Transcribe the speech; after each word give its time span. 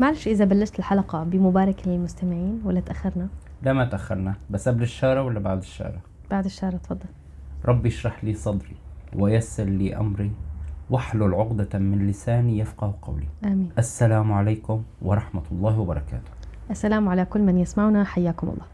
معلش 0.00 0.28
إذا 0.28 0.44
بلشت 0.44 0.78
الحلقة 0.78 1.24
بمبارك 1.24 1.88
للمستمعين 1.88 2.60
ولا 2.64 2.80
تأخرنا؟ 2.80 3.28
لا 3.62 3.72
ما 3.72 3.84
تأخرنا 3.84 4.34
بس 4.50 4.68
قبل 4.68 4.82
الشارع 4.82 5.20
ولا 5.20 5.40
بعد 5.40 5.58
الشارع 5.58 6.00
بعد 6.30 6.44
الشارع 6.44 6.78
تفضل. 6.78 7.08
ربي 7.64 7.88
اشرح 7.88 8.24
لي 8.24 8.34
صدري 8.34 8.76
ويسر 9.16 9.64
لي 9.64 9.96
أمري 9.96 10.30
واحلل 10.90 11.34
عقدة 11.34 11.78
من 11.78 12.06
لساني 12.06 12.58
يفقه 12.58 12.94
قولي. 13.02 13.28
آمين. 13.44 13.68
السلام 13.78 14.32
عليكم 14.32 14.82
ورحمة 15.02 15.42
الله 15.52 15.78
وبركاته. 15.78 16.30
السلام 16.70 17.08
على 17.08 17.24
كل 17.24 17.40
من 17.40 17.58
يسمعنا 17.58 18.04
حياكم 18.04 18.48
الله. 18.48 18.66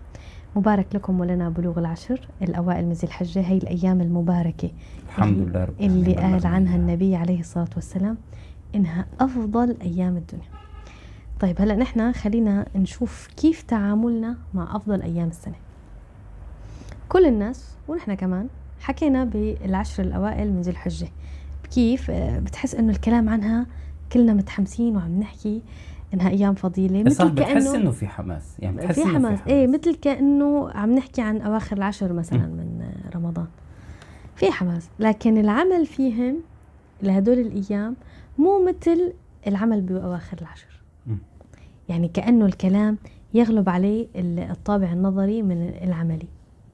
مبارك 0.57 0.87
لكم 0.95 1.21
ولنا 1.21 1.49
بلوغ 1.49 1.79
العشر 1.79 2.29
الأوائل 2.43 2.87
من 2.87 2.93
ذي 2.93 3.07
الحجة 3.07 3.41
هي 3.41 3.59
الأيام 3.59 4.01
المباركة 4.01 4.71
الحمد 5.07 5.39
لله 5.39 5.65
رب 5.65 5.81
اللي. 5.81 6.15
قال 6.15 6.47
عنها 6.47 6.77
النبي 6.77 7.17
عليه 7.17 7.41
الصلاة 7.41 7.71
والسلام 7.75 8.17
إنها 8.75 9.07
أفضل 9.21 9.77
أيام 9.83 10.17
الدنيا. 10.17 10.62
طيب 11.43 11.61
هلأ 11.61 11.77
نحن 11.77 12.13
خلينا 12.13 12.67
نشوف 12.77 13.29
كيف 13.37 13.63
تعاملنا 13.63 14.37
مع 14.55 14.77
أفضل 14.77 15.03
أيام 15.03 15.29
السنة. 15.29 15.55
كل 17.09 17.27
الناس 17.27 17.77
ونحن 17.89 18.15
كمان 18.15 18.49
حكينا 18.81 19.25
بالعشر 19.25 20.03
الأوائل 20.03 20.53
من 20.53 20.61
ذي 20.61 20.71
الحجة. 20.71 21.09
كيف؟ 21.75 22.11
آه، 22.11 22.39
بتحس 22.39 22.75
إنه 22.75 22.93
الكلام 22.93 23.29
عنها 23.29 23.67
كلنا 24.13 24.35
متحمسين 24.35 24.97
وعم 24.97 25.21
نحكي 25.21 25.63
إنها 26.15 26.29
أيام 26.31 26.55
فضيلة 26.55 27.11
صح 27.11 27.25
مثل 27.25 27.31
بتحس 27.35 27.65
كأنه 27.65 27.75
إنه 27.75 27.91
في 27.91 28.07
حماس 28.07 28.57
يعني 28.59 28.77
بتحس 28.77 28.95
في 28.95 29.03
إنه 29.03 29.15
حماس. 29.15 29.39
إيه 29.47 29.67
مثل 29.67 29.95
كأنه 29.95 30.71
عم 30.71 30.95
نحكي 30.95 31.23
عن 31.23 31.41
أواخر 31.41 31.77
العشر 31.77 32.13
مثلا 32.13 32.47
مم. 32.47 32.57
من 32.57 32.93
رمضان. 33.15 33.47
في 34.37 34.51
حماس 34.51 34.89
لكن 34.99 35.39
العمل 35.39 35.87
فيهم 35.87 36.37
لهدول 37.03 37.39
الأيام 37.39 37.97
مو 38.39 38.65
مثل 38.69 39.13
العمل 39.47 39.81
بأواخر 39.81 40.39
العشر. 40.43 40.72
يعني 41.93 42.09
كأنه 42.09 42.47
الكلام 42.47 42.99
يغلب 43.35 43.69
عليه 43.69 44.07
ال- 44.17 44.39
الطابع 44.51 44.93
النظري 44.93 45.43
من 45.43 45.69
العملي. 45.83 46.27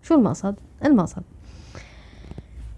شو 0.03 0.15
المقصد؟ 0.15 0.55
المقصد 0.85 1.23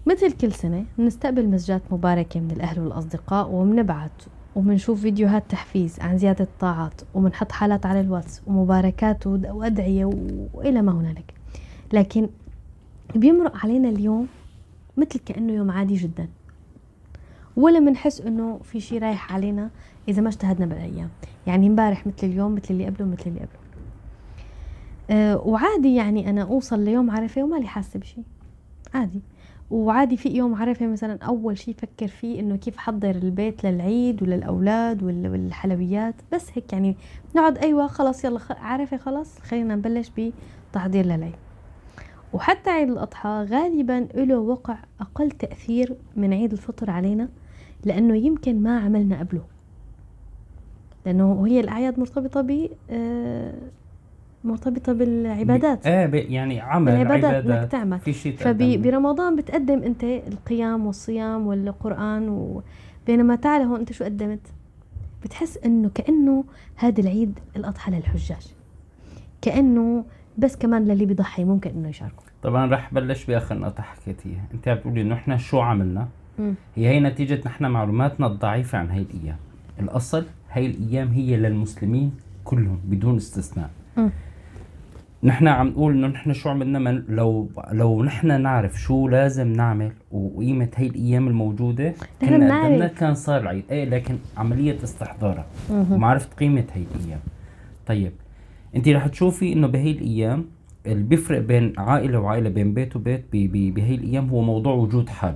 مثل 0.05 0.31
كل 0.31 0.51
سنة 0.51 0.85
بنستقبل 0.97 1.47
مسجات 1.47 1.81
مباركة 1.91 2.39
من 2.39 2.51
الأهل 2.51 2.79
والأصدقاء 2.79 3.51
وبنبعت 3.51 4.11
وبنشوف 4.55 5.01
فيديوهات 5.01 5.43
تحفيز 5.49 5.99
عن 5.99 6.17
زيادة 6.17 6.43
الطاعات 6.43 7.01
وبنحط 7.13 7.51
حالات 7.51 7.85
على 7.85 8.01
الواتس 8.01 8.41
ومباركات 8.47 9.27
وأدعية 9.27 10.05
وإلى 10.53 10.81
ما 10.81 10.91
هنالك. 10.91 11.33
لكن 11.93 12.29
بيمرق 13.15 13.57
علينا 13.65 13.89
اليوم 13.89 14.27
مثل 14.97 15.19
كأنه 15.25 15.53
يوم 15.53 15.71
عادي 15.71 15.95
جدا. 15.95 16.27
ولا 17.57 17.79
بنحس 17.79 18.21
إنه 18.21 18.59
في 18.63 18.79
شيء 18.79 19.01
رايح 19.01 19.33
علينا 19.33 19.69
إذا 20.07 20.21
ما 20.21 20.29
اجتهدنا 20.29 20.65
بالأيام. 20.65 21.09
يعني 21.47 21.67
امبارح 21.67 22.07
مثل 22.07 22.27
اليوم 22.27 22.55
مثل 22.55 22.65
اللي 22.69 22.85
قبله 22.85 23.07
مثل 23.07 23.23
اللي 23.27 23.39
قبله. 23.39 23.61
أه 25.09 25.37
وعادي 25.47 25.95
يعني 25.95 26.29
أنا 26.29 26.41
أوصل 26.41 26.79
ليوم 26.79 27.11
عرفة 27.11 27.43
ومالي 27.43 27.67
حاسة 27.67 27.99
بشيء 27.99 28.23
عادي. 28.93 29.21
وعادي 29.71 30.17
في 30.17 30.29
يوم 30.29 30.55
عرفة 30.55 30.87
مثلا 30.87 31.17
أول 31.23 31.57
شيء 31.57 31.73
فكر 31.77 32.07
فيه 32.07 32.39
إنه 32.39 32.55
كيف 32.55 32.77
أحضر 32.77 33.09
البيت 33.09 33.63
للعيد 33.65 34.23
وللأولاد 34.23 35.03
وال- 35.03 35.27
والحلويات. 35.27 36.15
بس 36.33 36.49
هيك 36.53 36.73
يعني 36.73 36.95
نقعد 37.35 37.57
أيوه 37.57 37.87
خلص 37.87 38.25
يلا 38.25 38.39
خ- 38.39 38.51
عرفة 38.51 38.97
خلص 38.97 39.39
خلينا 39.39 39.75
نبلش 39.75 40.11
بتحضير 40.71 41.05
للعيد. 41.05 41.35
وحتى 42.33 42.69
عيد 42.69 42.89
الأضحى 42.89 43.45
غالبا 43.49 44.07
له 44.15 44.39
وقع 44.39 44.77
أقل 45.01 45.31
تأثير 45.31 45.95
من 46.15 46.33
عيد 46.33 46.51
الفطر 46.51 46.89
علينا 46.89 47.27
لأنه 47.85 48.15
يمكن 48.15 48.63
ما 48.63 48.79
عملنا 48.79 49.19
قبله. 49.19 49.50
لأنه 51.05 51.47
هي 51.47 51.59
الأعياد 51.59 51.99
مرتبطة 51.99 52.41
ب 52.41 52.69
آه، 52.89 53.53
مرتبطة 54.43 54.93
بالعبادات. 54.93 55.87
إيه 55.87 56.05
ب- 56.05 56.13
يعني 56.15 56.59
عمل 56.61 56.85
بالعبادات 56.91 57.33
عبادات. 57.33 57.61
إنك 57.61 57.71
تعمل. 57.71 57.99
في 57.99 58.13
شيء. 58.13 58.35
فبرمضان 58.35 59.35
بتقدم 59.35 59.83
أنت 59.83 60.03
القيام 60.03 60.85
والصيام 60.85 61.47
والقرآن 61.47 62.29
و... 62.29 62.61
بينما 63.07 63.35
تعال 63.35 63.61
هون 63.61 63.79
أنت 63.79 63.91
شو 63.93 64.03
قدمت؟ 64.03 64.39
بتحس 65.23 65.57
إنه 65.65 65.89
كأنه 65.95 66.43
هذا 66.75 67.01
العيد 67.01 67.39
الأضحى 67.55 67.91
للحجاج. 67.91 68.47
كأنه 69.41 70.03
بس 70.37 70.55
كمان 70.55 70.85
للي 70.85 71.05
بيضحي 71.05 71.43
ممكن 71.43 71.69
إنه 71.69 71.89
يشاركوا 71.89 72.23
طبعا 72.43 72.71
رح 72.71 72.93
بلش 72.93 73.25
باخر 73.25 73.57
نقطة 73.57 73.83
حكيتيها 73.83 74.41
أنت 74.53 74.67
عم 74.67 74.77
تقولي 74.77 75.01
إنه 75.01 75.15
إحنا 75.15 75.37
شو 75.37 75.59
عملنا؟ 75.59 76.07
مم. 76.39 76.53
هي 76.75 76.87
هي 76.87 76.99
نتيجة 76.99 77.41
نحن 77.45 77.65
معلوماتنا 77.65 78.27
الضعيفة 78.27 78.77
عن 78.77 78.89
هاي 78.89 79.01
الأيام 79.01 79.37
الأصل 79.79 80.25
هاي 80.51 80.65
الأيام 80.65 81.07
هي 81.07 81.37
للمسلمين 81.37 82.11
كلهم 82.43 82.79
بدون 82.85 83.15
استثناء 83.15 83.69
مم. 83.97 84.09
نحن 85.23 85.47
عم 85.47 85.67
نقول 85.67 85.93
إنه 85.93 86.07
نحن 86.07 86.33
شو 86.33 86.49
عملنا 86.49 86.79
من 86.79 87.03
لو 87.09 87.49
لو 87.71 88.03
نحن 88.03 88.41
نعرف 88.41 88.81
شو 88.81 89.07
لازم 89.07 89.47
نعمل 89.53 89.91
وقيمة 90.11 90.67
هاي 90.75 90.87
الأيام 90.87 91.27
الموجودة 91.27 91.93
نحن 92.23 92.37
كنا. 92.37 92.63
قدمنا 92.65 92.87
كان 92.87 93.13
صار 93.15 93.41
العيد 93.41 93.63
إيه 93.71 93.85
لكن 93.85 94.15
عملية 94.37 94.83
استحضارها 94.83 95.45
مهم. 95.69 95.91
ومعرفة 95.91 96.29
قيمة 96.39 96.65
هاي 96.75 96.83
الأيام 96.95 97.19
طيب 97.87 98.11
انت 98.75 98.87
رح 98.89 99.07
تشوفي 99.07 99.53
إنه 99.53 99.67
بهي 99.67 99.91
الأيام 99.91 100.45
اللي 100.85 101.03
بيفرق 101.03 101.39
بين 101.39 101.73
عائلة 101.77 102.19
وعائلة 102.19 102.49
بين 102.49 102.73
بيت 102.73 102.95
وبيت 102.95 103.25
بهي 103.33 103.95
الأيام 103.95 104.29
هو 104.29 104.41
موضوع 104.41 104.73
وجود 104.73 105.09
حاج 105.09 105.35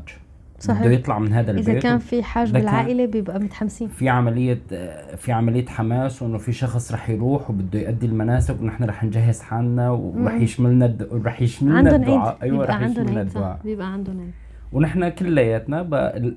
صحيح. 0.59 0.81
بده 0.81 0.91
يطلع 0.91 1.19
من 1.19 1.33
هذا 1.33 1.51
البيت. 1.51 1.69
إذا 1.69 1.79
كان 1.79 1.97
في 1.97 2.23
حاج 2.23 2.51
بالعائلة 2.51 3.05
بيبقى 3.05 3.39
متحمسين. 3.39 3.87
في 3.87 4.09
عملية 4.09 4.59
آه، 4.71 5.15
في 5.15 5.31
عملية 5.31 5.65
حماس 5.65 6.21
وإنه 6.21 6.37
في 6.37 6.53
شخص 6.53 6.91
رح 6.91 7.09
يروح 7.09 7.49
وبده 7.49 7.79
يؤدي 7.79 8.05
المناسك 8.05 8.61
ونحن 8.61 8.83
رح 8.83 9.03
نجهز 9.03 9.41
حالنا 9.41 9.89
ورح. 9.89 10.33
يشملنا 10.33 10.85
الد... 10.85 11.09
رح 11.25 11.41
يشملنا 11.41 11.77
عندهم 11.77 11.95
الدعاء. 12.01 12.37
عيد. 12.41 12.51
أيوه 12.53 12.65
رح 12.65 12.81
يشملنا 12.81 13.21
الدعاء. 13.21 13.59
بيبقى 13.63 13.93
عندهم 13.93 14.19
عيد. 14.19 14.31
ونحن 14.73 15.09
كلياتنا 15.09 15.81
بقى 15.81 16.33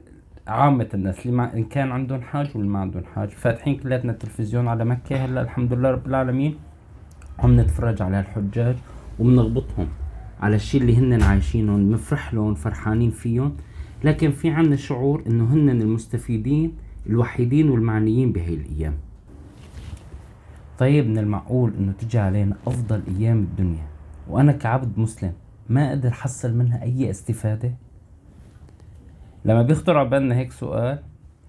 عامة 0.48 0.88
الناس 0.94 1.26
اللي 1.26 1.36
ما 1.36 1.54
إن 1.54 1.64
كان 1.64 1.92
عندهم 1.92 2.20
حاج 2.20 2.50
واللي 2.54 2.68
ما 2.70 2.78
عندهم 2.78 3.02
حاج 3.14 3.28
فاتحين 3.28 3.76
كلياتنا 3.76 4.12
التلفزيون 4.12 4.68
على 4.68 4.84
مكة 4.84 5.24
هلأ 5.24 5.40
الحمد 5.40 5.72
لله 5.72 5.90
رب 5.90 6.06
العالمين 6.06 6.54
عم 7.38 7.60
نتفرج 7.60 8.02
على 8.02 8.20
الحجاج 8.20 8.76
وبنغبطهم 9.18 9.88
على 10.40 10.56
الشيء 10.56 10.80
اللي 10.80 10.96
هن 10.96 11.22
عايشينه 11.22 11.76
بنفرح 11.76 12.34
لهم 12.34 12.54
فرحانين 12.54 13.10
فيهم. 13.10 13.56
لكن 14.04 14.30
في 14.30 14.50
عنا 14.50 14.76
شعور 14.76 15.22
إنه 15.26 15.44
هن 15.54 15.68
المستفيدين 15.70 16.72
الوحيدين 17.06 17.70
والمعنيين 17.70 18.32
بهي 18.32 18.54
الأيام. 18.54 18.94
طيب 20.78 21.06
من 21.06 21.18
المعقول 21.18 21.72
إنه 21.78 21.92
تجي 21.92 22.18
علينا 22.18 22.56
أفضل 22.66 23.02
أيام 23.18 23.38
الدنيا 23.38 23.86
وأنا 24.28 24.52
كعبد 24.52 24.98
مسلم 24.98 25.32
ما 25.68 25.88
أقدر 25.88 26.10
حصل 26.10 26.54
منها 26.54 26.82
أي 26.82 27.10
استفادة؟ 27.10 27.72
لما 29.44 29.62
بيخطر 29.62 29.98
على 29.98 30.08
بالنا 30.08 30.36
هيك 30.36 30.52
سؤال 30.52 30.98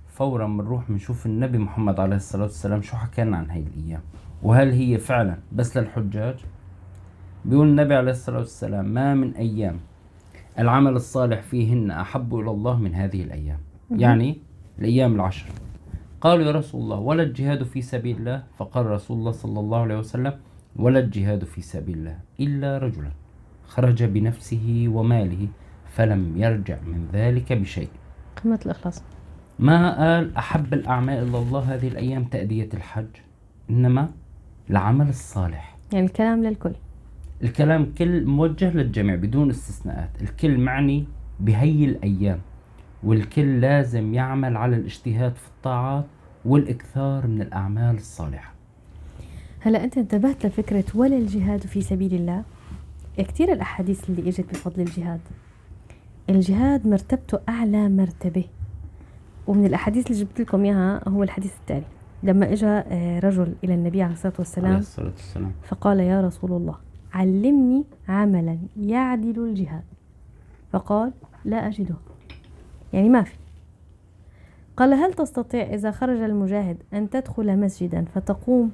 فورا 0.08 0.48
بنروح 0.48 0.92
بنشوف 0.92 1.26
النبي 1.26 1.58
محمد 1.58 2.00
عليه 2.00 2.16
الصلاة 2.16 2.44
والسلام 2.44 2.82
شو 2.82 2.96
حكى 2.98 3.24
لنا 3.24 3.38
عن 3.38 3.50
هاي 3.50 3.64
الأيام 3.78 4.02
وهل 4.44 4.72
هي 4.72 4.98
فعلا 4.98 5.38
بس 5.52 5.78
للحجاج؟ 5.78 6.36
بيقول 7.46 7.68
النبي 7.68 7.96
عليه 7.96 8.12
الصلاة 8.12 8.38
والسلام 8.40 8.86
ما 8.86 9.16
من 9.16 9.36
أيام 9.36 9.80
العمل 10.60 10.96
الصالح 10.96 11.42
فيهن 11.42 11.92
أحب 11.92 12.36
إلى 12.36 12.52
الله 12.52 12.78
من 12.78 12.96
هذه 12.96 13.24
الأيام. 13.24 13.60
يعني 13.92 14.38
الأيام 14.80 15.16
العشر. 15.16 15.46
قالوا 16.22 16.46
يا 16.46 16.52
رسول 16.52 16.82
الله 16.82 17.00
ولا 17.00 17.24
الجهاد 17.24 17.64
في 17.64 17.82
سبيل 17.82 18.18
الله؟ 18.18 18.44
فقال 18.58 18.86
رسول 18.86 19.18
الله 19.18 19.32
صلى 19.32 19.60
الله 19.60 19.82
عليه 19.82 19.98
وسلم 20.00 20.34
ولا 20.76 21.00
الجهاد 21.00 21.44
في 21.44 21.62
سبيل 21.62 21.98
الله 21.98 22.20
إلا 22.40 22.78
رجلا 22.78 23.12
خرج 23.68 24.04
بنفسه 24.04 24.86
وماله 24.90 25.48
فلم 25.86 26.38
يرجع 26.38 26.78
من 26.82 27.08
ذلك 27.14 27.54
بشيء. 27.54 27.90
قمة 28.44 28.60
الإخلاص. 28.66 29.04
ما 29.60 30.00
قال 30.00 30.36
أحب 30.36 30.74
الأعمال 30.74 31.28
إلى 31.28 31.38
الله 31.38 31.60
هذه 31.60 31.88
الأيام 31.88 32.24
تأدية 32.24 32.70
الحج؟ 32.74 33.16
إنما 33.70 34.10
العمل 34.70 35.10
الصالح. 35.10 35.78
يعني 35.94 36.06
الكلام 36.06 36.44
للكل. 36.44 36.74
الكلام 37.44 37.94
كل 37.98 38.26
موجه 38.26 38.74
للجميع 38.74 39.16
بدون 39.16 39.50
استثناءات. 39.50 40.10
الكل 40.22 40.58
معني 40.58 41.06
بهي 41.40 41.86
الأيام 41.86 42.40
والكل 43.04 43.62
لازم 43.62 44.14
يعمل 44.14 44.58
على 44.58 44.76
الاجتهاد 44.76 45.36
في 45.36 45.48
الطاعات 45.48 46.06
والإكثار 46.46 47.28
من 47.28 47.42
الأعمال 47.42 47.96
الصالحة. 47.96 48.54
هلا 49.62 49.84
أنت 49.84 49.98
انتبهت 49.98 50.46
لفكرة 50.46 50.84
ولا 50.96 51.18
الجهاد 51.18 51.62
في 51.62 51.82
سبيل 51.82 52.14
الله؟ 52.14 52.44
كثير 53.18 53.52
الأحاديث 53.54 54.10
اللي 54.10 54.30
إجت 54.30 54.50
بفضل 54.50 54.82
الجهاد. 54.82 55.20
الجهاد 56.30 56.88
مرتبته 56.88 57.40
أعلى 57.50 57.90
مرتبة 57.90 58.44
ومن 59.48 59.66
الأحاديث 59.66 60.08
اللي 60.08 60.20
جبت 60.20 60.42
لكم 60.42 60.64
إياها 60.64 61.10
هو 61.10 61.24
الحديث 61.24 61.54
التالي. 61.60 61.86
لما 62.24 62.54
إجا 62.54 62.86
آه، 62.88 63.20
رجل 63.20 63.54
إلى 63.64 63.74
النبي 63.74 64.02
عليه 64.02 64.14
الصلاة 64.14 64.34
عليه 64.34 64.40
والسلام 64.40 64.76
الصلاة 64.76 65.10
والسلام. 65.10 65.52
فقال 65.68 66.00
يا 66.00 66.22
رسول 66.22 66.52
الله 66.52 66.89
علمني 67.14 67.84
عملا 68.08 68.58
يعدل 68.78 69.40
الجهاد. 69.40 69.84
فقال 70.72 71.12
لا 71.46 71.68
أجده. 71.68 71.96
يعني 72.94 73.10
ما 73.10 73.24
في. 73.24 73.36
قال 74.78 74.94
هل 74.94 75.14
تستطيع 75.14 75.62
إذا 75.74 75.92
خرج 75.92 76.22
المجاهد 76.22 76.78
أن 76.94 77.10
تدخل 77.10 77.60
مسجدا 77.60 78.06
فتقوم 78.16 78.72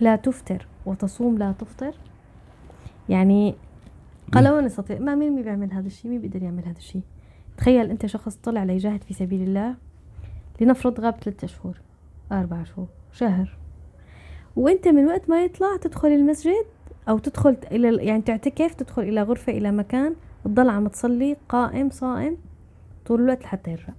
لا 0.00 0.16
تفطر 0.16 0.66
وتصوم 0.86 1.38
لا 1.38 1.52
تفطر؟ 1.52 1.94
يعني 3.08 3.54
قال 4.32 4.48
وين 4.48 4.64
أستطيع. 4.64 4.98
ما 4.98 5.14
مين 5.14 5.42
بيعمل 5.42 5.72
هذا 5.72 5.86
الشيء؟ 5.86 6.10
مين 6.10 6.20
بيقدر 6.20 6.42
يعمل 6.42 6.64
هذا 6.64 6.78
الشيء؟ 6.78 7.02
تخيل 7.56 7.90
أنت 7.90 8.06
شخص 8.06 8.36
طلع 8.36 8.64
ليجاهد 8.64 9.02
في 9.02 9.14
سبيل 9.14 9.42
الله 9.42 9.74
لنفرض 10.60 11.00
غاب 11.00 11.14
ثلاثة 11.14 11.46
شهور 11.46 11.80
أربع 12.32 12.64
شهور 12.64 12.88
شهر. 13.12 13.56
وأنت 14.56 14.88
من 14.88 15.06
وقت 15.06 15.30
ما 15.30 15.44
يطلع 15.44 15.76
تدخل 15.76 16.08
المسجد 16.08 16.64
أو 17.08 17.18
تدخل 17.18 17.56
إلى 17.72 18.06
يعني 18.06 18.22
تعتكف 18.22 18.74
تدخل 18.74 19.02
إلى 19.02 19.22
غرفة 19.22 19.52
إلى 19.52 19.72
مكان 19.72 20.14
تضل 20.44 20.70
عم 20.70 20.88
تصلي 20.88 21.36
قائم 21.48 21.90
صائم 21.90 22.36
طول 23.06 23.22
الوقت 23.22 23.42
لحتى 23.42 23.70
يرجع. 23.70 23.92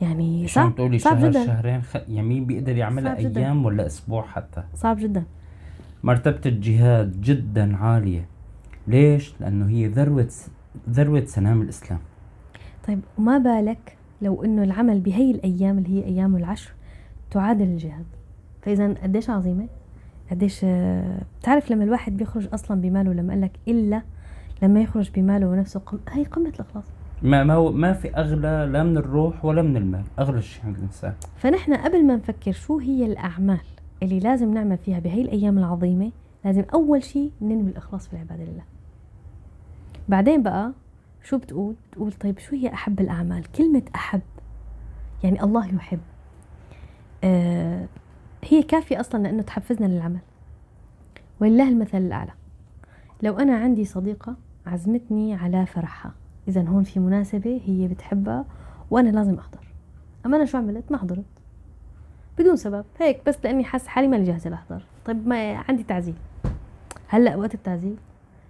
يعني 0.00 0.48
صعب 0.48 0.74
تقولي 0.74 0.98
صعب 0.98 1.18
شهر 1.18 1.30
جدا. 1.30 1.46
شهرين 1.46 1.82
خ... 1.82 1.96
يعني 1.96 2.22
مين 2.22 2.44
بيقدر 2.44 2.76
يعملها 2.76 3.14
صعب 3.14 3.24
جدا. 3.24 3.40
أيام 3.40 3.64
ولا 3.64 3.86
أسبوع 3.86 4.22
حتى؟ 4.22 4.64
صعب 4.74 4.98
جدا. 4.98 5.24
مرتبة 6.04 6.40
الجهاد 6.46 7.20
جدا 7.20 7.76
عالية. 7.76 8.26
ليش؟ 8.86 9.34
لأنه 9.40 9.68
هي 9.68 9.86
ذروة 9.86 10.28
ذروة 10.90 11.24
سنام 11.24 11.62
الإسلام. 11.62 12.00
طيب 12.86 13.00
وما 13.18 13.38
بالك 13.38 13.96
لو 14.22 14.44
إنه 14.44 14.62
العمل 14.62 15.00
بهي 15.00 15.30
الأيام 15.30 15.78
اللي 15.78 15.90
هي 15.90 16.04
أيام 16.04 16.36
العشر 16.36 16.72
تعادل 17.30 17.64
الجهاد؟ 17.64 18.06
فاذا 18.62 18.94
قديش 19.02 19.30
عظيمة؟ 19.30 19.68
قديش 20.30 20.60
آه، 20.64 21.22
بتعرف 21.40 21.70
لما 21.70 21.84
الواحد 21.84 22.16
بيخرج 22.16 22.48
أصلا 22.54 22.80
بماله 22.80 23.12
لما 23.12 23.32
قال 23.32 23.40
لك 23.40 23.52
إلا 23.68 24.02
لما 24.62 24.80
يخرج 24.80 25.10
بماله 25.14 25.46
ونفسه 25.46 25.80
قم... 25.80 25.98
هي 26.08 26.24
قمة 26.24 26.48
الإخلاص. 26.48 26.84
ما 27.22 27.44
ما, 27.44 27.54
هو 27.54 27.72
ما 27.72 27.92
في 27.92 28.16
أغلى 28.16 28.68
لا 28.72 28.82
من 28.82 28.96
الروح 28.96 29.44
ولا 29.44 29.62
من 29.62 29.76
المال 29.76 30.02
أغلى 30.18 30.42
شيء 30.42 30.64
عند 30.64 30.76
الإنسان. 30.76 31.12
فنحن 31.36 31.74
قبل 31.74 32.06
ما 32.06 32.16
نفكر 32.16 32.52
شو 32.52 32.78
هي 32.78 33.06
الأعمال 33.06 33.60
اللي 34.02 34.18
لازم 34.20 34.54
نعمل 34.54 34.78
فيها 34.78 34.98
بهي 34.98 35.22
الأيام 35.22 35.58
العظيمة 35.58 36.10
لازم 36.44 36.64
أول 36.74 37.02
شيء 37.02 37.30
ننوي 37.42 37.70
الإخلاص 37.70 38.08
في 38.08 38.12
العبادة 38.12 38.44
لله. 38.44 38.62
بعدين 40.08 40.42
بقى 40.42 40.72
شو 41.22 41.38
بتقول؟ 41.38 41.74
تقول 41.92 42.12
طيب 42.12 42.38
شو 42.38 42.56
هي 42.56 42.72
أحب 42.74 43.00
الأعمال؟ 43.00 43.44
كلمة 43.52 43.82
أحب 43.94 44.20
يعني 45.24 45.42
الله 45.42 45.74
يحب. 45.74 46.00
آه 47.24 47.86
هي 48.44 48.62
كافية 48.62 49.00
أصلا 49.00 49.22
لأنه 49.22 49.42
تحفزنا 49.42 49.86
للعمل. 49.86 50.20
ولله 51.40 51.68
المثل 51.68 51.98
الأعلى. 51.98 52.32
لو 53.22 53.38
أنا 53.38 53.56
عندي 53.56 53.84
صديقة 53.84 54.36
عزمتني 54.66 55.34
على 55.34 55.66
فرحها. 55.66 56.12
اذا 56.48 56.62
هون 56.62 56.82
في 56.82 57.00
مناسبة 57.00 57.60
هي 57.64 57.88
بتحبها 57.88 58.44
وأنا 58.90 59.08
لازم 59.08 59.34
أحضر. 59.34 59.66
أما 60.26 60.36
أنا 60.36 60.44
شو 60.44 60.58
عملت؟ 60.58 60.92
ما 60.92 60.98
حضرت. 60.98 61.24
بدون 62.38 62.56
سبب. 62.56 62.84
هيك 63.00 63.20
بس 63.26 63.38
لأني 63.44 63.64
حاسة 63.64 63.88
حالي 63.88 64.08
ماني 64.08 64.24
جاهزة 64.24 64.50
لأحضر. 64.50 64.82
طيب 65.04 65.28
ما 65.28 65.64
عندي 65.68 65.82
تعزيل. 65.82 66.14
هلأ 67.08 67.36
وقت 67.36 67.54
التعزيل. 67.54 67.96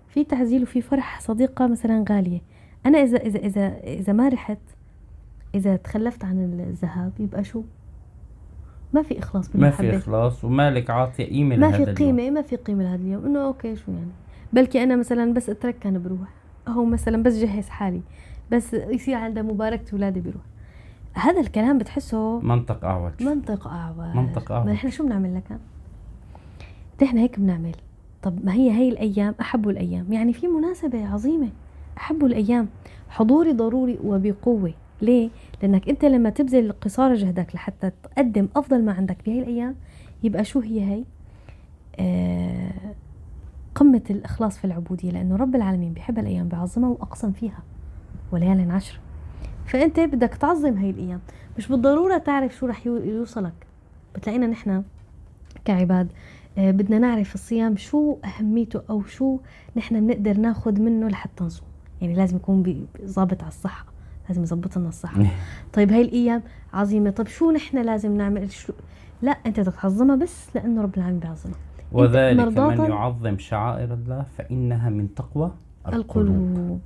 في 0.08 0.24
تعزيل 0.24 0.62
وفي 0.62 0.80
فرح 0.80 1.20
صديقة 1.20 1.66
مثلا 1.66 2.04
غالية. 2.10 2.40
أنا 2.86 2.98
إذا 2.98 3.18
إذا 3.18 3.38
إذا 3.38 3.78
إذا 3.78 4.12
ما 4.12 4.28
رحت 4.28 4.58
إذا 5.54 5.76
تخلفت 5.76 6.24
عن 6.24 6.60
الذهاب 6.60 7.12
يبقى 7.18 7.44
شو؟ 7.44 7.62
ما 8.92 9.02
في 9.02 9.18
إخلاص 9.18 9.48
ما 9.48 9.52
بالمحبه 9.54 9.90
في 9.90 9.96
إخلاص 9.96 10.44
ومالك 10.44 10.90
عاطية 10.90 11.24
قيمة 11.24 11.56
ما 11.56 11.70
في 11.70 11.82
اليوم. 11.82 11.96
قيمة 11.96 12.30
ما 12.30 12.42
في 12.42 12.56
قيمة 12.56 12.82
لهذا 12.82 13.02
اليوم. 13.02 13.24
إنه 13.24 13.44
okay 13.44 13.76
شو 13.76 13.92
يعني؟ 13.92 14.10
بلكي 14.52 14.82
أنا 14.82 14.96
مثلا 14.96 15.34
بس 15.34 15.50
اتركن 15.50 16.02
بروح. 16.02 16.28
أو 16.68 16.84
مثلا 16.84 17.22
بس 17.22 17.34
جهز 17.34 17.68
حالي 17.68 18.00
بس 18.52 18.74
يصير 18.74 19.14
عندها 19.14 19.42
مباركة 19.42 19.92
اولادي 19.92 20.20
بروح. 20.20 20.42
هذا 21.14 21.40
الكلام 21.40 21.78
بتحسه 21.78 22.40
منطق 22.40 22.84
أعوج 22.84 23.12
منطق 23.20 23.66
أعوج 23.66 24.16
منطق 24.16 24.52
أعوج. 24.52 24.66
ما 24.66 24.72
نحن 24.72 24.90
شو 24.90 25.04
بنعمل 25.04 25.34
لك؟ 25.34 25.58
نحن 27.02 27.18
هيك 27.18 27.40
بنعمل. 27.40 27.74
طب 28.22 28.44
ما 28.44 28.52
هي 28.52 28.70
هي 28.70 28.88
الأيام؟ 28.88 29.34
أحبوا 29.40 29.72
الأيام. 29.72 30.12
يعني 30.12 30.32
في 30.32 30.48
مناسبة 30.48 31.06
عظيمة. 31.06 31.48
أحبوا 31.98 32.28
الأيام. 32.28 32.68
حضوري 33.08 33.52
ضروري 33.52 33.98
وبقوة. 34.04 34.72
ليه؟ 35.02 35.30
لأنك 35.62 35.88
أنت 35.88 36.04
لما 36.04 36.30
تبذل 36.30 36.72
قصارى 36.80 37.14
جهدك 37.14 37.54
لحتى 37.54 37.90
تقدم 38.02 38.48
أفضل 38.56 38.84
ما 38.84 38.92
عندك 38.92 39.16
بهي 39.26 39.38
الأيام 39.38 39.74
يبقى 40.22 40.44
شو 40.44 40.60
هي 40.60 40.80
هي؟ 40.84 41.04
آه 41.98 42.70
قمة 43.74 44.02
الإخلاص 44.10 44.58
في 44.58 44.64
العبودية 44.64 45.10
لأنه 45.10 45.36
رب 45.36 45.54
العالمين 45.56 45.92
بيحب 45.92 46.18
الأيام 46.18 46.48
بيعظمها 46.48 46.88
وأقسم 46.90 47.32
فيها 47.32 47.58
وليال 48.32 48.70
عشر. 48.70 49.00
فأنت 49.66 50.00
بدك 50.00 50.34
تعظم 50.34 50.76
هاي 50.78 50.90
الأيام. 50.90 51.20
مش 51.58 51.68
بالضرورة 51.68 52.18
تعرف 52.18 52.54
شو 52.56 52.66
رح 52.66 52.86
يو- 52.86 52.96
يوصلك. 52.96 53.52
بتلاقينا 54.14 54.46
نحن 54.46 54.82
كعباد 55.64 56.08
آه، 56.58 56.70
بدنا 56.70 56.98
نعرف 56.98 57.34
الصيام 57.34 57.76
شو 57.76 58.16
أهميته 58.24 58.82
أو 58.90 59.02
شو 59.02 59.38
نحن 59.76 60.06
بنقدر 60.06 60.36
ناخد 60.36 60.80
منه 60.80 61.08
لحتى 61.08 61.44
نصوم. 61.44 61.66
يعني 62.02 62.14
لازم 62.14 62.36
يكون 62.36 62.86
ظابط 63.04 63.40
على 63.42 63.48
الصحة. 63.48 63.84
لازم 64.30 64.42
يظبط 64.42 64.78
لنا 64.78 64.88
الصحة. 64.88 65.22
طيب 65.74 65.92
هاي 65.92 66.02
الأيام 66.02 66.42
عظيمة. 66.72 67.10
طيب 67.10 67.26
شو 67.26 67.50
نحن 67.50 67.78
لازم 67.78 68.16
نعمل؟ 68.16 68.50
شو؟ 68.50 68.72
لا 69.22 69.30
أنت 69.46 69.60
بدك 69.60 69.72
تعظمها 69.74 70.16
بس 70.16 70.46
لأنه 70.56 70.82
رب 70.82 70.96
العالمين 70.96 71.20
بيعظمها. 71.20 71.56
وذلك 71.92 72.58
من 72.58 72.90
يعظم 72.90 73.38
شعائر 73.38 73.94
الله 73.94 74.24
فإنها 74.38 74.90
من 74.90 75.14
تقوى 75.14 75.52
القلوب. 75.88 76.28
القلوب. 76.36 76.80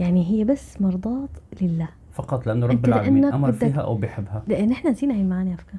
يعني 0.00 0.26
هي 0.30 0.44
بس 0.44 0.80
مرضاة 0.80 1.28
لله. 1.62 1.88
فقط 2.12 2.46
لأنه 2.46 2.66
رب 2.66 2.84
العالمين 2.84 3.30
بدك- 3.30 3.54
فيها 3.54 3.80
أو 3.80 3.94
بحبها. 3.94 4.42
لأن 4.48 4.70
إحنا 4.72 4.90
نسينا 4.90 5.14
هاي 5.14 5.20
المعاني 5.20 5.50
على 5.50 5.58
فكرة. 5.58 5.78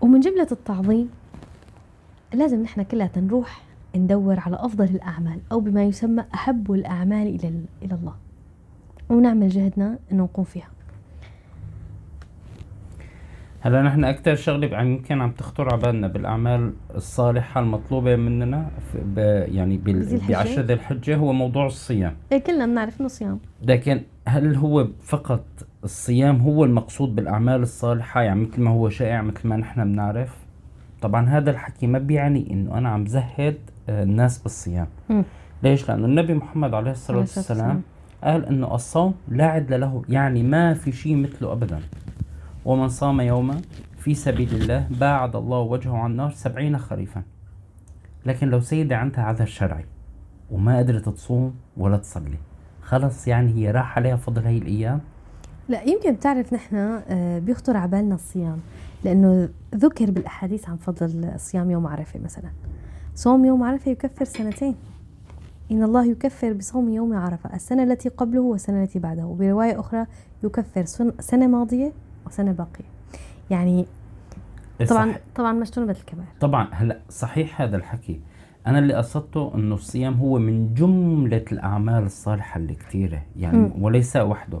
ومن 0.00 0.20
جملة 0.20 0.46
التعظيم 0.52 1.10
لازم 2.34 2.62
نحن 2.62 2.82
كلها 2.82 3.10
نروح 3.16 3.62
ندور 3.96 4.40
على 4.40 4.56
أفضل 4.56 4.84
الأعمال 4.84 5.38
أو 5.52 5.60
بما 5.60 5.84
يسمى 5.84 6.24
أحب 6.34 6.72
الأعمال 6.72 7.26
إلى 7.26 7.52
إلى 7.82 7.94
الله. 7.94 8.14
ونعمل 9.08 9.48
جهدنا 9.48 9.98
إنه 10.12 10.22
نقوم 10.22 10.44
فيها. 10.44 10.68
هلا 13.60 13.82
نحن 13.82 14.04
أكثر 14.04 14.34
شغلة 14.34 14.80
يمكن 14.80 15.20
عم 15.20 15.30
تخطر 15.30 15.72
على 15.72 15.82
بالنا 15.82 16.08
بالأعمال 16.08 16.72
الصالحة 16.94 17.60
المطلوبة 17.60 18.16
مننا 18.16 18.70
يعني؟ 19.46 19.80
بعشر 20.28 20.60
ذي 20.60 20.72
الحجة 20.72 21.16
هو 21.16 21.32
موضوع 21.32 21.66
الصيام. 21.66 22.14
إيه 22.32 22.38
كلنا 22.38 22.66
بنعرف 22.66 23.00
إنه 23.00 23.08
صيام. 23.08 23.38
لكن 23.62 24.02
هل 24.28 24.54
هو 24.54 24.88
فقط 25.02 25.44
الصيام 25.84 26.36
هو 26.40 26.64
المقصود 26.64 27.14
بالأعمال 27.14 27.62
الصالحة؟ 27.62 28.22
يعني 28.22 28.40
مثل 28.40 28.62
ما 28.62 28.70
هو 28.70 28.88
شائع 28.88 29.22
مثل 29.22 29.48
ما 29.48 29.56
نحن 29.56 29.84
بنعرف. 29.84 30.36
طبعا 31.02 31.28
هذا 31.28 31.50
الحكي 31.50 31.86
ما 31.86 31.98
بيعني 31.98 32.50
إنه 32.50 32.78
أنا 32.78 32.88
عم 32.88 33.06
زهد 33.06 33.58
الناس 33.90 34.38
بالصيام. 34.38 34.86
مم. 35.08 35.24
ليش؟ 35.62 35.88
لأنه 35.88 36.06
النبي 36.06 36.34
محمد 36.34 36.74
عليه 36.74 36.90
الصلاة 36.90 37.18
والسلام 37.18 37.82
قال 38.24 38.46
إنه 38.46 38.74
الصوم 38.74 39.14
لا 39.28 39.46
عدل 39.46 39.80
له 39.80 40.02
يعني 40.08 40.42
ما 40.42 40.74
في 40.74 40.92
شيء 40.92 41.16
مثله 41.16 41.52
أبدا. 41.52 41.80
ومن 42.64 42.88
صام 42.88 43.20
يوما 43.20 43.60
في 43.98 44.14
سبيل 44.14 44.54
الله 44.54 44.86
باعد 44.90 45.36
الله 45.36 45.58
وجهه 45.58 45.96
عن 45.96 46.10
النار 46.10 46.30
سبعين 46.30 46.78
خريفا. 46.78 47.22
لكن 48.26 48.48
لو 48.48 48.60
سيدة 48.60 48.96
عندها 48.96 49.24
عذر 49.24 49.46
شرعي 49.46 49.84
وما 50.50 50.78
قدرت 50.78 51.08
تصوم 51.08 51.54
ولا 51.76 51.96
تصلي 51.96 52.38
خلص 52.82 53.28
يعني 53.28 53.54
هي 53.54 53.70
راح 53.70 53.98
عليها 53.98 54.16
فضل 54.16 54.44
هاي 54.44 54.58
الأيام؟ 54.58 55.00
لا 55.68 55.82
يمكن 55.82 56.14
بتعرف 56.14 56.52
نحن 56.52 56.76
آه، 56.76 57.38
بيخطر 57.38 57.76
على 57.76 57.90
بالنا 57.90 58.14
الصيام 58.14 58.58
لأنه 59.04 59.48
ذكر 59.74 60.10
بالأحاديث 60.10 60.68
عن 60.68 60.76
فضل 60.76 61.32
صيام 61.36 61.70
يوم 61.70 61.86
عرفة 61.86 62.20
مثلا. 62.24 62.50
صوم 63.14 63.44
يوم 63.44 63.62
عرفة 63.62 63.90
يكفر 63.90 64.24
سنتين. 64.24 64.74
إن 65.72 65.82
الله 65.82 66.04
يكفر 66.06 66.52
بصوم 66.52 66.88
يوم 66.88 67.12
عرفة. 67.16 67.54
السنة 67.54 67.82
التي 67.82 68.08
قبله 68.08 68.40
والسنة 68.40 68.82
التي 68.82 68.98
بعده. 68.98 69.24
وبرواية 69.26 69.80
أخرى 69.80 70.06
يكفر 70.44 70.84
سن- 70.84 71.12
سنة 71.20 71.46
ماضية 71.46 71.92
وسنة 72.26 72.52
باقية. 72.52 72.84
يعني 73.50 73.86
طبعا 74.88 75.12
صح- 75.12 75.18
طبعا 75.36 75.52
ما 75.52 75.62
اجتنبت 75.62 75.96
الكبائر 75.96 76.28
طبعا 76.40 76.68
هلأ 76.72 77.00
صحيح 77.08 77.60
هذا 77.62 77.76
الحكي. 77.76 78.20
أنا 78.66 78.78
اللي 78.78 78.94
قصدته 78.94 79.52
إنه 79.54 79.74
الصيام 79.74 80.14
هو 80.14 80.38
من 80.38 80.74
جملة 80.74 81.44
الأعمال 81.52 82.02
الصالحة 82.04 82.58
اللي 82.58 82.74
كثيرة 82.74 83.22
يعني 83.36 83.58
مم. 83.58 83.82
وليس 83.84 84.16
وحده. 84.16 84.60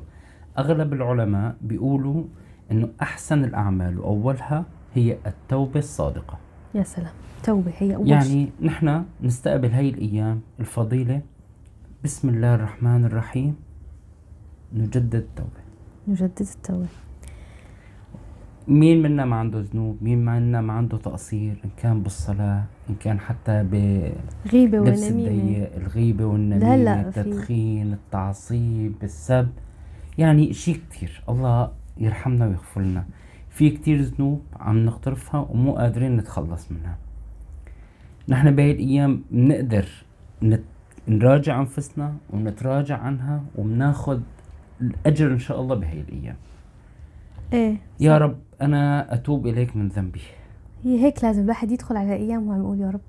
أغلب 0.58 0.92
العلماء 0.92 1.56
بيقولوا 1.62 2.22
إنه 2.70 2.88
أحسن 3.02 3.44
الأعمال 3.44 3.98
واولها 4.00 4.64
هي 4.94 5.16
التوبة 5.26 5.78
الصادقة. 5.78 6.38
يا 6.74 6.82
سلام. 6.82 7.12
توبة 7.42 7.72
هي 7.78 7.96
أول 7.96 8.06
شيء. 8.06 8.14
يعني 8.14 8.48
نحن 8.62 9.04
نستقبل 9.22 9.70
هاي 9.72 9.88
الأيام 9.88 10.40
الفضيلة 10.60 11.20
بسم 12.04 12.28
الله 12.28 12.54
الرحمن 12.54 13.04
الرحيم 13.04 13.54
نجدد 14.74 15.14
التوبة. 15.14 15.60
نجدد 16.08 16.40
التوبة. 16.40 16.86
مين 18.68 19.02
منا 19.02 19.24
ما 19.24 19.36
عنده 19.36 19.60
ذنوب؟ 19.60 19.96
مين 20.02 20.24
منا 20.24 20.60
ما 20.60 20.72
عنده 20.72 20.96
تقصير؟ 20.98 21.60
إن 21.64 21.70
كان 21.76 22.02
بالصلاة 22.02 22.64
إن 22.90 22.94
كان 22.94 23.20
حتى 23.20 23.52
غيبة 24.52 24.80
بلبس 24.80 25.02
ونميمة. 25.10 25.28
الضيق 25.30 25.76
الغيبة 25.76 26.24
والنميمة 26.24 26.76
لا 26.76 26.84
لا، 26.84 27.10
في- 27.10 27.20
التدخين 27.20 27.92
التعصيب 27.92 28.94
السب. 29.02 29.48
يعني 30.18 30.52
شيء 30.52 30.80
كتير. 30.90 31.22
الله 31.28 31.72
يرحمنا 31.98 32.46
ويغفر 32.46 32.80
لنا. 32.80 33.04
في 33.50 33.70
كتير 33.70 34.00
ذنوب 34.00 34.42
عم 34.60 34.86
نقترفها 34.86 35.40
ومو 35.40 35.76
قادرين 35.76 36.16
نتخلص 36.16 36.72
منها. 36.72 36.98
نحن 38.30 38.56
بهي 38.56 38.70
الأيام 38.70 39.22
بنقدر 39.30 39.88
نت... 40.42 40.62
نراجع 41.08 41.60
أنفسنا 41.60 42.14
ونتراجع 42.30 42.98
عنها 42.98 43.42
وبناخد 43.58 44.22
الأجر 44.80 45.32
إن 45.32 45.38
شاء 45.38 45.60
الله 45.60 45.74
بهي 45.74 46.00
الأيام. 46.00 46.36
إيه 47.52 47.76
يا 48.00 48.18
رب 48.18 48.38
أنا 48.62 49.14
أتوب 49.14 49.46
إليك 49.46 49.76
من 49.76 49.88
ذنبي. 49.88 50.20
هي 50.84 51.04
هيك 51.04 51.24
لازم 51.24 51.42
الواحد 51.42 51.70
يدخل 51.70 51.96
على 51.96 52.12
أيام 52.12 52.48
وعم 52.48 52.60
يقول 52.60 52.80
يا 52.80 52.90
رب 52.90 53.00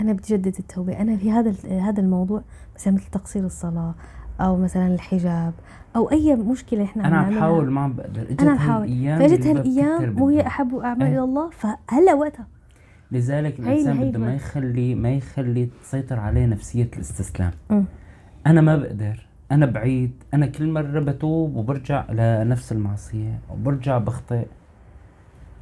أنا 0.00 0.12
بدي 0.12 0.36
جدد 0.36 0.56
التوبة. 0.58 1.00
أنا 1.00 1.16
في 1.16 1.30
هذا 1.30 1.54
هذا 1.80 2.00
الموضوع 2.00 2.42
مثلا 2.74 2.94
مثل 2.94 3.10
تقصير 3.10 3.44
الصلاة 3.44 3.94
أو 4.40 4.56
مثلا 4.56 4.94
الحجاب 4.94 5.52
أو 5.96 6.10
أي 6.10 6.36
مشكلة 6.36 6.84
إحنا 6.84 7.08
أنا 7.08 7.16
عم 7.16 7.34
بحاول 7.34 7.70
ما 7.70 7.80
عم 7.80 7.92
بقدر. 7.92 8.22
إجت 8.22 8.42
أنا 8.42 8.50
عم 8.50 8.56
بحاول 8.56 8.88
فاجت 9.18 9.46
هالايام 9.46 10.22
وهي. 10.22 10.46
أحب 10.46 10.74
اعمال. 10.74 11.06
إلى 11.06 11.20
الله 11.20 11.50
فهلأ 11.50 12.14
وقتها. 12.14 12.46
لذلك 13.12 13.60
الإنسان 13.60 14.10
بده 14.10 14.18
ما. 14.18 14.34
يخلي 14.34 14.94
ما 14.94 15.10
يخلي 15.10 15.68
تسيطر 15.82 16.18
عليه 16.20 16.46
نفسية 16.46 16.88
الاستسلام 16.96 17.50
أمم. 17.70 17.84
أنا 18.46 18.60
ما 18.60 18.76
بقدر 18.76 19.26
أنا 19.52 19.66
بعيد 19.66 20.10
أنا 20.34 20.46
كل 20.46 20.70
مرة 20.72 21.00
بتوب 21.00 21.56
وبرجع 21.56 22.10
لنفس 22.12 22.72
المعصية 22.72 23.38
وبرجع 23.50 23.98
بخطئ 23.98 24.46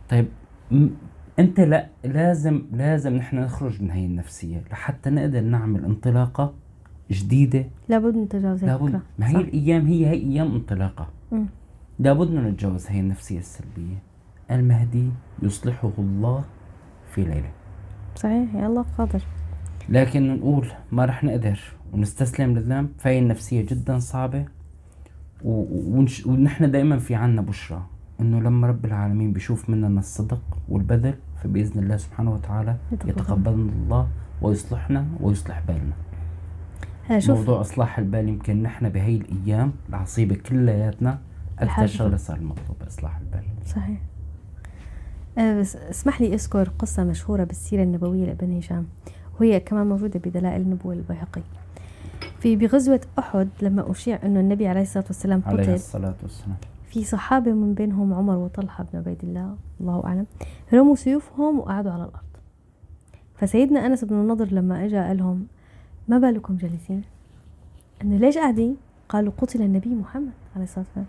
طيب 0.09 0.26
م- 0.71 0.88
أنت 1.38 1.61
لا 1.61 1.87
لازم 2.04 2.62
لازم 2.73 3.14
نحن 3.16 3.37
نخرج 3.38 3.83
من 3.83 3.90
هي 3.90 4.07
النفسية 4.07 4.62
لحتى 4.71 5.11
نقدر 5.11 5.40
نعمل 5.40 5.85
انطلاقة 5.85 6.54
جديدة 7.11 7.64
لابد 7.88 8.14
من 8.16 8.28
تجاوز 8.28 8.64
هيك 8.64 8.73
لابد. 8.73 9.00
ما 9.19 9.28
هي. 9.28 9.37
الأيام 9.37 9.87
هي 9.87 10.07
هي 10.07 10.12
أيام 10.12 10.54
انطلاقة 10.54 11.09
أمم. 11.33 11.47
لابد 11.99 12.30
نتجاوز 12.30 12.87
هي 12.88 13.00
النفسية 13.00 13.38
السلبية 13.38 13.97
المهدي 14.50 15.09
يصلحه 15.42 15.92
الله 15.99 16.45
في 17.11 17.23
ليلة. 17.25 17.50
صحيح 18.17 18.55
يا 18.55 18.67
الله 18.67 18.85
قادر 18.99 19.23
لكن 19.88 20.37
نقول 20.37 20.67
ما 20.93 21.05
رح 21.05 21.25
نقدر 21.25 21.61
ونستسلم 21.93 22.55
للذنب 22.55 22.88
فهي 22.99 23.19
النفسية 23.19 23.67
جدا 23.67 23.99
صعبة. 23.99 24.45
و- 25.45 25.97
ونش... 25.99 26.26
ونحن 26.26 26.71
دائما 26.71 26.99
في 26.99 27.14
عنا 27.14 27.43
بشرى 27.43 27.83
إنه 28.21 28.40
لما 28.40 28.67
رب 28.67 28.85
العالمين 28.85 29.33
بيشوف 29.33 29.71
مننا 29.71 29.99
الصدق 30.00 30.43
والبذل 30.69 31.14
فبإذن 31.43 31.83
الله 31.83 31.97
سبحانه 31.97 32.33
وتعالى 32.33 32.76
يتقبل. 32.93 33.11
يتقبلنا 33.11 33.73
الله 33.73 34.09
ويصلحنا 34.43 35.07
ويصلح 35.21 35.62
بالنا. 35.69 35.93
شوف. 37.21 37.38
موضوع 37.38 37.61
إصلاح 37.61 37.99
البال 37.99 38.29
يمكن 38.29 38.62
نحن 38.62 38.88
بهي 38.88 39.17
الأيام 39.17 39.73
العصيبة 39.88 40.35
كلياتنا 40.35 41.19
الحاجة. 41.62 41.87
شغلة 41.87 42.17
صار 42.17 42.40
مطلوب 42.40 42.76
إصلاح 42.88 43.17
البال. 43.19 43.45
صحيح. 43.67 43.99
اسمح 45.39 46.21
لي 46.21 46.35
أذكر 46.35 46.71
قصة 46.79 47.05
مشهورة 47.05 47.45
بالسيرة 47.45 47.83
النبوية 47.83 48.25
لابن 48.25 48.59
هشام. 48.59 48.87
وهي 49.41 49.61
كمان 49.61 49.87
موجودة 49.87 50.21
بدلائل 50.25 50.61
النبوة 50.61 50.95
البيهقي. 50.95 51.43
في 52.41 52.57
بغزوة 52.57 53.01
أحد 53.19 53.49
لما 53.63 53.91
أشيع 53.91 54.19
أنه 54.25 54.41
النبي 54.41 54.69
عليه 54.69 54.83
الصلاة 54.83 55.05
والسلام 55.07 55.43
عليه 55.47 55.63
قتل 55.63 55.75
الصلاة 55.75 56.15
والسلام. 56.23 56.57
في 56.91 57.05
صحابة 57.05 57.53
من 57.53 57.75
بينهم 57.75 58.15
عمر 58.15 58.37
وطلحة 58.37 58.87
بن 58.93 58.99
عبيد 58.99 59.19
الله 59.23 59.57
الله 59.81 60.05
أعلم 60.05 60.27
رموا 60.75 60.95
سيوفهم 60.95 61.59
وقعدوا 61.59 61.93
على 61.93 62.05
الأرض. 62.05 62.31
فسيدنا 63.35 63.87
أنس 63.87 64.05
بن 64.05 64.15
النضر 64.15 64.53
لما 64.53 64.85
أجا 64.85 65.07
قال 65.07 65.17
لهم 65.17 65.47
ما 66.09 66.19
بالكم 66.19 66.57
جالسين؟ 66.57 67.03
أنه 68.03 68.17
ليش 68.17 68.39
قاعدين؟ 68.39 68.77
قالوا 69.09 69.33
قتل 69.39 69.63
النبي 69.63 69.95
محمد 69.95 70.33
عليه 70.55 70.65
الصلاة 70.65 70.85
والسلام. 70.85 71.07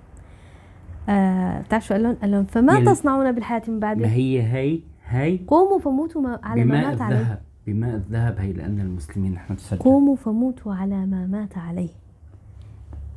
آه 1.10 1.62
بتعرف 1.62 1.86
شو 1.86 1.94
قال 1.94 2.04
لهم؟ 2.04 2.16
قال 2.22 2.32
لهم 2.32 2.46
فما 2.46 2.74
يلي- 2.78 2.86
تصنعون 2.92 3.32
بالحياة 3.32 3.62
من 3.68 3.74
ما 3.74 3.80
بعدي 3.80 4.06
هي 4.06 4.42
هي 4.44 4.80
هي 5.08 5.40
قوموا 5.48 5.80
فموتوا 5.80 6.22
ما 6.22 6.40
على 6.44 6.66
ما 6.66 6.82
مات 6.90 7.02
عليه. 7.02 7.42
بماء 7.68 7.96
الذهب 7.96 8.36
هي 8.40 8.54
لأن 8.54 8.80
المسلمين 8.80 9.32
نحن 9.34 9.54
نسجل 9.54 9.78
قوموا 9.80 10.16
فموتوا 10.16 10.74
على 10.74 11.06
ما 11.06 11.28
مات 11.28 11.58
عليه. 11.58 11.90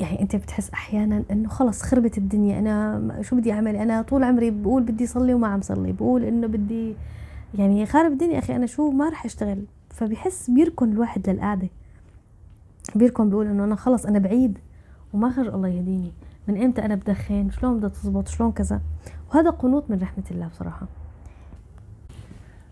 يعني 0.00 0.22
أنت 0.22 0.36
بتحس 0.36 0.70
أحيانا 0.70 1.22
إنه 1.30 1.48
خلص 1.48 1.82
خربت 1.82 2.18
الدنيا. 2.18 2.58
أنا 2.58 3.22
شو 3.22 3.36
بدي 3.36 3.52
أعمل؟ 3.52 3.76
أنا 3.76 4.02
طول 4.02 4.24
عمري 4.24 4.50
بقول 4.50 4.82
بدي 4.82 5.06
صلي 5.06 5.34
وما 5.34 5.46
عم 5.48 5.60
صلي. 5.60 5.92
بقول 5.92 6.24
إنه 6.24 6.46
بدي 6.46 6.94
يعني 7.54 7.86
خارب 7.86 8.12
الدنيا 8.12 8.38
أخي. 8.38 8.56
أنا 8.56 8.66
شو 8.66 8.90
ما 8.90 9.08
رح 9.08 9.24
أشتغل. 9.24 9.64
فبحس 9.90 10.50
بيركن 10.50 10.92
الواحد 10.92 11.30
للقعدة. 11.30 11.68
بيركن 12.94 13.28
بيقول 13.28 13.46
إنه 13.46 13.64
أنا 13.64 13.76
خلص 13.76 14.06
أنا 14.06 14.18
بعيد 14.18 14.58
وما 15.12 15.30
خرج 15.30 15.54
الله 15.54 15.68
يهديني. 15.68 16.12
من 16.48 16.62
إمتى 16.62 16.84
أنا 16.84 16.94
بدخن؟ 16.94 17.50
شلون 17.50 17.78
بدها 17.78 17.88
تزبط؟ 17.88 18.28
شلون 18.28 18.52
كذا؟ 18.52 18.80
وهذا 19.30 19.50
قنوط 19.50 19.90
من 19.90 19.98
رحمة 20.02 20.24
الله 20.30 20.46
بصراحة. 20.48 20.86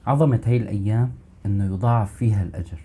عظمة 0.07 0.41
هي 0.45 0.57
الأيام 0.57 1.12
أنه 1.47 1.64
يضاعف 1.64 2.12
فيها 2.12 2.43
الأجر. 2.43 2.79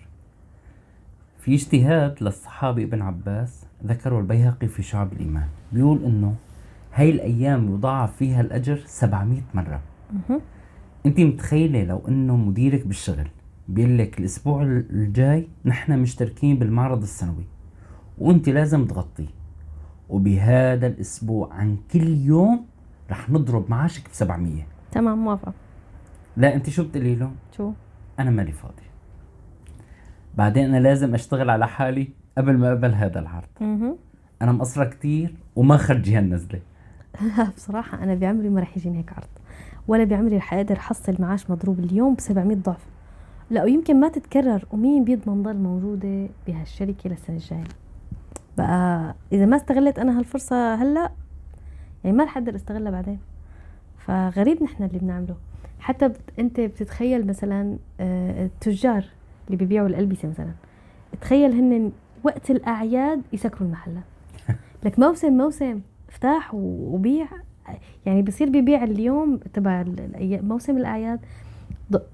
في 1.38 1.54
اجتهاد 1.54 2.22
للصحابي 2.22 2.84
ابن 2.84 3.02
عباس 3.02 3.66
ذكره 3.86 4.18
البيهقي 4.18 4.68
في 4.68 4.82
شعب 4.82 5.12
الإيمان. 5.12 5.48
بيقول 5.72 6.04
أنه 6.04 6.34
هاي 6.94 7.10
الأيام 7.10 7.74
يضاعف 7.74 8.16
فيها 8.16 8.40
الأجر 8.40 8.82
700 8.86 9.42
مرة. 9.54 9.80
مهم. 10.12 10.40
أنت 11.06 11.20
متخيلة 11.20 11.84
لو 11.84 12.02
أنه 12.08 12.36
مديرك 12.36 12.86
بالشغل 12.86 13.28
بيقول 13.68 13.98
لك 13.98 14.18
الأسبوع 14.18 14.62
الجاي 14.62 15.48
نحن 15.64 15.98
مشتركين 15.98 16.58
بالمعرض 16.58 17.02
السنوي 17.02 17.44
وأنت 18.18 18.48
لازم 18.48 18.84
تغطيه. 18.84 19.37
وبهذا 20.08 20.86
الأسبوع 20.86 21.52
عن 21.52 21.76
كل 21.92 22.08
يوم 22.08 22.66
رح 23.10 23.30
نضرب 23.30 23.70
معاشك 23.70 24.08
ب 24.08 24.12
700 24.12 24.62
تمام 24.92 25.18
موافقة. 25.18 25.52
لا 26.36 26.54
أنت 26.54 26.70
شو 26.70 26.84
بتقولي 26.84 27.14
له؟ 27.14 27.30
شو؟ 27.56 27.72
أنا 28.18 28.30
مالي 28.30 28.52
فاضي. 28.52 28.82
بعدين 30.34 30.64
أنا 30.64 30.76
لازم 30.76 31.14
أشتغل 31.14 31.50
على 31.50 31.68
حالي 31.68 32.08
قبل 32.38 32.58
ما 32.58 32.68
أقبل 32.68 32.92
هذا 32.92 33.18
العرض. 33.20 33.48
مهم. 33.60 33.96
أنا 34.42 34.52
مقصرة 34.52 34.84
كتير 34.84 35.34
وما 35.56 35.76
خرجي 35.76 36.16
هالنزلة. 36.16 36.60
لا 37.20 37.50
بصراحة 37.56 38.02
أنا 38.02 38.14
بعمري 38.14 38.48
ما 38.48 38.60
رح 38.60 38.76
يجيني 38.76 38.98
هيك 38.98 39.12
عرض. 39.12 39.28
ولا 39.88 40.04
بعمري 40.04 40.36
رح 40.36 40.54
أقدر 40.54 40.76
أحصل 40.76 41.16
معاش 41.18 41.50
مضروب 41.50 41.78
اليوم 41.78 42.14
ب 42.14 42.20
700 42.20 42.56
ضعف. 42.56 42.86
لا 43.50 43.64
ويمكن 43.64 44.00
ما 44.00 44.08
تتكرر. 44.08 44.64
ومين 44.70 45.04
بيضمن 45.04 45.42
ضل 45.42 45.56
موجودة 45.56 46.28
بهالشركة 46.46 47.10
للسنة 47.10 47.36
الجاية 47.36 47.64
بقى 48.58 49.14
إذا 49.32 49.46
ما 49.46 49.56
استغلت 49.56 49.98
أنا 49.98 50.18
هالفرصة 50.18 50.74
هلأ 50.74 51.10
يعني 52.04 52.16
ما 52.16 52.24
رح 52.24 52.36
أقدر 52.36 52.54
استغلها 52.54 52.90
بعدين. 52.90 53.18
فغريب 53.98 54.62
نحن 54.62 54.84
اللي 54.84 54.98
بنعمله. 54.98 55.36
حتى 55.80 56.08
بت... 56.08 56.20
أنت 56.38 56.60
بتتخيل 56.60 57.26
مثلا 57.26 57.76
آه، 58.00 58.44
التجار 58.44 59.04
اللي 59.46 59.56
بيبيعوا 59.56 59.88
الألبسة 59.88 60.28
مثلا 60.28 60.52
تخيل 61.20 61.52
هن 61.52 61.92
وقت 62.24 62.50
الأعياد 62.50 63.22
يسكروا 63.32 63.68
المحلات 63.68 64.02
لك 64.84 64.98
موسم 64.98 65.32
موسم 65.32 65.80
افتح 66.08 66.50
وبيع 66.54 67.26
يعني 68.06 68.22
بصير 68.22 68.50
بيبيع 68.50 68.84
اليوم 68.84 69.36
تبع 69.36 69.84
موسم 70.20 70.76
الأعياد 70.76 71.20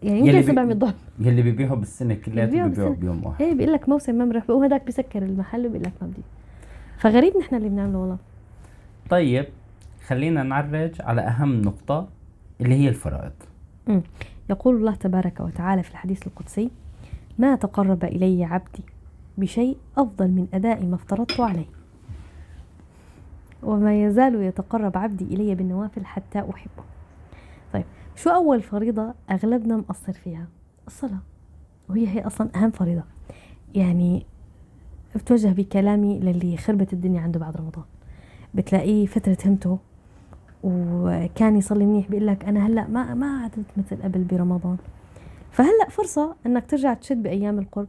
يعني 0.03 0.19
يمكن 0.19 0.33
بي- 0.33 0.43
700 0.43 0.75
ضعف 0.75 0.95
يلي 1.19 1.43
بيبيعوا 1.43 1.77
بالسنة 1.77 2.15
كلها 2.15 2.45
بيبيعوا. 2.47 2.95
بيوم 2.95 3.25
واحد. 3.25 3.43
إيه 3.43 3.55
بيقول 3.55 3.73
لك 3.73 3.89
موسم 3.89 4.15
ما 4.15 4.25
مرح 4.25 4.51
وهداك 4.51 4.85
بيسكر 4.85 5.23
المحل 5.23 5.67
وبيقول 5.67 5.83
لك 5.87 5.93
ما 6.03 6.07
بدي. 6.09 6.23
فغريب 6.99 7.37
نحن 7.37 7.55
اللي 7.55 7.69
بنعمله 7.69 7.99
والله. 7.99 8.17
طيب 9.11 9.47
خلينا 10.07 10.43
نعرج 10.43 10.91
على 11.03 11.21
أهم 11.21 11.61
نقطة 11.63 12.09
اللي 12.61 12.75
هي 12.75 12.89
الفرائض. 12.89 13.33
مم. 13.87 14.03
يقول 14.51 14.77
الله 14.77 14.95
تبارك 14.95 15.41
وتعالى 15.41 15.83
في 15.83 15.91
الحديث 15.91 16.27
القدسي 16.27 16.71
ما 17.39 17.57
تقرب 17.57 18.05
إلي 18.05 18.45
عبدي 18.45 18.83
بشيء 19.39 19.77
أفضل 19.99 20.29
من 20.29 20.47
أداء 20.55 20.85
ما 20.87 20.95
افترضت 20.95 21.41
عليه. 21.41 21.65
وما 23.63 24.03
يزال 24.05 24.43
يتقرب 24.43 24.99
عبدي 24.99 25.25
إلي 25.25 25.55
بالنوافل 25.55 26.05
حتى 26.07 26.39
أحبه. 26.39 26.85
طيب 27.73 27.85
شو 28.17 28.31
أول 28.31 28.63
فريضة 28.63 29.15
أغلبنا 29.31 29.77
مقصر 29.77 30.13
فيها؟ 30.13 30.47
الصلاة. 30.87 31.19
وهي 31.89 32.09
هي 32.09 32.27
أصلا 32.27 32.49
أهم 32.57 32.71
فريضة. 32.71 33.03
يعني 33.75 34.27
بتوجه 35.17 35.49
بكلامي 35.49 36.21
للي 36.21 36.57
خربت 36.57 36.93
الدنيا 36.93 37.21
عنده 37.21 37.41
بعد 37.41 37.57
رمضان. 37.57 37.85
بتلاقيه 38.55 39.07
فترة 39.07 39.39
همته 39.47 39.79
وكان 40.63 41.57
يصلي 41.57 41.87
منيح 41.87 42.09
بيقول 42.09 42.27
لك 42.27 42.45
أنا 42.45 42.67
هلأ 42.67 42.89
ما 42.89 43.15
ما 43.15 43.43
عدت 43.43 43.67
مثل 43.77 44.03
قبل 44.03 44.25
برمضان. 44.25 44.77
فهلأ 45.51 45.89
فرصة 45.91 46.37
إنك 46.47 46.67
ترجع 46.71 46.95
تشد 46.95 47.23
بأيام 47.23 47.59
القرب. 47.59 47.89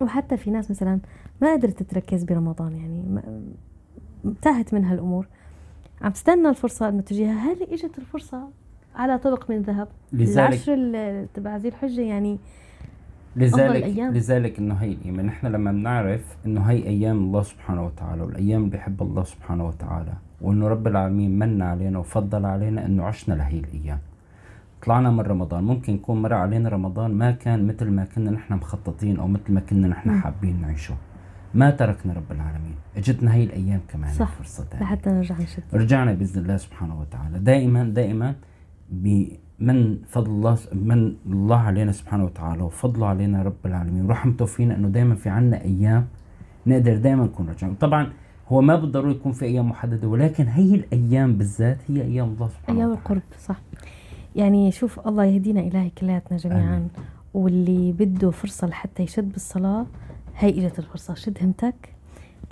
وحتى 0.00 0.36
في 0.36 0.50
ناس 0.50 0.70
مثلا 0.70 1.00
ما 1.42 1.52
قدرت 1.52 1.82
تركز 1.82 2.24
برمضان 2.24 2.76
يعني 2.76 3.22
انتهت 4.24 4.74
منها 4.74 4.94
الأمور 4.94 5.28
عم 6.00 6.12
تستنى 6.12 6.48
الفرصة 6.48 6.88
انه 6.88 7.00
تجيها. 7.00 7.32
هل 7.32 7.62
إجت 7.62 7.98
الفرصة؟ 7.98 8.48
على 8.96 9.18
طبق 9.18 9.50
من 9.50 9.62
ذهب 9.62 9.88
لذلك 10.12 10.38
العشر 10.38 10.74
ال- 10.74 11.32
تبع 11.34 11.56
ذي 11.56 11.68
الحجة 11.68 12.00
يعني 12.00 12.38
لذلك 13.36 13.76
الأيام. 13.76 14.14
لذلك 14.14 14.58
إنه 14.58 14.74
هي 14.74 14.92
الأيام 14.92 15.20
نحن 15.20 15.46
لما 15.46 15.72
بنعرف 15.72 16.36
إنه 16.46 16.60
هي 16.60 16.86
أيام 16.86 17.16
الله 17.18 17.42
سبحانه 17.42 17.86
وتعالى 17.86 18.22
والأيام 18.22 18.64
اللي 18.64 18.76
بحب 18.76 19.02
الله 19.02 19.22
سبحانه 19.24 19.66
وتعالى 19.68 20.12
وإنه 20.40 20.68
رب 20.68 20.86
العالمين 20.86 21.38
من 21.38 21.62
علينا 21.62 21.98
وفضل 21.98 22.44
علينا 22.46 22.86
إنه 22.86 23.04
عشنا 23.04 23.34
لهي 23.34 23.58
الأيام 23.58 23.98
طلعنا 24.86 25.10
من 25.10 25.20
رمضان 25.20 25.64
ممكن 25.64 25.94
يكون 25.94 26.22
مر 26.22 26.32
علينا 26.34 26.68
رمضان 26.68 27.10
ما 27.14 27.30
كان 27.30 27.66
مثل 27.66 27.90
ما 27.90 28.04
كنا 28.04 28.30
نحن 28.30 28.54
مخططين 28.54 29.18
أو 29.18 29.28
مثل 29.28 29.52
ما 29.52 29.60
كنا 29.60 29.88
نحن. 29.88 30.10
حابين 30.20 30.60
نعيشه 30.60 30.94
ما 31.54 31.70
تركنا 31.70 32.12
رب 32.12 32.32
العالمين 32.32 32.74
اجتنا 32.96 33.34
هي 33.34 33.44
الأيام 33.44 33.80
كمان 33.88 34.12
صح. 34.12 34.32
فرصه. 34.32 34.66
لحتى 34.80 35.10
نرجع 35.10 35.34
نشد 35.40 35.62
رجعنا 35.74 36.12
بإذن 36.12 36.42
الله 36.42 36.56
سبحانه 36.56 37.00
وتعالى 37.00 37.38
دائما 37.38 37.84
دائما 37.84 38.34
من 39.58 39.98
فضل 40.08 40.30
الله 40.30 40.58
من 40.72 41.14
الله 41.26 41.56
علينا 41.56 41.92
سبحانه 41.92 42.24
وتعالى 42.24 42.62
وفضله 42.62 43.06
علينا 43.06 43.42
رب 43.42 43.66
العالمين 43.66 44.04
ورحمته 44.06 44.44
فينا 44.44 44.74
إنه 44.76 44.88
دائما 44.88 45.14
في 45.14 45.28
عنا 45.28 45.62
أيام 45.62 46.06
نقدر 46.66 46.96
دائما 46.96 47.24
نكون 47.24 47.48
راجعين 47.48 47.74
طبعا 47.74 48.12
هو 48.48 48.60
ما 48.60 48.76
بالضروري 48.76 49.10
يكون 49.10 49.32
في 49.32 49.44
أيام 49.44 49.68
محددة 49.68 50.08
ولكن 50.08 50.44
هي 50.44 50.74
الأيام 50.74 51.32
بالذات 51.32 51.78
هي 51.88 52.02
أيام 52.02 52.28
الله 52.28 52.48
سبحانه 52.48 52.78
أيام 52.78 52.92
القرب 52.92 53.22
صح. 53.40 53.60
يعني 54.36 54.70
شوف 54.72 55.08
الله 55.08 55.24
يهدينا 55.24 55.60
الهي 55.60 55.90
كلياتنا 55.90 56.38
جميعا. 56.38 56.76
آمين. 56.76 56.88
واللي 57.34 57.92
بده 57.92 58.30
فرصة 58.30 58.66
لحتى 58.66 59.02
يشد 59.02 59.32
بالصلاة 59.32 59.86
هي 60.36 60.66
إجت 60.66 60.78
الفرصة. 60.78 61.14
شد 61.14 61.38
همتك. 61.42 61.74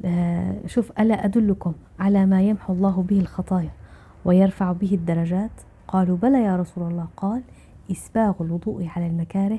آه، 0.05 0.67
شوف 0.67 0.93
ألا 1.01 1.25
أدلكم 1.25 1.73
على 1.99 2.27
ما 2.27 2.43
يمحو 2.43 2.73
الله 2.73 3.03
به 3.09 3.21
الخطايا 3.21 3.71
ويرفع 4.25 4.73
به 4.73 4.95
الدرجات؟ 4.95 5.51
قالوا 5.89 6.17
بلى 6.17 6.43
يا 6.43 6.57
رسول 6.57 6.91
الله. 6.91 7.07
قال 7.17 7.43
إسباغ 7.91 8.35
الوضوء 8.41 8.87
على 8.97 9.07
المكاره 9.07 9.59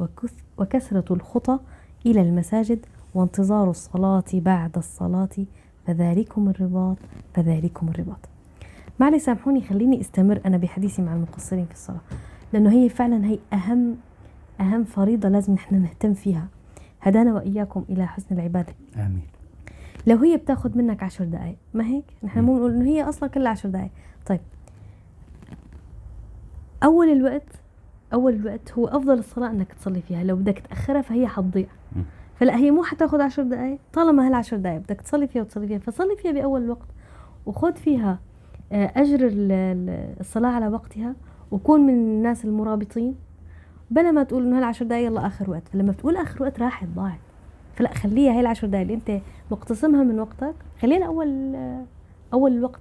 وكث- 0.00 0.42
وكثرة 0.58 1.14
الخطى 1.14 1.58
إلى 2.06 2.20
المساجد 2.22 2.86
وانتظار 3.14 3.70
الصلاة 3.70 4.24
بعد 4.34 4.76
الصلاة 4.78 5.28
فذلكم 5.86 6.48
الرباط 6.48 6.96
فذلكم 7.34 7.88
الرباط. 7.88 8.28
معلش 9.00 9.22
سامحوني 9.22 9.60
خليني 9.60 10.00
أستمر 10.00 10.40
أنا 10.46 10.56
بحديثي 10.56 11.02
مع 11.02 11.14
المقصرين 11.14 11.64
في 11.66 11.72
الصلاة 11.72 12.00
لأنه 12.52 12.70
هي 12.72 12.88
فعلا 12.88 13.26
هي 13.26 13.38
أهم 13.52 13.96
أهم 14.60 14.84
فريضة 14.84 15.28
لازم 15.28 15.52
نحن 15.54 15.82
نهتم 15.82 16.14
فيها. 16.14 16.46
هدانا 17.02 17.34
وإياكم 17.34 17.84
إلى 17.88 18.06
حسن 18.06 18.34
العبادة. 18.34 18.74
آمين. 18.96 19.22
لو 20.06 20.16
هي 20.16 20.36
بتاخذ 20.36 20.78
منك 20.78 21.02
عشر 21.02 21.24
دقائق 21.24 21.56
ما 21.74 21.84
هيك؟ 21.86 22.04
نحن. 22.24 22.40
مو 22.40 22.54
بنقول 22.54 22.74
إنه 22.74 22.84
هي 22.84 23.02
أصلا 23.08 23.28
كلها 23.28 23.50
عشر 23.50 23.68
دقائق 23.68 23.90
طيب 24.26 24.40
أول 26.86 27.08
الوقت 27.08 27.48
أول 28.14 28.32
الوقت 28.34 28.72
هو 28.72 28.86
أفضل 28.86 29.18
الصلاة 29.18 29.50
إنك 29.50 29.72
تصلي 29.72 30.00
فيها. 30.02 30.24
لو 30.24 30.36
بدك 30.36 30.58
تأخرها 30.58 31.02
فهي 31.02 31.26
حتضيع. 31.26 31.66
فلا 32.36 32.56
هي 32.56 32.70
مو 32.70 32.82
حتاخذ 32.82 33.20
عشر 33.20 33.42
دقائق 33.42 33.78
طالما 33.92 34.26
هالعشر 34.26 34.56
دقائق 34.56 34.78
بدك 34.78 35.00
تصلي 35.00 35.26
فيها 35.26 35.42
وتصلي 35.42 35.66
فيها 35.66 35.78
فصلي 35.78 36.16
فيها 36.16 36.32
بأول 36.32 36.62
الوقت 36.62 36.88
وخذ 37.46 37.74
فيها 37.74 38.18
آه، 38.72 38.92
أجر 38.96 39.26
ال- 39.26 39.52
ال- 39.52 40.14
الصلاة 40.20 40.48
على 40.50 40.68
وقتها 40.68 41.14
وكون 41.50 41.80
من 41.80 41.94
الناس 41.94 42.44
المرابطين. 42.44 43.14
بلا 43.90 44.10
ما 44.10 44.22
تقول 44.22 44.42
إنه 44.46 44.58
هالعشر 44.58 44.84
دقائق 44.84 45.06
يلا 45.06 45.26
آخر 45.26 45.50
وقت. 45.50 45.68
فلما 45.68 45.92
بتقول 45.92 46.16
آخر 46.16 46.42
وقت 46.42 46.60
راحت 46.60 46.88
ضاعت 46.88 47.18
فلا 47.74 47.94
خليها 47.94 48.32
هي 48.32 48.40
العشر 48.40 48.66
دقائق 48.66 48.82
اللي 48.82 48.94
أنت 48.94 49.20
مقتسمها 49.50 50.02
من 50.02 50.20
وقتك. 50.20 50.54
خليها 50.80 51.06
اول 51.06 51.54
آه، 51.54 51.84
أول 52.32 52.52
الوقت. 52.52 52.80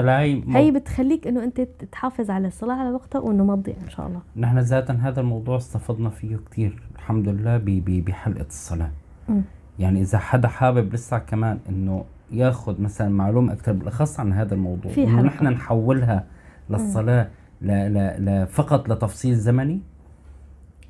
هلا 0.00 0.20
هي 0.20 0.34
مو... 0.34 0.58
هي 0.58 0.70
بتخليك 0.70 1.26
إنه 1.26 1.44
أنت 1.44 1.60
تحافظ 1.92 2.30
على 2.30 2.46
الصلاة 2.48 2.74
على 2.74 2.90
وقتها 2.90 3.18
وانه 3.18 3.44
ما 3.44 3.56
تضيع 3.56 3.74
إن 3.84 3.90
شاء 3.90 4.06
الله. 4.06 4.20
نحن 4.36 4.58
ذاتا 4.58 4.92
هذا 4.94 5.20
الموضوع 5.20 5.56
استفدنا 5.56 6.10
فيه 6.10 6.36
كتير 6.36 6.82
الحمد 6.94 7.28
لله 7.28 7.56
ب- 7.56 7.64
ب- 7.64 8.04
بحلقة 8.04 8.46
الصلاة. 8.46 8.90
مم. 9.28 9.42
يعني 9.78 10.00
إذا 10.00 10.18
حدا 10.18 10.48
حابب 10.48 10.94
لسه 10.94 11.18
كمان 11.18 11.58
إنه 11.68 12.04
ياخذ 12.32 12.80
مثلا 12.82 13.08
معلومة 13.08 13.52
أكثر 13.52 13.72
بالأخص 13.72 14.20
عن 14.20 14.32
هذا 14.32 14.54
الموضوع 14.54 14.92
في 14.92 15.04
إنه. 15.04 15.22
نحن 15.22 15.46
نحولها 15.46 16.24
للصلاة 16.70 17.28
ل 17.62 17.66
ل 17.68 18.24
ل 18.24 18.46
فقط 18.46 18.88
لتفصيل 18.88 19.34
زمني. 19.34 19.80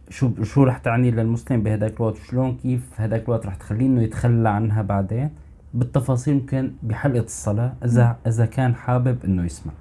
شو 0.09 0.43
شو 0.43 0.63
رح 0.65 0.79
تعني 0.79 1.11
للمسلم 1.11 1.63
بهداك 1.63 1.97
الوقت؟ 1.97 2.17
شلون 2.17 2.57
كيف 2.57 3.01
هداك 3.01 3.25
الوقت 3.25 3.47
رح 3.47 3.55
تخليه 3.55 3.87
إنه 3.87 4.03
يتخلى 4.03 4.49
عنها 4.49 4.83
بعدين؟ 4.83 5.31
بالتفاصيل 5.77 6.35
يمكن 6.35 6.73
بحلقة 6.83 7.25
الصلاة 7.25 7.75
إذا 7.85 8.17
إذا 8.27 8.47
كان 8.47 8.75
حابب 8.75 9.25
إنه 9.25 9.45
يسمع. 9.45 9.73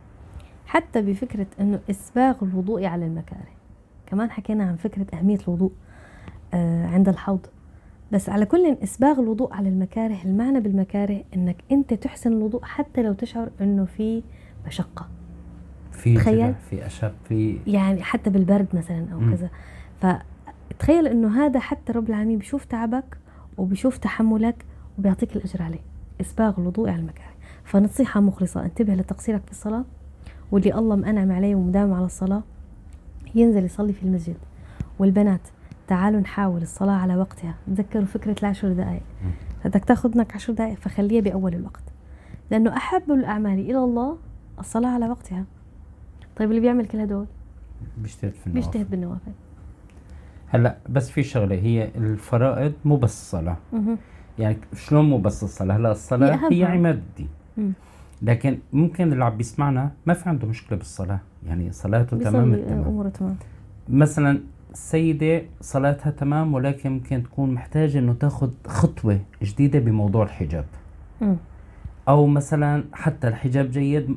حتى 0.66 1.02
بفكرة 1.02 1.48
إنه 1.60 1.80
إسباغ 1.90 2.36
الوضوء 2.42 2.86
على 2.86 3.06
المكاره. 3.06 3.56
كمان 4.06 4.32
حكينا 4.32 4.64
عن 4.64 4.76
فكرة 4.76 5.06
أهمية 5.14 5.38
الوضوء 5.48 5.72
آه 6.54 6.88
عند 6.88 7.10
الحوض. 7.10 7.46
بس 8.12 8.30
على 8.30 8.46
كل 8.46 8.78
إسباغ 8.84 9.20
الوضوء 9.20 9.54
على 9.54 9.70
المكاره 9.70 10.18
المعنى 10.26 10.60
بالمكاره 10.60 11.24
إنك 11.36 11.56
أنت 11.72 11.94
تحسن 11.94 12.32
الوضوء 12.32 12.64
حتى 12.64 13.02
لو 13.02 13.14
تشعر 13.14 13.50
إنه 13.62 13.86
في 13.86 14.24
مشقة. 14.68 15.08
في 15.92 16.16
تخيل. 16.16 16.54
في 16.70 16.86
اشب 16.86 17.12
في 17.30 17.60
يعني 17.68 18.04
حتى 18.04 18.30
بالبرد 18.30 18.68
مثلا 18.74 19.06
أو 19.14 19.20
مم. 19.20 19.36
كذا. 19.36 19.50
فتخيل 20.02 21.08
إنه 21.08 21.46
هذا 21.46 21.60
حتى 21.60 21.92
رب 21.92 22.10
العالمين 22.10 22.38
بيشوف 22.38 22.66
تعبك 22.66 23.18
وبيشوف 23.58 23.98
تحملك 23.98 24.66
وبيعطيك 25.00 25.36
الأجر 25.36 25.62
عليه 25.62 25.80
إسباغ 26.22 26.60
الوضوء 26.60 26.90
على 26.90 27.00
المكاره. 27.00 27.36
فنصيحة 27.64 28.20
مخلصة 28.20 28.66
انتبه 28.66 28.96
لتقصيرك 28.96 29.42
في 29.46 29.52
الصلاة 29.52 29.84
واللي 30.52 30.76
الله 30.76 30.96
منعم 30.96 31.32
عليه 31.32 31.56
ومداوم 31.56 31.94
على 31.94 32.06
الصلاة 32.06 32.42
ينزل 33.36 33.64
يصلي 33.64 33.94
في 33.94 34.04
المسجد. 34.04 34.36
والبنات 35.00 35.42
تعالوا 35.88 36.20
نحاول 36.20 36.62
الصلاة 36.62 36.94
على 36.94 37.16
وقتها. 37.16 37.56
تذكروا 37.68 38.06
فكرة 38.06 38.36
العشر 38.40 38.74
دقائق. 38.74 39.02
بدك 39.66 39.86
تاخذ 39.86 40.18
منك 40.18 40.36
عشر 40.36 40.54
دقائق 40.54 40.78
فخليها 40.78 41.22
بأول 41.22 41.56
الوقت. 41.56 41.84
لأنه 42.52 42.78
أحب 42.78 43.12
الأعمال 43.12 43.60
إلى 43.60 43.78
الله 43.78 44.18
الصلاة 44.60 44.90
على 44.90 45.10
وقتها. 45.10 45.46
طيب 46.38 46.50
اللي 46.50 46.62
بيعمل 46.62 46.86
كل 46.86 47.00
هدول؟ 47.00 47.26
بيجتهد 47.98 48.32
في 48.32 48.48
النوافل. 48.48 48.68
بيجتهد 48.72 48.92
بالنوافل. 48.92 49.32
هلأ 50.48 50.78
بس 50.90 51.10
في 51.10 51.24
شغلة 51.24 51.56
هي 51.56 51.90
الفرائض 51.96 52.74
مو 52.86 52.96
بس 52.96 53.22
الصلاة. 53.22 53.58
يعني 54.40 54.58
شلون 54.76 55.06
مو 55.10 55.18
بس 55.18 55.44
الصلاة؟ 55.44 55.76
هلا 55.78 55.92
الصلاة 55.92 56.36
هي 56.36 56.40
هي, 56.58 56.64
أهمها. 56.64 56.76
عماد 56.78 56.96
الدين 56.96 57.28
مم. 57.58 57.72
لكن 58.22 58.58
ممكن 58.74 59.14
اللي 59.14 59.26
عم 59.26 59.38
بيسمعنا 59.38 59.92
ما 60.06 60.14
في 60.14 60.30
عنده 60.30 60.48
مشكلة 60.48 60.78
بالصلاة. 60.78 61.20
يعني 61.48 61.72
صلاته 61.72 62.18
تمام 62.18 62.54
التمام. 62.54 62.84
أموره 62.84 63.10
تمام. 63.10 63.36
مثلا 63.90 64.40
السيدة 64.72 65.42
صلاتها 65.62 66.10
تمام 66.10 66.54
ولكن 66.54 66.92
ممكن 66.92 67.24
تكون 67.24 67.52
محتاجة 67.54 68.00
إنه 68.00 68.14
تاخذ 68.14 68.50
خطوة 68.68 69.20
جديدة 69.44 69.80
بموضوع 69.80 70.24
الحجاب. 70.24 70.66
مم. 71.22 71.36
أو 72.08 72.28
مثلا 72.28 72.84
حتى 72.94 73.28
الحجاب 73.28 73.72
جيد 73.72 74.16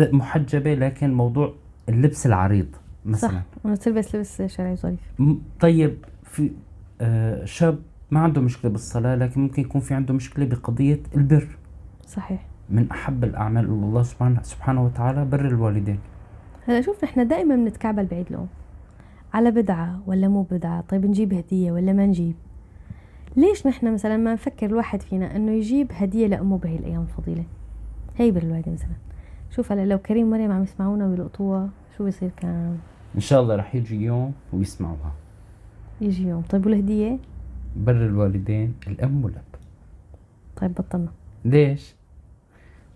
محجبة 0.00 0.74
لكن 0.74 1.12
موضوع 1.14 1.52
اللبس 1.88 2.26
العريض 2.26 2.66
مثلا. 3.06 3.42
صح 3.64 3.74
تلبس 3.74 4.14
لبس 4.16 4.42
شرعي 4.42 4.76
ظريف. 4.76 4.98
م- 5.18 5.34
طيب 5.60 5.96
في 6.24 6.50
آه 7.00 7.44
شاب 7.44 7.78
ما 8.10 8.20
عنده 8.20 8.40
مشكلة 8.40 8.70
بالصلاة 8.70 9.14
لكن 9.14 9.40
ممكن 9.40 9.62
يكون 9.62 9.80
في 9.80 9.94
عنده 9.94 10.14
مشكلة 10.14 10.46
بقضية 10.46 11.00
البر. 11.16 11.48
صحيح. 12.06 12.46
من 12.70 12.90
أحب 12.90 13.24
الأعمال 13.24 13.64
إلى 13.64 13.72
الله 13.72 14.02
سبحانه 14.02 14.42
سبحانه 14.42 14.84
وتعالى 14.84 15.24
بر 15.24 15.46
الوالدين. 15.46 15.98
هلا 16.66 16.80
شوف 16.80 17.04
نحن 17.04 17.28
دائما 17.28 17.56
بنتكعبل 17.56 18.06
بعيد 18.06 18.26
الأم. 18.30 18.46
على 19.34 19.50
بدعة 19.50 20.00
ولا 20.06 20.28
مو 20.28 20.42
بدعة؟ 20.42 20.80
طيب 20.80 21.06
نجيب 21.06 21.34
هدية 21.34 21.72
ولا 21.72 21.92
ما 21.92 22.06
نجيب؟ 22.06 22.34
ليش 23.36 23.66
نحن 23.66 23.94
مثلا 23.94 24.16
ما 24.16 24.32
نفكر 24.32 24.66
الواحد 24.66 25.02
فينا 25.02 25.36
إنه 25.36 25.52
يجيب 25.52 25.92
هدية 25.92 26.26
لأمه 26.26 26.58
بهي 26.58 26.76
الأيام 26.76 27.02
الفضيلة؟ 27.02 27.44
هي 28.16 28.30
بر 28.30 28.42
الوالدين 28.42 28.72
مثلا. 28.72 28.96
شوف 29.50 29.72
هلا 29.72 29.86
لو 29.86 29.98
كريم 29.98 30.26
ومريم 30.26 30.52
عم 30.52 30.62
يسمعونا 30.62 31.06
ويلقطوها 31.06 31.68
شو 31.98 32.04
بيصير 32.04 32.30
كان؟ 32.36 32.78
إن 33.14 33.20
شاء 33.20 33.42
الله 33.42 33.56
رح 33.56 33.74
يجي 33.74 34.04
يوم 34.04 34.32
ويسمعوها. 34.52 35.12
يجي 36.00 36.28
يوم. 36.28 36.42
طيب 36.42 36.66
والهدية؟ 36.66 37.18
بر 37.76 38.06
الوالدين 38.06 38.74
الأم 38.86 39.24
والأب. 39.24 39.42
طيب 40.56 40.74
بطلنا. 40.74 41.08
ليش؟ 41.44 41.94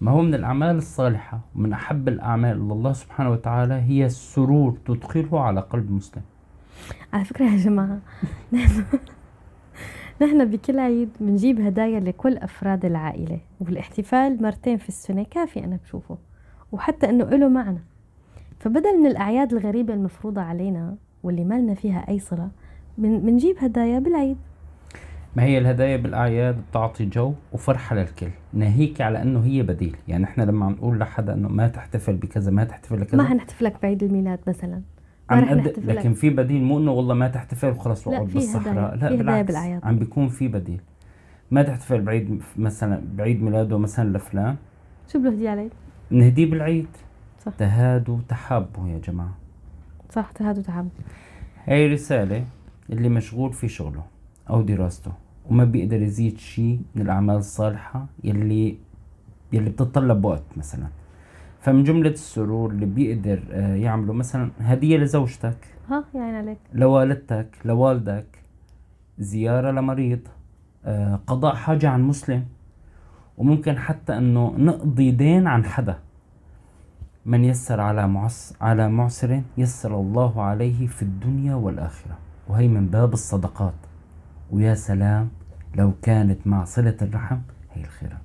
ما 0.01 0.11
هو 0.11 0.23
من 0.23 0.35
الأعمال 0.35 0.77
الصالحة 0.77 1.41
ومن 1.57 1.73
أحب 1.73 2.09
الأعمال 2.09 2.51
إلى 2.57 2.73
الله 2.73 2.93
سبحانه 2.93 3.31
وتعالى 3.31 3.75
هي 3.75 4.07
السرور 4.07 4.79
تدخله 4.87 5.41
على 5.41 5.61
قلب 5.61 5.91
مسلم. 5.91 6.23
على 7.13 7.25
فكرة 7.25 7.45
يا 7.45 7.57
جماعة 7.57 7.99
نحن 8.53 8.85
نحن 10.23 10.45
بكل 10.51 10.79
عيد 10.79 11.09
بنجيب 11.21 11.61
هدايا 11.61 12.01
لكل 12.01 12.37
أفراد 12.37 12.85
العائلة 12.85 13.41
والاحتفال 13.61 14.43
مرتين 14.43 14.77
في 14.77 14.89
السنة 14.89 15.23
كافي 15.31 15.65
أنا 15.65 15.79
بشوفه 15.85 16.19
وحتى 16.73 17.11
إنه 17.11 17.25
له 17.25 17.49
معنى 17.49 17.79
فبدل 18.59 19.01
من 19.01 19.07
الأعياد 19.07 19.53
الغريبة 19.53 19.95
المفروضة 19.95 20.41
علينا 20.41 20.97
واللي 21.23 21.45
ما 21.45 21.55
لنا 21.55 21.75
فيها 21.75 22.09
أي 22.09 22.19
صلة 22.19 22.49
بن- 22.99 23.19
بنجيب 23.19 23.57
هدايا 23.59 23.99
بالعيد. 23.99 24.37
ما 25.37 25.43
هي 25.43 25.59
الهدايا 25.59 25.97
بالأعياد؟ 25.97 26.57
بتعطي 26.71 27.05
جو 27.05 27.35
وفرحة 27.53 27.97
للكل. 27.97 28.31
ناهيك 28.53 29.01
على 29.01 29.23
أنه 29.23 29.45
هي 29.45 29.63
بديل. 29.63 29.97
يعني 30.09 30.25
إحنا 30.25 30.43
لما 30.43 30.67
عم 30.67 30.73
نقول 30.73 30.99
لحدا 30.99 31.35
أنه 31.35 31.49
ما 31.49 31.69
تحتفل 31.69 32.17
بكذا 32.17 32.51
ما 32.51 32.65
تحتفل 32.65 33.01
لكذا. 33.01 33.19
ما 33.23 33.29
حنحتفلك 33.29 33.77
بعيد 33.83 34.03
الميلاد 34.03 34.39
مثلا. 34.47 34.83
عم 35.31 35.45
قد... 35.45 35.79
لكن 35.85 36.13
في 36.13 36.31
بديل. 36.31 36.63
مو 36.63 36.79
إنه 36.79 36.93
والله 36.93 37.15
ما 37.15 37.29
تحتفل 37.29 37.69
وخلص 37.69 38.07
وأقعد 38.07 38.29
في 38.29 38.35
بالصحراء. 38.35 38.97
لا 38.97 39.43
بالعكس. 39.43 39.85
عم 39.85 39.99
بيكون 39.99 40.29
في 40.29 40.49
بديل. 40.49 40.81
ما 41.51 41.63
تحتفل 41.63 42.01
بعيد 42.01 42.43
مثلا 42.57 43.03
بعيد 43.15 43.43
ميلاده 43.43 43.79
مثلا 43.79 44.17
لفلان. 44.17 44.57
شو 45.13 45.19
بده 45.19 45.31
هدية 45.31 45.51
علي 45.51 45.71
نهديه 46.11 46.51
بالعيد. 46.51 46.89
صح. 47.41 47.53
تهادوا 47.59 48.19
تحابوا 48.29 48.89
يا 48.89 48.99
جماعة. 48.99 49.35
صح 50.11 50.31
تهاد 50.31 50.59
وتعب 50.59 50.89
هاي 51.67 51.93
رسالة 51.93 52.45
اللي 52.91 53.09
مشغول 53.09 53.53
في 53.53 53.69
شغله. 53.69 54.03
أو 54.51 54.63
دراسته 54.63 55.13
وما 55.51 55.65
بيقدر 55.65 56.03
يزيد 56.03 56.39
شيء 56.39 56.81
من 56.95 57.03
الأعمال 57.03 57.37
الصالحة 57.37 58.07
يلي 58.25 58.79
يلي 59.53 59.71
بتتطلب 59.71 60.25
وقت 60.25 60.43
مثلا. 60.57 60.87
فمن 61.61 61.85
جملة 61.85 62.11
السرور 62.11 62.71
اللي 62.71 62.87
بيقدر 62.87 63.43
آه، 63.51 63.75
يعمله 63.75 64.13
مثلا 64.13 64.51
هدية 64.61 64.97
لزوجتك. 64.97 65.57
ها 65.91 66.05
يعني 66.15 66.37
عليك. 66.37 66.59
لوالدتك 66.75 67.59
لوالدك 67.65 68.27
زيارة 69.19 69.71
لمريض 69.71 70.21
آه، 70.85 71.21
قضاء 71.27 71.55
حاجة 71.55 71.89
عن 71.89 72.03
مسلم. 72.03 72.45
وممكن 73.39 73.79
حتى 73.79 74.19
إنه 74.19 74.55
نقضي 74.59 75.11
دين 75.11 75.47
عن 75.47 75.65
حدا. 75.65 75.99
من 77.27 77.45
يسر 77.45 77.81
على 77.81 78.09
معس 78.09 78.55
على 78.61 78.89
معسر 78.89 79.43
يسر 79.59 80.01
الله 80.01 80.43
عليه 80.43 80.87
في 80.87 81.03
الدنيا 81.03 81.55
والآخرة. 81.55 82.19
وهي 82.49 82.69
من 82.69 82.87
باب 82.87 83.13
الصدقات. 83.13 83.88
ويا 84.51 84.75
سلام 84.75 85.29
لو 85.75 85.93
كانت 86.03 86.47
مع 86.47 86.65
صلة 86.65 86.97
الرحم 87.03 87.39
هي 87.75 87.83
الخيرات. 87.83 88.19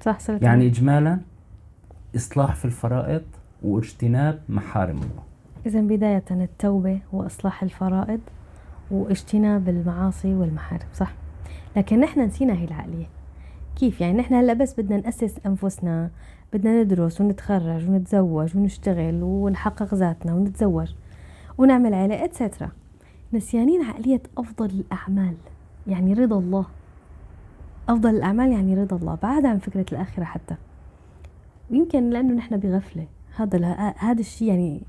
صح 0.00 0.20
صرت 0.20 0.42
يعني 0.42 0.66
إجمالا 0.66 1.18
إصلاح 2.16 2.54
في 2.54 2.64
الفرائض 2.64 3.22
واجتناب 3.62 4.40
محارم 4.48 4.96
الله. 4.96 5.22
إذا 5.66 5.80
بداية 5.80 6.24
التوبة 6.30 6.98
وإصلاح 7.12 7.62
الفرائض 7.62 8.20
واجتناب 8.90 9.68
المعاصي 9.68 10.34
والمحارم 10.34 10.86
صح. 10.94 11.12
لكن 11.76 12.00
نحن 12.00 12.20
نسينا 12.20 12.52
هي 12.52 12.64
العقلية. 12.64 13.06
كيف؟ 13.76 14.00
يعني 14.00 14.18
نحن 14.18 14.34
هلأ 14.34 14.52
بس 14.52 14.80
بدنا 14.80 14.96
نأسس 14.96 15.34
أنفسنا 15.46 16.10
بدنا 16.52 16.82
ندرس 16.82 17.20
ونتخرج 17.20 17.88
ونتزوج 17.88 18.56
ونشتغل 18.56 19.22
ونحقق 19.22 19.94
ذاتنا 19.94 20.34
ونتزوج 20.34 20.94
ونعمل 21.58 21.94
عيلة 21.94 22.24
اتسترا 22.24 22.70
نسيانين 23.34 23.82
عقلية 23.82 24.22
أفضل 24.38 24.66
الأعمال 24.66 25.34
يعني 25.86 26.12
رضا 26.12 26.38
الله. 26.38 26.66
أفضل 27.88 28.10
الأعمال 28.10 28.52
يعني 28.52 28.74
رضا 28.74 28.96
الله 28.96 29.18
بعد 29.22 29.46
عن 29.46 29.58
فكرة 29.58 29.86
الآخرة 29.92 30.24
حتى. 30.24 30.54
ويمكن 31.70 32.10
لأنه 32.10 32.34
نحن 32.34 32.56
بغفلة. 32.56 33.06
هذا 33.36 33.74
هذا 33.98 34.20
الشيء 34.20 34.48
يعني 34.48 34.82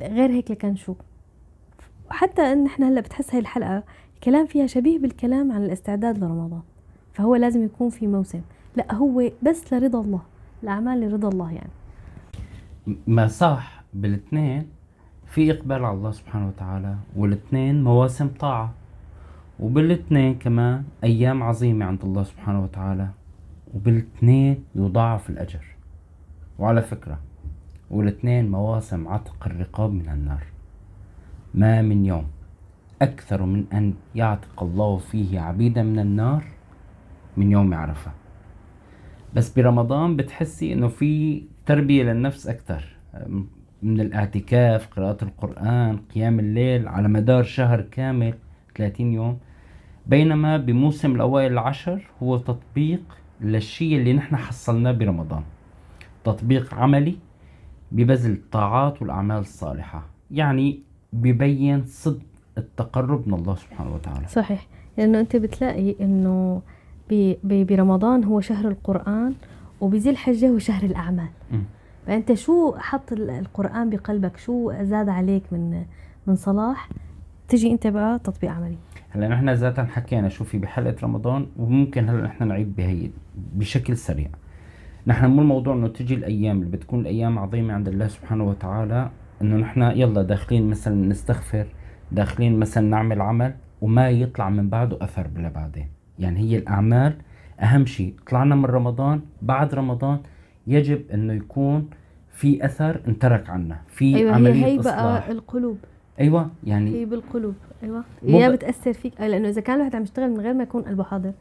غير 0.00 0.30
هيك 0.30 0.50
لكان 0.50 0.76
شو. 0.76 0.94
وحتى 2.10 2.42
إن 2.42 2.66
إحنا 2.66 2.88
هلأ 2.88 3.00
بتحس 3.00 3.30
هاي 3.34 3.40
الحلقة 3.40 3.82
الكلام 4.14 4.46
فيها 4.46 4.66
شبيه 4.66 4.98
بالكلام 4.98 5.52
عن 5.52 5.64
الاستعداد 5.64 6.18
لرمضان. 6.18 6.62
فهو 7.12 7.34
لازم 7.34 7.64
يكون 7.64 7.90
في 7.90 8.06
موسم. 8.06 8.40
لأ 8.76 8.94
هو 8.94 9.30
بس 9.42 9.72
لرضا 9.72 10.00
الله 10.00 10.22
الاعمال 10.62 11.00
لرضا 11.00 11.28
الله 11.28 11.52
يعني. 11.52 11.70
ما 13.06 13.26
صح 13.26 13.84
بالاثنين 13.94 14.77
في 15.28 15.52
إقبال 15.52 15.84
على 15.84 15.96
الله 15.96 16.10
سبحانه 16.10 16.48
وتعالى 16.48 16.96
والاثنين 17.16 17.84
مواسم 17.84 18.28
طاعة. 18.28 18.74
وبالاثنين 19.60 20.34
كمان 20.34 20.84
أيام 21.04 21.42
عظيمة 21.42 21.86
عند 21.86 22.04
الله 22.04 22.22
سبحانه 22.22 22.62
وتعالى 22.64 23.08
وبالاثنين 23.74 24.64
يضاعف 24.74 25.30
الأجر. 25.30 25.64
وعلى 26.58 26.82
فكرة 26.82 27.18
والاثنين 27.90 28.50
مواسم 28.50 29.08
عتق 29.08 29.46
الرقاب 29.46 29.92
من 29.92 30.08
النار. 30.08 30.42
ما 31.54 31.82
من 31.82 32.06
يوم 32.06 32.26
أكثر 33.02 33.42
من 33.42 33.64
أن 33.72 33.94
يعتق 34.14 34.62
الله 34.62 34.96
فيه 34.96 35.40
عبيدا 35.40 35.82
من 35.82 35.98
النار 35.98 36.44
من 37.36 37.52
يوم 37.52 37.74
عرفة. 37.74 38.10
بس 39.34 39.54
برمضان 39.58 40.16
بتحسي 40.16 40.72
إنه 40.72 40.88
في 40.88 41.42
تربية 41.66 42.02
للنفس 42.02 42.46
أكثر. 42.46 42.96
من 43.82 44.00
الاعتكاف 44.00 44.86
قراءة 44.86 45.24
القرآن 45.24 45.96
قيام 46.14 46.40
الليل 46.40 46.88
على 46.88 47.08
مدار 47.08 47.42
شهر 47.42 47.80
كامل 47.80 48.34
30 48.76 49.12
يوم. 49.12 49.38
بينما 50.06 50.56
بموسم 50.56 51.14
الأوائل 51.14 51.52
العشر 51.52 52.10
هو 52.22 52.36
تطبيق 52.38 53.00
للشيء 53.40 53.96
اللي 53.96 54.12
نحن 54.12 54.36
حصلناه 54.36 54.92
برمضان. 54.92 55.42
تطبيق 56.24 56.74
عملي 56.74 57.16
ببذل 57.92 58.32
الطاعات 58.32 59.02
والأعمال 59.02 59.38
الصالحة. 59.38 60.06
يعني 60.30 60.80
ببين 61.12 61.84
صدق 61.84 62.22
التقرب 62.58 63.28
من 63.28 63.34
الله 63.34 63.54
سبحانه 63.54 63.94
وتعالى. 63.94 64.26
صحيح. 64.28 64.66
لأنه 64.98 65.20
أنت 65.20 65.36
بتلاقي 65.36 65.94
ب- 67.10 67.66
برمضان 67.66 68.24
هو 68.24 68.40
شهر 68.40 68.68
القرآن 68.68 69.34
وبذي 69.80 70.10
الحجة 70.10 70.48
هو 70.48 70.58
شهر 70.58 70.82
الأعمال. 70.82 71.28
مم. 71.52 71.62
فأنت 72.08 72.32
شو 72.32 72.74
حط 72.78 73.12
ال- 73.12 73.30
القرآن 73.30 73.90
بقلبك؟ 73.90 74.36
شو 74.36 74.72
زاد 74.82 75.08
عليك 75.08 75.42
من 75.52 75.84
من 76.26 76.36
صلاح؟ 76.36 76.88
تجي 77.48 77.72
أنت 77.72 77.86
بقى 77.86 78.18
تطبيق 78.18 78.50
عملي. 78.50 78.76
هلا 79.10 79.28
نحن 79.28 79.48
ذاتا 79.48 79.84
حكينا 79.84 80.28
شو 80.28 80.44
في 80.44 80.58
بحلقة 80.58 80.96
رمضان 81.02 81.46
وممكن 81.56 82.08
هلا 82.08 82.22
نحن 82.22 82.48
نعيد 82.48 82.76
بهي 82.76 83.10
بشكل 83.54 83.96
سريع. 83.96 84.28
نحن 85.06 85.26
مو 85.26 85.42
الموضوع 85.42 85.74
إنه 85.74 85.88
تجي 85.88 86.14
الأيام 86.14 86.58
اللي 86.62 86.76
بتكون 86.76 87.00
الأيام 87.00 87.38
عظيمة 87.38 87.74
عند 87.74 87.88
الله 87.88 88.08
سبحانه 88.08 88.44
وتعالى 88.44 89.10
إنه 89.42 89.56
نحن 89.56 89.82
يلا 89.82 90.22
داخلين 90.22 90.70
مثلا 90.70 91.08
نستغفر 91.08 91.66
داخلين 92.12 92.58
مثلا 92.58 92.88
نعمل 92.88 93.20
عمل 93.20 93.54
وما 93.80 94.10
يطلع 94.10 94.50
من 94.50 94.68
بعده 94.68 94.98
أثر 95.00 95.26
بلا 95.26 95.48
بعدين. 95.48 95.88
يعني 96.18 96.40
هي 96.40 96.58
الأعمال 96.58 97.16
أهم 97.60 97.86
شيء. 97.86 98.14
طلعنا 98.30 98.54
من 98.54 98.64
رمضان 98.64 99.20
بعد 99.42 99.74
رمضان 99.74 100.18
يجب 100.68 101.02
أنه 101.14 101.32
يكون 101.32 101.86
في 102.32 102.64
أثر 102.64 103.00
انترك 103.08 103.50
عنا 103.50 103.78
في 103.88 104.16
هي 104.16 104.28
عملية 104.28 104.64
هي 104.66 104.80
إصلاح. 104.80 105.28
القلوب. 105.28 105.78
أيوه 106.20 106.50
يعني 106.64 106.90
هي 106.90 107.04
بالقلوب 107.04 107.54
أيوه. 107.82 108.04
ب- 108.22 108.52
بتأثر 108.52 108.92
فيك 108.92 109.20
آه، 109.20 109.26
لأنه 109.28 109.48
إذا 109.48 109.60
كان 109.60 109.74
الواحد 109.76 109.94
عم 109.96 110.02
يشتغل 110.02 110.30
من 110.30 110.40
غير 110.40 110.54
ما 110.54 110.62
يكون 110.62 110.82
قلبه 110.82 111.04
حاضر 111.04 111.32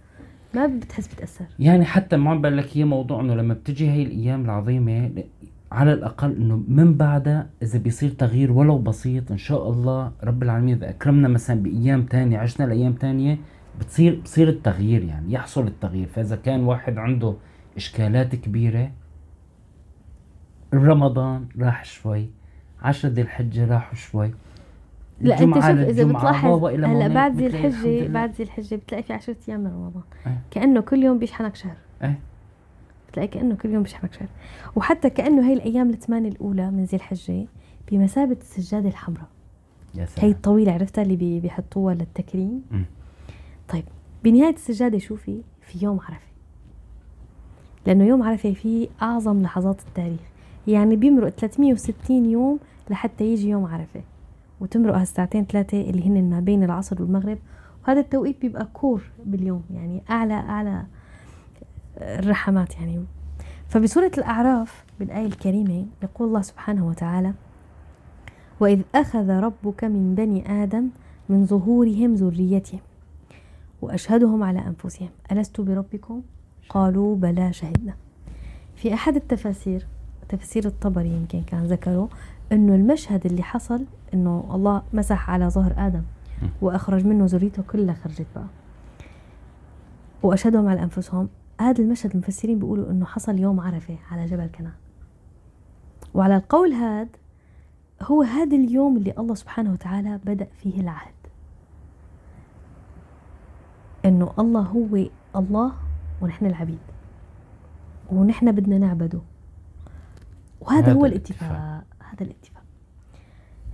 ما 0.53 0.67
بتحس 0.67 1.13
بتأثر. 1.15 1.45
يعني 1.59 1.85
حتى 1.85 2.17
ما 2.17 2.29
عم 2.31 2.41
بقول 2.41 2.57
لك 2.57 2.77
هي 2.77 2.85
موضوع 2.85 3.21
إنه 3.21 3.35
لما 3.35 3.53
بتجي 3.53 3.89
هي 3.91 4.03
الأيام 4.03 4.45
العظيمة 4.45 5.11
على 5.71 5.93
الأقل 5.93 6.35
إنه 6.35 6.63
من 6.67 6.93
بعدها 6.93 7.47
إذا 7.61 7.79
بيصير 7.79 8.09
تغيير 8.09 8.51
ولو 8.51 8.77
بسيط 8.77 9.31
إن 9.31 9.37
شاء 9.37 9.69
الله 9.69 10.11
رب 10.23 10.43
العالمين 10.43 10.75
إذا 10.75 10.89
أكرمنا 10.89 11.27
مثلا 11.27 11.63
بأيام 11.63 12.03
تانية 12.03 12.37
عشنا 12.37 12.65
لايام 12.65 12.93
تانية 12.93 13.37
بتصير 13.79 14.19
بصير 14.23 14.49
التغيير 14.49 15.03
يعني 15.03 15.33
يحصل 15.33 15.67
التغيير. 15.67 16.07
فإذا 16.07 16.35
كان 16.35 16.63
واحد 16.63 16.97
عنده 16.97 17.33
إشكالات 17.77 18.35
كبيرة 18.35 18.91
رمضان 20.85 21.45
راح 21.59 21.85
شوي 21.85 22.29
عشرة 22.81 23.09
ذي 23.09 23.21
الحجة 23.21 23.65
راحوا 23.73 23.95
شوي. 23.95 24.31
لا 25.21 25.39
أنت 25.43 25.55
شوف 25.55 25.65
إذا 25.65 26.03
بتلاحظ 26.03 26.63
هلا 26.65 27.07
بعد 27.07 27.35
ذي 27.37 27.47
الحجة. 27.47 28.07
بعد 28.07 28.31
ذي 28.31 28.43
الحجة 28.43 28.75
بتلاقي 28.75 29.03
في 29.03 29.13
10 29.13 29.35
أيام 29.49 29.59
من 29.59 29.67
رمضان. 29.67 30.03
إيه. 30.27 30.41
كأنه 30.51 30.81
كل 30.81 31.03
يوم 31.03 31.19
بيشحنك 31.19 31.55
شهر. 31.55 31.75
إيه. 32.03 32.19
بتلاقي 33.09 33.27
كأنه 33.27 33.55
كل 33.55 33.69
يوم 33.69 33.83
بيشحنك 33.83 34.13
شهر. 34.13 34.27
وحتى 34.75 35.09
كأنه 35.09 35.49
هي 35.49 35.53
الأيام 35.53 35.89
الثمانية 35.89 36.29
الأولى 36.29 36.71
من 36.71 36.83
ذي 36.83 36.97
الحجة 36.97 37.45
بمثابة 37.91 38.37
السجاده 38.41 38.89
الحمراء. 38.89 39.27
يا 39.95 40.07
هي 40.17 40.29
الطويلة 40.31 40.71
عرفتها؟ 40.71 41.01
اللي 41.01 41.15
بي- 41.15 41.39
بيحطوها 41.39 41.93
للتكريم. 41.93 42.61
مم. 42.71 42.85
طيب 43.69 43.83
بنهاية 44.23 44.53
السجادة 44.55 44.97
شو 44.97 45.15
في 45.15 45.41
في 45.61 45.85
يوم 45.85 45.99
عرفة. 45.99 46.27
لأنه 47.85 48.03
يوم 48.05 48.23
عرفة 48.23 48.53
فيه 48.53 48.87
أعظم 49.01 49.41
لحظات 49.41 49.79
التاريخ. 49.87 50.19
يعني 50.67 50.95
بيمرق 50.95 51.29
360 51.29 52.25
يوم 52.25 52.59
لحتى 52.89 53.23
يجي 53.23 53.49
يوم 53.49 53.65
عرفة. 53.65 54.01
وتمرق 54.59 54.95
هالساعتين 54.95 55.45
ثلاثة 55.45 55.81
اللي 55.81 56.07
هن 56.07 56.29
ما 56.29 56.39
بين 56.39 56.63
العصر 56.63 57.01
والمغرب. 57.01 57.37
وهذا 57.83 57.99
التوقيت 57.99 58.41
بيبقى 58.41 58.67
كور 58.73 59.01
باليوم 59.25 59.63
يعني 59.73 60.03
أعلى 60.09 60.33
أعلى 60.33 60.85
الرحمات 61.97 62.75
يعني. 62.75 63.05
فبسورة 63.67 64.11
الأعراف 64.17 64.85
بالآية 64.99 65.25
الكريمة 65.25 65.85
يقول 66.03 66.27
الله 66.27 66.41
سبحانه 66.41 66.87
وتعالى 66.87 67.33
وإذ 68.59 68.81
أخذ 68.95 69.29
ربك 69.29 69.83
من 69.83 70.15
بني 70.15 70.63
آدم 70.63 70.89
من 71.29 71.45
ظهورهم 71.45 72.13
ذريتهم 72.13 72.79
وأشهدهم 73.81 74.43
على 74.43 74.59
أنفسهم. 74.59 75.09
ألست 75.31 75.61
بربكم؟ 75.61 76.21
قالوا 76.69 77.15
بلى 77.15 77.53
شهدنا. 77.53 77.93
في 78.75 78.93
أحد 78.93 79.15
التفاسير 79.15 79.87
تفسير 80.29 80.65
الطبري 80.65 81.09
يمكن 81.09 81.41
كان 81.41 81.63
ذكره 81.63 82.09
إنه 82.51 82.75
المشهد 82.75 83.25
اللي 83.25 83.43
حصل 83.43 83.85
إنه 84.13 84.49
الله 84.51 84.83
مسح 84.93 85.29
على 85.29 85.49
ظهر 85.49 85.73
آدم 85.77 86.01
وأخرج 86.61 87.05
منه 87.05 87.25
ذريته 87.25 87.63
كلها 87.63 87.95
خرجت 87.95 88.25
بقى. 88.35 88.47
وأشهدهم 90.23 90.67
على 90.67 90.83
أنفسهم. 90.83 91.29
هذا 91.61 91.81
المشهد 91.83 92.11
المفسرين 92.11 92.59
بيقولوا 92.59 92.91
إنه 92.91 93.05
حصل 93.05 93.39
يوم 93.39 93.59
عرفة 93.59 93.97
على 94.11 94.25
جبل 94.25 94.45
كنعان. 94.47 94.73
وعلى 96.13 96.35
القول 96.35 96.73
هذا 96.73 97.09
هو 98.01 98.21
هذا 98.21 98.55
اليوم 98.55 98.97
اللي 98.97 99.13
الله 99.19 99.35
سبحانه 99.35 99.71
وتعالى 99.73 100.19
بدأ 100.25 100.47
فيه 100.57 100.81
العهد. 100.81 101.13
إنه 104.05 104.33
الله 104.39 104.61
هو 104.61 105.05
الله 105.35 105.73
ونحن 106.21 106.45
العبيد. 106.45 106.79
ونحن 108.11 108.51
بدنا 108.51 108.77
نعبده. 108.77 109.19
وهذا 110.67 110.85
هذا 110.85 110.93
هو 110.93 111.05
الاتفاق. 111.05 111.51
الاتفاق 111.51 111.83
هذا 112.13 112.23
الاتفاق 112.25 112.63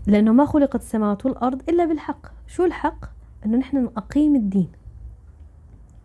لأنه 0.07 0.33
ما 0.33 0.45
خلقت 0.45 0.81
السماوات 0.81 1.25
والأرض 1.25 1.61
إلا 1.69 1.85
بالحق 1.85 2.27
شو 2.47 2.65
الحق؟ 2.65 3.05
أنه 3.45 3.57
نحن 3.57 3.77
نقيم 3.83 4.35
الدين 4.35 4.67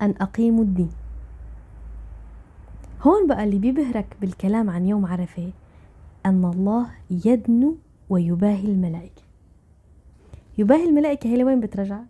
أن 0.02 0.14
أقيموا 0.20 0.64
الدين 0.64 0.90
هون 3.02 3.26
بقى 3.26 3.44
اللي 3.44 3.58
بيبهرك 3.58 4.16
بالكلام 4.20 4.70
عن 4.70 4.86
يوم 4.86 5.06
عرفة 5.06 5.50
أن 6.26 6.44
الله 6.44 6.86
يدنو 7.10 7.76
ويباهي 8.08 8.64
الملائكة 8.64 9.22
يباهي 10.58 10.88
الملائكة 10.88 11.26
هي 11.28 11.36
لوين 11.36 11.60
بترجعك؟ 11.60 12.06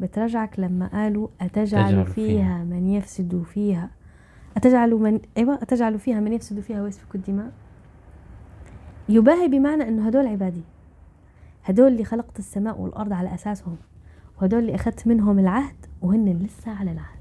بترجعك 0.00 0.60
لما 0.60 0.86
قالوا 0.86 1.28
أتجعل 1.40 1.88
تجعل 1.90 2.06
فيها, 2.06 2.14
فيها. 2.14 2.64
من 2.64 2.88
يفسد 2.88 3.42
فيها 3.42 3.90
أتجعل 4.56 4.90
من 4.94 5.20
أيوة 5.36 5.54
أتجعل 5.54 5.98
فيها 5.98 6.20
من 6.20 6.32
يفسد 6.32 6.60
فيها 6.60 6.82
ويسفك 6.82 7.14
الدماء 7.14 7.52
يباهي 9.10 9.48
بمعنى 9.48 9.88
أنه 9.88 10.06
هدول 10.06 10.26
عبادي. 10.26 10.62
هدول 11.64 11.92
اللي 11.92 12.04
خلقت 12.04 12.38
السماء 12.38 12.80
والأرض 12.80 13.12
على 13.12 13.34
أساسهم. 13.34 13.76
وهدول 14.40 14.60
اللي 14.60 14.74
أخذت 14.74 15.06
منهم 15.06 15.38
العهد 15.38 15.74
وهن 16.02 16.28
لسه 16.28 16.70
على 16.72 16.92
العهد. 16.92 17.20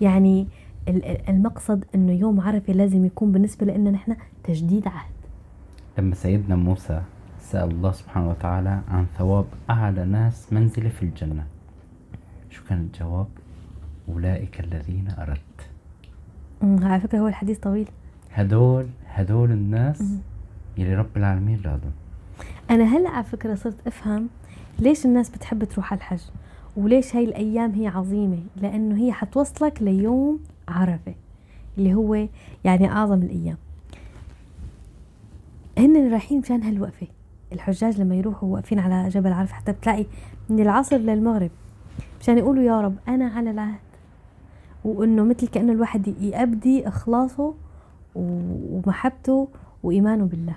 يعني 0.00 0.46
ال- 0.88 1.04
ال- 1.04 1.28
المقصد 1.28 1.84
أنه 1.94 2.12
يوم 2.12 2.40
عرفة 2.40 2.72
لازم 2.72 3.04
يكون 3.04 3.32
بالنسبة 3.32 3.66
لنا 3.66 3.90
نحن 3.90 4.16
تجديد 4.44 4.88
عهد. 4.88 5.12
لما 5.98 6.14
سيدنا 6.14 6.56
موسى 6.56 7.02
سأل 7.40 7.70
الله 7.70 7.92
سبحانه 7.92 8.30
وتعالى 8.30 8.80
عن 8.88 9.06
ثواب 9.18 9.44
أعلى 9.70 10.04
ناس 10.04 10.52
منزلة 10.52 10.88
في 10.88 11.02
الجنة 11.02 11.46
شو 12.50 12.64
كان 12.68 12.78
الجواب؟ 12.80 13.26
أولئك 14.08 14.60
الذين 14.60 15.08
أمم، 16.62 16.84
على 16.84 17.00
فكرة 17.00 17.18
هو 17.18 17.28
الحديث 17.28 17.58
طويل. 17.58 17.88
هدول 18.32 18.86
هدول 19.08 19.50
الناس 19.50 20.02
مم. 20.02 20.18
يلي 20.78 20.94
رب 20.94 21.16
العالمين 21.16 21.60
رادهم 21.64 21.92
أنا 22.70 22.84
هلأ 22.84 23.10
على 23.10 23.24
فكرة 23.24 23.54
صرت 23.54 23.86
أفهم 23.86 24.28
ليش 24.78 25.06
الناس 25.06 25.30
بتحب 25.30 25.64
تروح 25.64 25.92
على 25.92 25.98
الحج 25.98 26.20
وليش 26.76 27.16
هاي 27.16 27.24
الأيام 27.24 27.72
هي 27.72 27.86
عظيمة 27.86 28.38
لأنه 28.56 28.96
هي 28.96 29.12
حتوصلك 29.12 29.82
ليوم 29.82 30.38
عرفة 30.68 31.14
اللي 31.78 31.94
هو 31.94 32.26
يعني 32.64 32.90
أعظم 32.92 33.22
الأيام. 33.22 33.56
هن 35.78 36.10
رايحين 36.10 36.38
مشان 36.40 36.62
هالوقفة 36.62 37.06
الحجاج 37.52 38.00
لما 38.00 38.14
يروحوا 38.14 38.48
واقفين 38.54 38.78
على 38.78 39.08
جبل 39.08 39.32
عرفة 39.32 39.54
حتى 39.54 39.72
بتلاقي 39.72 40.06
من 40.48 40.60
العصر 40.60 40.96
للمغرب 40.96 41.50
مشان 42.20 42.38
يقولوا 42.38 42.62
يا 42.62 42.80
رب 42.80 42.94
أنا 43.08 43.26
على 43.28 43.50
العهد 43.50 43.78
وإنه 44.84 45.24
مثل 45.24 45.48
كأنه 45.48 45.72
الواحد 45.72 46.08
يأبدي 46.20 46.88
إخلاصه 46.88 47.54
و- 48.14 48.80
ومحبته 48.86 49.48
وإيمانه 49.82 50.24
بالله. 50.24 50.54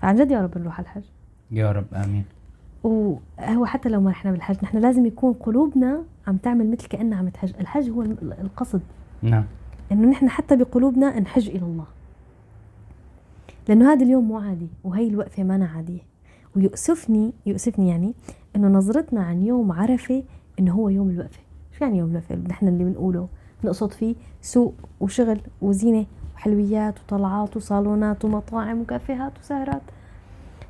فعن 0.00 0.16
جد 0.16 0.30
يا 0.30 0.42
رب 0.42 0.58
نروح 0.58 0.78
على 0.78 0.84
الحج. 0.84 1.02
يا 1.50 1.72
رب 1.72 1.94
آمين. 1.94 2.24
وهو 2.82 3.66
حتى 3.66 3.88
لو 3.88 4.00
ما 4.00 4.10
إحنا 4.10 4.32
بالحج 4.32 4.56
نحن 4.62 4.78
لازم 4.78 5.06
يكون 5.06 5.32
قلوبنا 5.32 6.02
عم 6.26 6.36
تعمل 6.36 6.70
مثل 6.70 6.88
كأنها 6.88 7.18
عم 7.18 7.28
تحج. 7.28 7.52
الحج 7.60 7.90
هو 7.90 8.02
القصد. 8.22 8.80
نعم. 9.22 9.44
إنه 9.92 10.08
نحن 10.08 10.28
حتى 10.28 10.56
بقلوبنا 10.56 11.20
نحج 11.20 11.48
إلى 11.48 11.62
الله. 11.62 11.84
لأنه 13.68 13.92
هذا 13.92 14.04
اليوم 14.04 14.28
مو 14.28 14.38
عادي 14.38 14.68
وهي 14.84 15.08
الوقفة 15.08 15.42
ما 15.42 15.70
عادية. 15.76 16.00
ويؤسفني 16.56 17.32
يؤسفني 17.46 17.88
يعني 17.88 18.14
إنه 18.56 18.68
نظرتنا 18.68 19.22
عن 19.22 19.42
يوم 19.42 19.72
عرفة 19.72 20.22
إنه 20.58 20.72
هو 20.72 20.88
يوم 20.88 21.10
الوقفة. 21.10 21.40
شو 21.78 21.84
يعني 21.84 21.98
يوم 21.98 22.10
الوقفة؟ 22.10 22.34
نحن 22.34 22.68
اللي 22.68 22.84
بنقوله 22.84 23.28
نقصد 23.64 23.92
فيه 23.92 24.14
سوق 24.42 24.74
وشغل 25.00 25.40
وزينة. 25.62 26.06
وحلويات 26.40 27.00
وطلعات 27.00 27.56
وصالونات 27.56 28.24
ومطاعم 28.24 28.80
وكافيهات 28.80 29.38
وسهرات. 29.38 29.82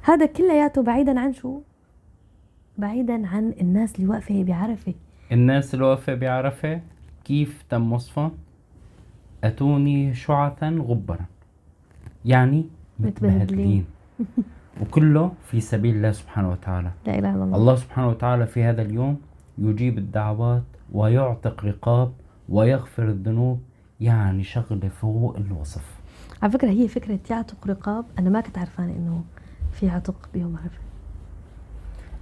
هذا 0.02 0.26
كلياته 0.26 0.82
بعيدا 0.82 1.20
عن 1.20 1.32
شو؟ 1.32 1.60
بعيدا 2.78 3.26
عن 3.26 3.54
الناس 3.60 3.96
اللي 3.96 4.08
واقفة 4.08 4.44
بعرفة. 4.44 4.94
الناس 5.32 5.74
اللي 5.74 5.84
واقفة 5.84 6.14
بعرفة 6.14 6.80
كيف 7.24 7.64
تم 7.70 7.92
وصفهم؟ 7.92 8.32
أتوني 9.44 10.14
شعثا 10.14 10.68
غبرا. 10.68 11.26
يعني 12.24 12.66
متبهدلين. 12.98 13.36
متبهدلين. 13.40 13.84
وكله 14.80 15.32
في 15.42 15.60
سبيل 15.60 15.96
الله 15.96 16.12
سبحانه 16.12 16.50
وتعالى. 16.50 16.90
لا 17.06 17.18
إله 17.18 17.34
إلا 17.34 17.44
الله. 17.44 17.56
الله 17.56 17.74
سبحانه 17.76 18.08
وتعالى 18.08 18.46
في 18.46 18.62
هذا 18.62 18.82
اليوم 18.82 19.20
يجيب 19.58 19.98
الدعوات 19.98 20.62
ويعتق 20.92 21.64
رقاب 21.64 22.12
ويغفر 22.48 23.08
الذنوب 23.08 23.60
يعني 24.00 24.44
شغلة 24.44 24.88
فوق 24.88 25.36
الوصف. 25.36 26.00
على 26.42 26.52
فكرة 26.52 26.68
هي 26.68 26.88
فكرة 26.88 27.18
يعتق 27.30 27.66
رقاب 27.66 28.04
أنا 28.18 28.30
ما 28.30 28.40
كنت 28.40 28.58
عرفانة 28.58 28.92
إنه 28.92 29.22
في 29.72 29.88
عتق 29.90 30.28
بيوم 30.34 30.56
عرفة 30.62 30.78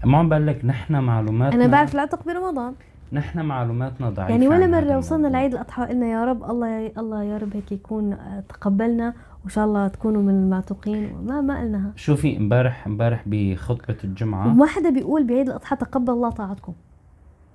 ما 0.05 0.19
عم 0.19 0.29
بقول 0.29 0.47
لك 0.47 0.65
نحن 0.65 0.93
معلوماتنا 1.01 1.65
أنا 1.65 1.73
بعرف 1.73 1.95
العتق 1.95 2.25
برمضان. 2.27 2.75
نحن 3.13 3.41
معلوماتنا 3.45 4.11
ضعيفة 4.11 4.31
يعني 4.31 4.49
ولا 4.49 4.67
مرة 4.67 4.99
وصلنا. 4.99 5.29
لعيد 5.29 5.53
الأضحى 5.55 5.85
قلنا 5.85 6.07
يا 6.07 6.25
رب 6.25 6.51
الله 6.51 6.69
يا 6.69 6.93
الله 6.99 7.23
يا 7.25 7.39
رب 7.39 7.57
هيك 7.57 7.73
يكون 7.73 8.13
آه، 8.13 8.41
تقبلنا 8.49 9.15
وإن 9.43 9.51
شاء 9.51 9.65
الله 9.65 9.89
تكونوا 9.89 10.23
من 10.23 10.35
المعتوقين. 10.35 11.15
ما 11.27 11.41
ما 11.41 11.61
قلناها. 11.61 11.93
شوفي 11.97 12.37
امبارح 12.37 12.87
امبارح 12.87 13.23
بخطبة 13.27 13.97
الجمعة 14.05 14.47
وما 14.49 14.67
حدا 14.67 14.91
بيقول 14.91 15.27
بعيد 15.27 15.49
الأضحى 15.49 15.77
تقبل 15.77 16.13
الله 16.13 16.31
طاعتكم. 16.31 16.73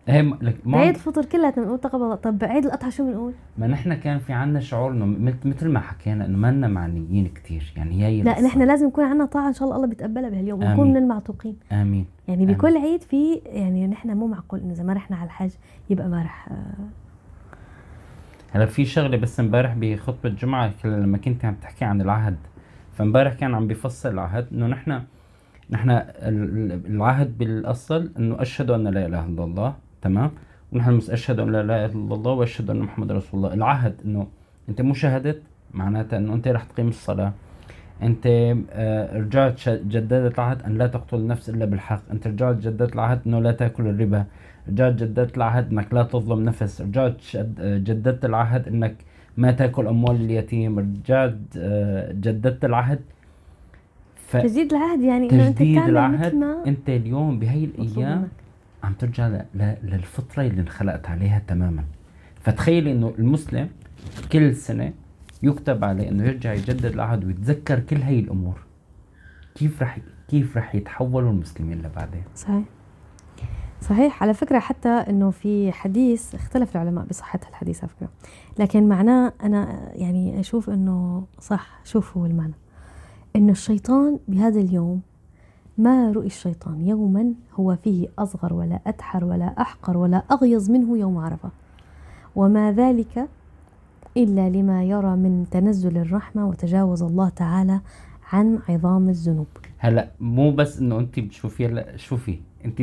هي 0.07 0.21
لك 0.21 0.55
ما 0.65 0.77
بعيد 0.77 0.95
الفطر 0.95 1.25
كلياتنا 1.25 1.63
بنقول 1.63 1.79
الله 1.93 2.15
طب 2.15 2.37
بعيد 2.37 2.65
الأضحى 2.65 2.91
شو 2.91 3.03
بنقول؟ 3.05 3.33
ما 3.57 3.67
نحن 3.67 3.93
كان 3.93 4.19
في 4.19 4.33
عنا 4.33 4.59
شعور 4.59 4.91
إنه 4.91 5.05
مثل 5.05 5.37
مثل 5.45 5.69
ما 5.69 5.79
حكينا 5.79 6.25
إنه 6.25 6.37
ما 6.37 6.51
لنا 6.51 6.67
معنيين 6.67 7.27
كثير 7.35 7.73
يعني 7.77 8.03
هي 8.05 8.21
لا. 8.21 8.41
نحن 8.41 8.61
لازم 8.61 8.87
يكون 8.87 9.03
عندنا 9.05 9.25
طاعة 9.25 9.47
إن 9.47 9.53
شاء 9.53 9.63
الله 9.63 9.75
الله 9.75 9.87
بيتقبلها 9.87 10.29
بهاليوم 10.29 10.63
ونكون. 10.63 10.87
من 10.89 10.97
المعتوقين 10.97 11.55
آمين 11.71 12.05
يعني 12.27 12.43
آمين. 12.43 12.55
بكل 12.55 12.77
عيد 12.77 13.01
في 13.01 13.33
يعني 13.45 13.87
نحن 13.87 14.11
مو 14.17 14.27
معقول 14.27 14.59
إنه 14.59 14.73
إذا 14.73 14.83
ما 14.83 14.93
رحنا 14.93 15.17
على 15.17 15.25
الحج 15.25 15.51
يبقى 15.89 16.07
ما 16.09 16.21
رح 16.23 16.49
هلا 18.51 18.65
في 18.65 18.85
شغلة 18.85 19.17
بس 19.17 19.39
إمبارح 19.39 19.73
بخطبة 19.79 20.29
الجمعه 20.29 20.71
كل- 20.83 20.89
لما 20.89 21.17
كنت 21.17 21.45
عم 21.45 21.55
تحكي 21.55 21.85
عن 21.85 22.01
العهد 22.01 22.37
فإمبارح 22.93 23.33
كان 23.33 23.53
عم 23.55 23.67
بيفصل 23.67 24.09
العهد 24.13 24.47
إنه 24.51 24.67
نحن 24.67 25.01
نحن 25.69 25.89
ال- 25.89 26.03
ال- 26.21 26.85
العهد 26.95 27.37
بالأصل 27.37 28.11
إنه 28.19 28.41
أشهد 28.41 28.71
أن 28.71 28.87
لا 28.87 29.05
إله 29.05 29.25
إلا 29.25 29.43
الله 29.43 29.75
تمام؟ 30.03 30.31
ونحن 30.71 30.93
مس 30.93 31.09
اشهد 31.09 31.39
أن 31.39 31.51
لا 31.51 31.61
إله 31.61 31.85
إلا 31.85 32.15
الله 32.17 32.31
وأشهد 32.31 32.69
أن 32.69 32.79
محمد 32.79 33.11
رسول 33.11 33.35
الله. 33.39 33.53
العهد 33.53 33.95
إنه 34.05 34.27
أنت 34.69 34.81
مو 34.81 34.93
شهدت 34.93 35.39
معناتها 35.73 36.17
إنه 36.17 36.33
أنت 36.33 36.47
رح 36.47 36.63
تقيم 36.63 36.87
الصلاة. 36.87 37.31
أنت 38.03 38.25
آه، 38.71 39.17
رجعت 39.17 39.69
جددت 39.69 40.33
العهد 40.39 40.59
أن 40.67 40.77
لا 40.77 40.87
تقتل 40.87 41.17
النفس 41.17 41.49
إلا 41.49 41.65
بالحق. 41.65 42.03
أنت 42.11 42.27
رجعت 42.27 42.55
جددت 42.55 42.93
العهد 42.93 43.19
إنه 43.27 43.39
لا 43.39 43.51
تأكل 43.51 43.87
الربا. 43.87 44.25
رجعت 44.69 44.93
جددت 44.93 45.37
العهد 45.37 45.71
إنك 45.71 45.93
لا 45.93 46.03
تظلم 46.03 46.43
نفس. 46.49 46.81
رجعت 46.81 47.17
آه، 47.35 47.77
جددت 47.77 48.25
العهد 48.25 48.67
إنك 48.67 48.95
ما 49.37 49.51
تأكل 49.51 49.87
أموال 49.87 50.15
اليتيم. 50.15 50.79
رجعت 50.79 51.37
آه، 51.57 52.11
جددت 52.11 52.65
العهد. 52.65 52.99
ف 54.15 54.37
تجديد 54.37 54.73
العهد 54.73 55.01
يعني 55.01 55.25
أنت 55.25 55.57
تجديد 55.57 55.75
تعمل 55.79 55.89
العهد 55.91 56.19
مثل 56.25 56.39
ما 56.39 56.67
أنت 56.67 56.89
اليوم 56.89 57.39
بهي 57.39 57.63
الأيام. 57.63 58.27
عم 58.83 58.93
ترجع 58.93 59.27
ل- 59.27 59.45
ل- 59.55 59.75
للفطرة 59.83 60.43
اللي 60.43 60.61
انخلقت 60.61 61.05
عليها 61.09 61.39
تماما. 61.47 61.83
فتخيلي 62.41 62.91
إنه 62.91 63.13
المسلم 63.19 63.69
كل 64.31 64.55
سنة 64.55 64.93
يكتب 65.43 65.83
عليه 65.83 66.09
إنه 66.09 66.23
يرجع 66.23 66.53
يجدد 66.53 66.85
العهد 66.85 67.25
ويتذكر 67.25 67.79
كل 67.79 67.95
هي 67.97 68.19
الأمور. 68.19 68.59
كيف 69.55 69.81
رح 69.81 69.97
كيف 70.27 70.57
رح 70.57 70.75
يتحولوا 70.75 71.31
المسلمين 71.31 71.81
لبعدين؟ 71.81 72.23
صحيح. 72.35 72.63
صحيح. 73.81 74.23
على 74.23 74.33
فكرة 74.33 74.59
حتى 74.59 74.89
إنه 74.89 75.31
في 75.31 75.71
حديث 75.71 76.35
اختلف 76.35 76.75
العلماء 76.75 77.05
بصحة 77.05 77.39
الحديث 77.49 77.79
على 77.83 77.89
فكرة. 77.97 78.09
لكن 78.59 78.87
معناه 78.89 79.33
أنا 79.43 79.89
يعني 79.95 80.39
أشوف 80.39 80.69
إنه 80.69 81.27
صح. 81.39 81.79
شوف 81.83 82.17
هو 82.17 82.25
المعنى. 82.25 82.53
إنه 83.35 83.51
الشيطان 83.51 84.19
بهذا 84.27 84.59
اليوم 84.61 85.01
ما 85.77 86.11
رؤي 86.11 86.25
الشيطان 86.25 86.87
يوما 86.87 87.33
هو 87.53 87.75
فيه 87.75 88.07
أصغر 88.19 88.53
ولا 88.53 88.79
أدحر 88.87 89.25
ولا 89.25 89.45
أحقر 89.61 89.97
ولا 89.97 90.17
أغيظ 90.31 90.71
منه 90.71 90.97
يوم 90.97 91.17
عرفة. 91.17 91.49
وما 92.35 92.71
ذلك 92.71 93.27
إلا 94.17 94.49
لما 94.49 94.83
يرى 94.83 95.15
من 95.15 95.45
تنزل 95.51 95.97
الرحمة 95.97 96.47
وتجاوز 96.47 97.03
الله 97.03 97.29
تعالى 97.29 97.79
عن 98.31 98.59
عظام 98.69 99.09
الذنوب. 99.09 99.47
هلا 99.77 100.11
مو 100.19 100.51
بس 100.51 100.79
إنه 100.79 100.99
انت 100.99 101.19
بتشوفي 101.19 101.67
هلا 101.67 101.97
شوفي 101.97 102.39
انت 102.65 102.81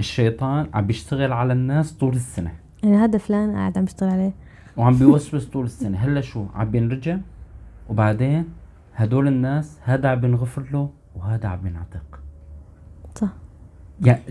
الشيطان 0.00 0.66
عم 0.74 0.86
بيشتغل 0.86 1.32
على 1.32 1.52
الناس 1.52 1.92
طول 1.92 2.14
السنة. 2.14 2.52
يعني 2.82 2.96
هذا 2.96 3.18
فلان 3.18 3.56
قاعد 3.56 3.78
عم 3.78 3.84
بيشتغل 3.84 4.10
عليه. 4.10 4.32
وعم 4.76 4.94
بيوسوس 4.94 5.46
طول 5.46 5.64
السنة. 5.64 5.98
هلا 5.98 6.20
شو؟ 6.20 6.44
عم 6.54 6.70
بينرجع 6.70 7.18
وبعدين 7.90 8.44
هدول 8.94 9.28
الناس 9.28 9.78
هذا 9.84 10.08
عم 10.08 10.20
بينغفر 10.20 10.66
له 10.72 10.90
وهذا 11.16 11.48
عم 11.48 11.66
ينعتق 11.66 12.11
صح 13.14 13.28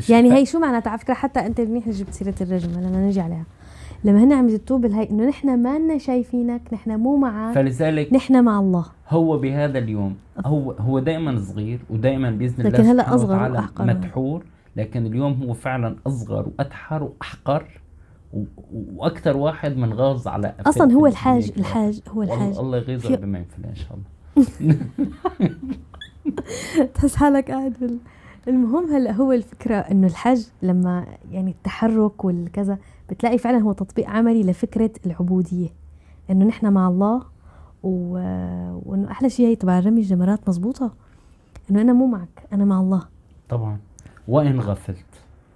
يعني, 0.10 0.34
هي 0.34 0.46
شو 0.46 0.60
معناتها؟ 0.60 0.90
على 0.90 1.00
فكرة 1.00 1.14
حتى 1.14 1.40
أنت 1.40 1.62
منيح 1.62 1.90
جبت 1.90 2.14
سيرة 2.14 2.36
الرجم 2.42 2.72
لما 2.72 3.08
نجي 3.08 3.22
عليها. 3.22 3.46
لما 4.04 4.24
هن 4.24 4.34
عم 4.34 4.48
يزتوا 4.48 4.78
بالهي 4.78 5.10
إنه 5.10 5.30
نحن 5.30 5.64
ما 5.64 5.80
لنا 5.80 5.98
شايفينك 5.98 6.62
نحن 6.74 6.96
مو 6.96 7.18
معك 7.18 7.56
فلذلك 7.56 8.14
نحن 8.14 8.44
مع 8.44 8.60
الله. 8.60 8.86
هو 9.10 9.38
بهذا 9.38 9.78
اليوم 9.78 10.16
هو 10.46 10.72
هو 10.72 11.00
دائما 11.00 11.40
صغير 11.40 11.80
ودائما 11.90 12.32
بإذن 12.32 12.64
لكن 12.64 12.90
الله 12.90 13.16
أصغر 13.16 13.36
وتعالى 13.36 13.54
وأحقر. 13.54 13.86
مدحور 13.86 14.44
لكن 14.76 15.06
اليوم 15.06 15.44
هو 15.44 15.54
فعلا 15.54 15.96
أصغر 16.08 16.52
وادحر 16.60 17.04
وأحقر 17.04 17.82
وأكثر 18.74 19.38
واحد 19.38 19.78
من 19.78 19.94
غاز 19.94 20.28
على 20.28 20.54
أصلا 20.66 20.94
هو 20.94 21.08
الحاج. 21.08 21.52
الحاج 21.58 22.02
هو 22.10 22.24
الحاج. 22.24 22.58
الله 22.58 22.78
يغيظه 22.78 23.16
بما 23.16 23.38
ينفع 23.38 23.70
إن 23.70 23.76
شاء 23.76 23.98
الله. 23.98 24.78
تحس 26.94 27.16
حالك 27.16 27.52
قاعد 27.52 27.74
بال... 27.82 27.98
المهم 28.48 28.94
هلا 28.94 29.12
هو 29.12 29.32
الفكرة 29.32 29.76
إنه 29.76 30.08
الحج 30.08 30.44
لما 30.62 31.06
يعني 31.32 31.52
التحرك 31.52 32.26
والكذا 32.26 32.78
بتلاقي 33.10 33.38
فعلا 33.38 33.58
هو 33.58 33.72
تطبيق 33.72 34.10
عملي 34.10 34.44
لفكرة 34.44 34.92
العبودية. 35.06 35.70
إنه 36.30 36.46
نحن 36.46 36.74
مع 36.74 36.88
الله 36.88 37.24
و... 37.84 38.18
وإنه 38.86 39.12
أحلى 39.12 39.30
شيء 39.30 39.48
هي 39.48 39.56
تبع 39.56 39.80
رمي 39.80 40.02
الجمرات 40.02 40.50
مزبوطة. 40.50 40.94
إنه 41.72 41.82
أنا 41.82 41.94
مو 41.94 42.08
معك 42.08 42.48
أنا 42.54 42.66
مع 42.66 42.80
الله. 42.80 43.08
طبعا. 43.50 43.78
وإن 44.28 44.60
غفلت 44.60 45.06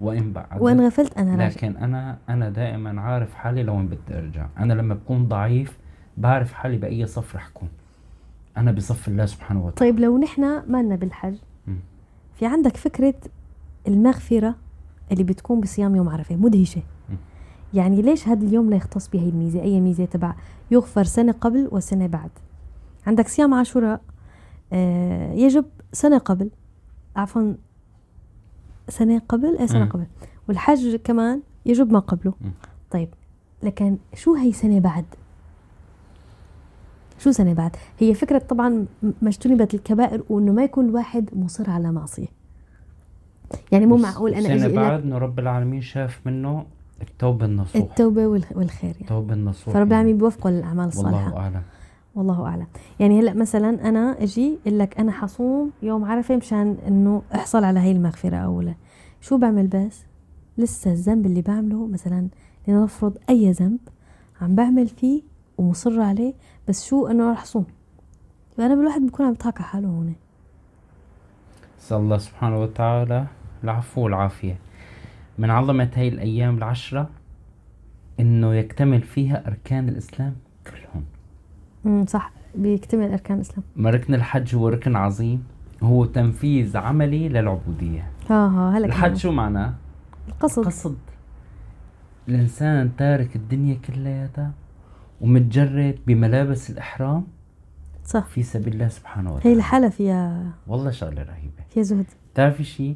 وإن 0.02 0.34
بعد 0.34 0.62
وإن 0.62 0.82
غفلت 0.82 1.18
أنا 1.18 1.32
راجع. 1.32 1.48
لكن 1.48 1.78
أنا 1.78 2.18
أنا 2.30 2.50
دائما 2.50 3.02
عارف 3.02 3.34
حالي 3.34 3.64
لوين 3.64 3.88
بدي 3.88 4.18
أرجع. 4.18 4.48
أنا 4.58 4.74
لما 4.74 4.94
بكون 4.94 5.28
ضعيف 5.28 5.78
بعرف 6.18 6.54
حالي 6.54 6.78
بأي 6.78 7.06
صف 7.06 7.36
رح 7.36 7.50
كون 7.54 7.70
أنا 8.58 8.72
بصف 8.72 9.08
الله 9.08 9.26
سبحانه 9.26 9.66
وتعالى. 9.66 9.92
طيب 9.92 10.00
لو 10.00 10.18
نحن 10.18 10.42
ما 10.68 10.84
لنا 10.84 10.96
بالحج. 10.96 11.36
في 12.36 12.46
عندك 12.46 12.78
فكرة 12.78 13.14
المغفرة 13.88 14.56
اللي 15.12 15.24
بتكون 15.24 15.62
بصيام 15.62 15.96
يوم 15.96 16.10
عرفة؟ 16.10 16.36
مدهشة. 16.36 16.82
مم. 17.10 17.18
يعني 17.74 18.02
ليش 18.02 18.28
هذا 18.28 18.46
اليوم 18.46 18.70
لا 18.70 18.76
يختص 18.76 19.08
بهي 19.08 19.30
الميزة؟ 19.30 19.62
أي 19.62 19.80
ميزة 19.82 20.06
تبع؟ 20.06 20.36
يغفر 20.72 21.04
سنة 21.04 21.32
قبل 21.32 21.70
وسنة 21.72 22.08
بعد. 22.08 22.30
عندك 23.08 23.28
صيام 23.28 23.54
عاشوراء 23.54 24.02
آه 24.74 25.34
يجب 25.34 25.66
سنة 25.94 26.18
قبل. 26.18 26.50
عفوا 27.16 27.54
سنة 28.90 29.22
قبل؟ 29.30 29.58
اي 29.58 29.68
سنة 29.68 29.84
مم. 29.86 29.90
قبل. 29.90 30.06
والحج 30.50 30.96
كمان 30.96 31.42
يجب 31.66 31.92
ما 31.92 32.00
قبله. 32.00 32.34
طيب 32.92 33.10
لكن 33.64 33.98
شو 34.14 34.36
هي 34.36 34.52
سنة 34.54 34.80
بعد؟ 34.80 35.06
شو 37.18 37.32
سنة 37.32 37.54
بعد؟ 37.54 37.76
هي 38.00 38.14
فكرة 38.14 38.38
طبعا 38.38 38.86
ما 39.04 39.30
اجتنبت 39.30 39.74
الكبائر 39.74 40.24
وإنه 40.30 40.52
ما 40.52 40.64
يكون 40.64 40.86
الواحد 40.86 41.30
مصر 41.36 41.70
على 41.70 41.92
معصية. 41.92 42.28
يعني 43.72 43.86
مو 43.86 43.98
معقول 43.98 44.34
أنا 44.34 44.44
سنة 44.44 44.66
أجي 44.66 44.76
بعد 44.76 45.02
إنه 45.02 45.18
رب 45.18 45.40
العالمين 45.40 45.82
شاف 45.82 46.20
منه 46.26 46.66
التوبة 47.02 47.46
النصوح. 47.46 47.76
التوبة 47.82 48.26
والخ- 48.28 48.58
والخير 48.58 48.90
يعني. 48.90 49.02
التوبة 49.02 49.34
النصوح. 49.34 49.74
فرب 49.74 49.88
العالمين 49.88 50.18
بيوفقه 50.18 50.50
للاعمال 50.50 50.88
الصالحة. 50.88 51.24
والله 51.26 51.38
أعلم. 51.38 51.62
والله 52.16 52.46
أعلم. 52.46 52.68
يعني 53.00 53.20
هلأ 53.20 53.34
مثلا 53.34 53.90
أنا 53.90 54.24
أجي 54.24 54.58
أقول 54.68 54.80
لك 54.80 55.00
أنا 55.00 55.12
حصوم 55.12 55.72
يوم 55.84 56.06
عرفة 56.06 56.36
مشان 56.38 56.78
إنه 56.88 57.22
أحصل 57.36 57.64
على 57.64 57.80
هي 57.80 57.92
المغفرة 57.92 58.38
أو 58.38 58.62
لا 58.62 58.74
شو 59.22 59.38
بعمل 59.38 59.68
بس؟ 59.68 60.04
لسه 60.58 60.92
الذنب 60.92 61.26
اللي 61.26 61.42
بعمله 61.42 61.88
مثلا 61.88 62.28
لنفرض 62.68 63.18
أي 63.30 63.52
ذنب 63.52 63.80
عم 64.42 64.56
بعمل 64.56 64.88
فيه 64.88 65.22
ومصر 65.58 66.02
عليه 66.02 66.34
بس 66.68 66.88
شو 66.88 67.08
انه 67.08 67.32
رح 67.32 67.46
صوم 67.46 67.66
فانا 68.58 68.74
الواحد 68.74 69.02
بيكون 69.02 69.26
عم 69.26 69.32
يضحك 69.32 69.62
على 69.62 69.70
حاله 69.70 69.88
هون. 69.88 70.16
نسأل 71.80 71.98
الله 71.98 72.18
سبحانه 72.18 72.62
وتعالى. 72.62 73.26
العفو 73.64 74.02
والعافية. 74.02 74.58
من 75.38 75.50
عظمة 75.50 75.90
هاي 75.96 76.08
الأيام 76.08 76.58
العشرة 76.58 77.10
إنه 78.20 78.54
يكتمل 78.56 79.02
فيها 79.02 79.48
أركان 79.48 79.90
الإسلام 79.90 80.36
كلهم. 80.68 81.06
امم 81.86 82.06
صح. 82.06 82.32
بيكتمل 82.56 83.12
أركان 83.12 83.38
الإسلام. 83.38 83.64
ركن 83.80 84.14
الحج 84.14 84.56
هو 84.56 84.68
ركن 84.68 84.96
عظيم. 84.96 85.44
هو 85.84 86.06
تنفيذ 86.06 86.78
عملي 86.78 87.30
للعبودية. 87.30 88.12
ها 88.30 88.48
ها 88.48 88.78
هلأ 88.78 88.86
الحج 88.86 89.16
شو 89.16 89.32
معناه؟ 89.32 89.74
القصد. 90.28 90.66
قصد 90.66 90.98
الإنسان 92.28 92.96
تارك 92.98 93.36
الدنيا 93.36 93.76
كلياتها 93.76 94.52
ومتجرد 95.22 96.00
بملابس 96.08 96.70
الإحرام 96.70 97.28
صح. 98.06 98.26
في 98.26 98.44
سبيل 98.44 98.74
الله 98.74 98.88
سبحانه 98.88 99.30
هي 99.30 99.36
وتعالى. 99.36 99.56
لحالها 99.56 99.90
فيها 99.90 100.52
والله 100.68 100.92
شغلة 100.92 101.24
رهيبة. 101.24 101.64
فيها 101.70 101.84
زهد. 101.84 102.06
بتعرفي 102.34 102.64
شيء 102.64 102.96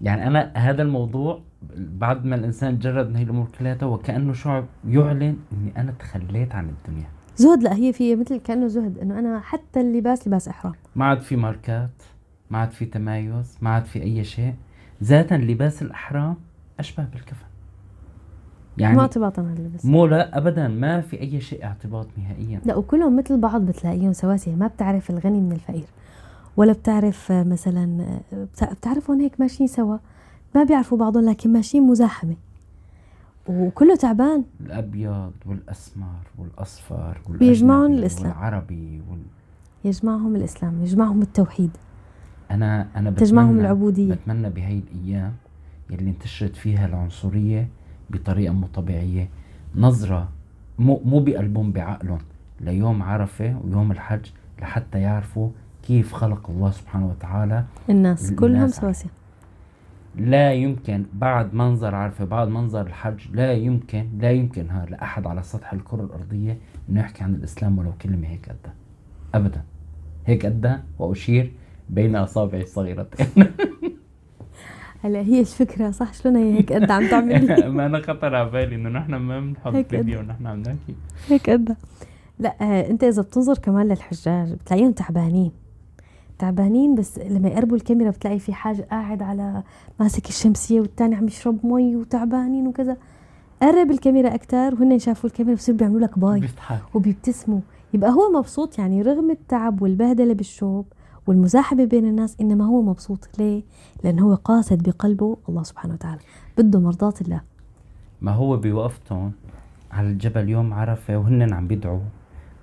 يعني 0.00 0.26
أنا 0.26 0.52
هذا 0.56 0.82
الموضوع 0.82 1.40
بعد 1.76 2.24
ما 2.24 2.36
الإنسان 2.36 2.78
جرد 2.78 3.08
من 3.08 3.16
هي 3.16 3.22
الأمور 3.22 3.48
كلها 3.58 3.84
وكأنه 3.84 4.32
شو 4.32 4.50
عم 4.50 4.66
يعلن 4.88 5.36
إني 5.52 5.72
أنا 5.76 5.92
تخليت 5.92 6.54
عن 6.54 6.68
الدنيا. 6.68 7.08
زهد 7.36 7.62
لا 7.62 7.74
هي 7.74 7.92
في 7.92 8.16
مثل 8.16 8.36
كأنه 8.36 8.66
زهد 8.66 8.98
إنه 8.98 9.18
أنا 9.18 9.40
حتى 9.40 9.80
اللباس 9.80 10.28
لباس 10.28 10.48
إحرام. 10.48 10.74
ما 10.96 11.04
عاد 11.04 11.20
في 11.20 11.36
ماركات 11.36 12.02
ما 12.50 12.58
عاد 12.58 12.70
في 12.70 12.84
تمايز 12.84 13.58
ما 13.60 13.70
عاد 13.70 13.84
في 13.84 14.02
أي 14.02 14.24
شيء. 14.24 14.54
ذاتا 15.02 15.34
لباس 15.34 15.82
الإحرام 15.82 16.36
أشبه 16.78 17.04
بالكفن. 17.04 17.47
مو 18.78 18.84
يعني 18.84 19.00
اعتباطا 19.00 19.42
على 19.42 19.52
اللبس 19.52 19.84
مو 19.86 20.06
لا 20.06 20.38
ابدا 20.38 20.68
ما 20.68 21.00
في 21.00 21.20
أي 21.20 21.40
شيء 21.40 21.64
اعتباط 21.64 22.06
نهائيا. 22.18 22.60
لا 22.64 22.76
وكلهم 22.76 23.16
مثل 23.18 23.40
بعض 23.40 23.60
بتلاقيهم 23.62 24.12
سواسية. 24.12 24.54
ما 24.54 24.66
بتعرف 24.66 25.10
الغني 25.10 25.40
من 25.40 25.52
الفقير 25.52 25.84
ولا 26.56 26.72
بتعرف 26.72 27.32
آه، 27.32 27.42
مثلا 27.44 28.02
آه، 28.32 28.44
بتع- 28.54 28.72
بتعرفهم 28.72 29.20
هيك 29.20 29.40
ماشيين 29.40 29.66
سوا. 29.68 29.96
ما 30.54 30.64
بيعرفوا 30.64 30.98
بعضهم 30.98 31.24
لكن 31.24 31.52
ماشيين 31.52 31.86
مزاحمة. 31.86 32.34
وكله 33.48 33.96
تعبان. 33.96 34.44
الأبيض 34.60 35.32
والأسمر 35.46 36.20
والأصفر 36.38 37.18
بيجمعهم 37.28 37.92
الإسلام. 37.92 38.30
والعربي 38.32 39.02
وال... 39.10 39.18
يجمعهم 39.84 40.36
الإسلام 40.36 40.82
يجمعهم 40.82 41.22
التوحيد. 41.22 41.70
أنا 42.50 42.86
أنا 42.96 43.10
تجمعهم 43.10 43.48
بتمنى 43.48 43.60
العبودية. 43.60 44.14
بتمنى 44.14 44.50
بهاي 44.50 44.78
الأيام 44.92 45.32
يلي 45.90 46.10
انتشرت 46.10 46.56
فيها 46.56 46.86
العنصرية 46.86 47.68
بطريقة 48.10 48.52
مو 48.52 48.66
طبيعية. 48.66 49.28
نظرة 49.76 50.28
مو 50.78 51.02
مو 51.04 51.20
بقلبهم 51.20 51.72
بعقلهم. 51.72 52.18
ليوم 52.60 53.02
عرفة 53.02 53.60
ويوم 53.64 53.92
الحج 53.92 54.26
لحتى 54.62 54.98
يعرفوا 55.00 55.50
كيف 55.82 56.12
خلق 56.12 56.50
الله 56.50 56.70
سبحانه 56.70 57.06
وتعالى 57.06 57.64
الناس 57.90 58.32
كلهم 58.32 58.68
سواسية. 58.68 59.10
لا 60.16 60.52
يمكن 60.52 61.04
بعد 61.12 61.54
منظر 61.54 61.94
عرفة 61.94 62.24
بعد 62.24 62.48
منظر 62.48 62.80
الحج 62.86 63.20
لا 63.32 63.52
يمكن 63.52 64.08
لا 64.18 64.30
يمكن 64.30 64.70
ها 64.70 64.86
لأحد 64.86 65.26
على 65.26 65.42
سطح 65.42 65.72
الكرة 65.72 66.02
الأرضية 66.02 66.56
إنه 66.90 67.00
يحكي 67.00 67.24
عن 67.24 67.34
الإسلام 67.34 67.78
ولو 67.78 67.92
كلمة 68.02 68.28
هيك 68.28 68.44
قدها. 68.48 68.74
ابدا. 69.34 69.62
هيك 70.26 70.46
قدها 70.46 70.84
وأشير 70.98 71.52
بين 71.90 72.16
أصابعي 72.16 72.62
الصغيرتين. 72.62 73.26
هلا 75.04 75.20
هي 75.20 75.40
الفكرة 75.40 75.90
صح؟ 75.90 76.12
شلون 76.14 76.36
هي 76.36 76.52
هيك 76.58 76.72
قد 76.72 76.90
عم 76.90 77.06
تعمل 77.08 77.68
ما 77.76 77.86
أنا 77.86 78.00
خطر 78.00 78.34
على 78.34 78.50
بالي 78.50 78.74
إنه 78.74 78.88
نحن 78.88 79.14
ما 79.14 79.40
بنحط 79.40 79.74
قد- 79.74 79.86
فيديو 79.90 80.18
ونحن 80.20 80.46
عم 80.46 80.58
نحكي. 80.60 80.94
هيك 81.28 81.50
قدها 81.50 81.76
لا 82.38 82.54
آه 82.60 82.90
أنت 82.90 83.04
إذا 83.04 83.22
بتنظر 83.22 83.58
كمان 83.58 83.88
للحجاج 83.88 84.52
بتلاقيهم 84.52 84.92
تعبانين. 84.92 85.50
تعبانين 86.38 86.94
بس 86.94 87.18
لما 87.18 87.48
يقربوا 87.48 87.76
الكاميرا 87.76 88.10
بتلاقي 88.10 88.38
في 88.38 88.52
حاجة 88.52 88.82
قاعد 88.90 89.22
على 89.22 89.62
ماسك 90.00 90.28
الشمسية 90.28 90.80
والتاني 90.80 91.14
عم 91.14 91.26
يشرب 91.26 91.66
مي 91.66 91.96
وتعبانين 91.96 92.66
وكذا. 92.66 92.96
قرب 93.62 93.90
الكاميرا 93.90 94.34
أكتر 94.34 94.74
وهن 94.74 94.98
شافوا 94.98 95.30
الكاميرا 95.30 95.56
بصيروا 95.56 95.78
بيعملوا 95.78 96.00
لك 96.00 96.18
باي 96.18 96.40
بيضحك. 96.40 96.80
وبيبتسموا. 96.94 97.60
يبقى 97.94 98.10
هو 98.10 98.30
مبسوط 98.38 98.78
يعني 98.78 99.02
رغم 99.02 99.30
التعب 99.30 99.82
والبهدلة 99.82 100.34
بالشوب 100.34 100.86
والمزاحمة 101.28 101.84
بين 101.84 102.04
الناس 102.04 102.36
إنما 102.40 102.64
هو 102.64 102.82
مبسوط. 102.82 103.28
ليه؟ 103.38 103.62
لأنه 104.04 104.22
هو 104.22 104.34
قاصد 104.34 104.82
بقلبه 104.82 105.36
الله 105.48 105.62
سبحانه 105.62 105.94
وتعالى. 105.94 106.20
بده 106.58 106.80
مرضاة 106.80 107.14
الله. 107.20 107.40
ما 108.20 108.32
هو 108.32 108.56
بوقفتهم 108.56 109.32
على 109.90 110.08
الجبل 110.08 110.48
يوم 110.48 110.74
عرفة 110.74 111.16
وهن 111.16 111.52
عم 111.52 111.66
بيدعوا 111.66 112.00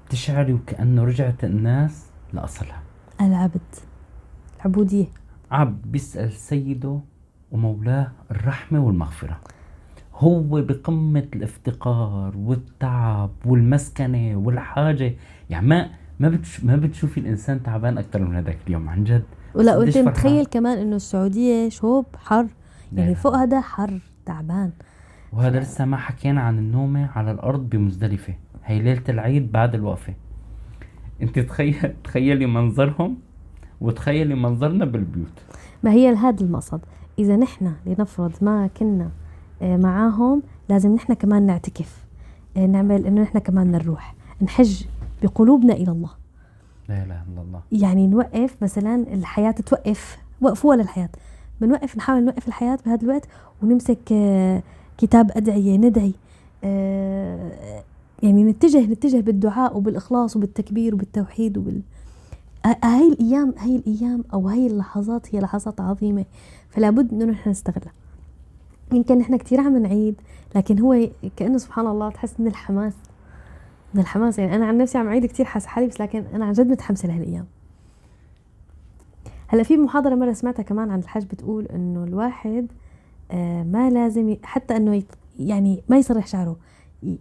بتشعري 0.08 0.54
وكأنه 0.54 1.04
رجعت 1.04 1.44
الناس 1.44 2.10
لأصلها. 2.34 2.84
العبد. 3.22 3.62
العبودية. 4.56 5.06
عبد 5.52 5.92
بيسأل 5.92 6.32
سيده 6.32 7.00
ومولاه 7.52 8.12
الرحمة 8.32 8.80
والمغفرة. 8.80 9.40
هو 10.16 10.62
بقمة 10.62 11.28
الإفتقار 11.36 12.38
والتعب 12.38 13.32
والمسكنة 13.46 14.38
والحاجة. 14.38 15.16
يعني 15.50 15.68
ما 15.68 15.90
ما 16.20 16.30
بتش 16.30 16.64
ما 16.64 16.76
بتشوفي 16.76 17.20
الإنسان 17.20 17.64
تعبان 17.64 17.98
أكثر 17.98 18.22
من 18.22 18.36
هذاك 18.36 18.58
اليوم 18.68 18.90
عن 18.90 19.04
جد. 19.04 19.24
ولا 19.56 19.78
وانت. 19.78 19.98
متخيل 19.98 20.46
كمان 20.46 20.78
إنه 20.78 20.96
السعودية 20.96 21.70
شوب 21.70 22.06
حر 22.18 22.48
يعني 22.94 23.12
نعم. 23.12 23.14
فوق 23.14 23.36
هذا 23.36 23.62
حر 23.62 24.00
تعبان. 24.26 24.72
وهذا 25.34 25.60
لسه 25.60 25.86
ما 25.86 25.98
حكينا 25.98 26.42
عن 26.42 26.58
النومة 26.58 27.10
على 27.16 27.32
الأرض 27.32 27.70
بمزدلفة. 27.70 28.34
هي 28.66 28.82
ليلة 28.82 29.04
العيد 29.10 29.52
بعد 29.52 29.76
الوقفة 29.76 30.14
أنت 31.22 31.40
تخيل 31.40 31.94
تخيلي 32.04 32.46
منظرهم 32.46 33.18
وتخيلي 33.82 34.36
منظرنا 34.36 34.86
بالبيوت. 34.86 35.44
ما 35.84 35.92
هي 35.92 36.10
هذا 36.10 36.44
المقصد. 36.44 36.82
إذا 37.20 37.36
نحن 37.36 37.74
لنفرض 37.86 38.32
ما 38.42 38.68
كنا 38.68 39.10
آه، 39.62 39.78
معاهم 39.78 40.44
لازم 40.70 40.96
نحن 40.96 41.14
كمان 41.14 41.46
نعتكف. 41.46 42.06
آه، 42.58 42.66
نعمل 42.66 43.06
إنه 43.06 43.22
نحن 43.22 43.40
كمان 43.40 43.72
نروح 43.72 44.16
نحج 44.42 44.84
بقلوبنا 45.26 45.74
إلى 45.74 45.92
الله. 45.92 46.10
لا 46.90 47.04
إله 47.04 47.24
إلا 47.34 47.42
الله. 47.42 47.62
يعني 47.72 48.08
نوقف 48.08 48.56
مثلا 48.62 48.96
الحياة 49.14 49.52
توقف 49.52 50.18
وقفوا 50.42 50.76
للحياه 50.76 51.10
بنوقف 51.62 51.98
نحاول 51.98 52.24
نوقف 52.24 52.48
الحياة 52.48 52.78
بهذا 52.86 53.04
الوقت 53.04 53.28
ونمسك 53.64 54.12
آه، 54.12 54.64
كتاب 54.98 55.32
أدعية 55.36 55.78
ندعي 55.78 56.14
آه، 56.64 57.52
يعني 58.24 58.44
نتجه 58.44 58.86
نتجه 58.86 59.22
بالدعاء 59.22 59.78
وبالإخلاص 59.78 60.36
وبالتكبير 60.36 60.96
وبالتوحيد 60.96 61.58
وبال. 61.58 61.82
هاي 62.84 63.08
الأيام 63.08 63.54
هاي 63.58 63.76
الأيام 63.76 64.24
أو 64.34 64.48
هاي 64.50 64.68
اللحظات 64.68 65.36
هي 65.36 65.40
لحظات 65.40 65.82
عظيمة 65.82 66.26
فلا 66.70 66.90
بد 66.90 67.14
إنه 67.14 67.26
نحن 67.26 67.50
نستغلها. 67.50 67.94
يمكن 68.94 69.18
نحن 69.18 69.38
كثير 69.38 69.62
عم 69.62 69.78
نعيد 69.78 70.16
لكن 70.56 70.80
هو 70.80 71.08
كأنه 71.38 71.58
سبحان 71.58 71.88
الله 71.88 72.10
تحس 72.10 72.40
من 72.40 72.48
الحماس 72.48 72.94
من 73.96 74.02
الحماس. 74.02 74.40
يعني 74.40 74.56
أنا 74.56 74.66
عن 74.66 74.78
نفسي 74.78 74.98
عم 74.98 75.08
أعيد 75.08 75.26
كثير 75.26 75.46
حاسة 75.46 75.68
حالي 75.68 75.88
بس 75.88 76.02
لكن 76.02 76.24
أنا 76.34 76.46
عن 76.46 76.54
جد 76.54 76.68
متحمسة 76.68 77.08
لهالايام 77.08 77.46
هلأ 79.48 79.64
في 79.64 79.78
محاضرة 79.78 80.16
مرة 80.16 80.34
سمعتها 80.34 80.64
كمان 80.64 80.92
عن 80.92 81.00
الحج 81.00 81.24
بتقول 81.26 81.66
إنه 81.66 82.04
الواحد 82.04 82.68
آه 83.32 83.64
ما 83.64 83.90
لازم 83.90 84.38
حتى 84.44 84.78
إنه 84.78 85.04
يعني 85.40 85.84
ما 85.90 85.98
يسرح 85.98 86.28
شعره. 86.28 86.56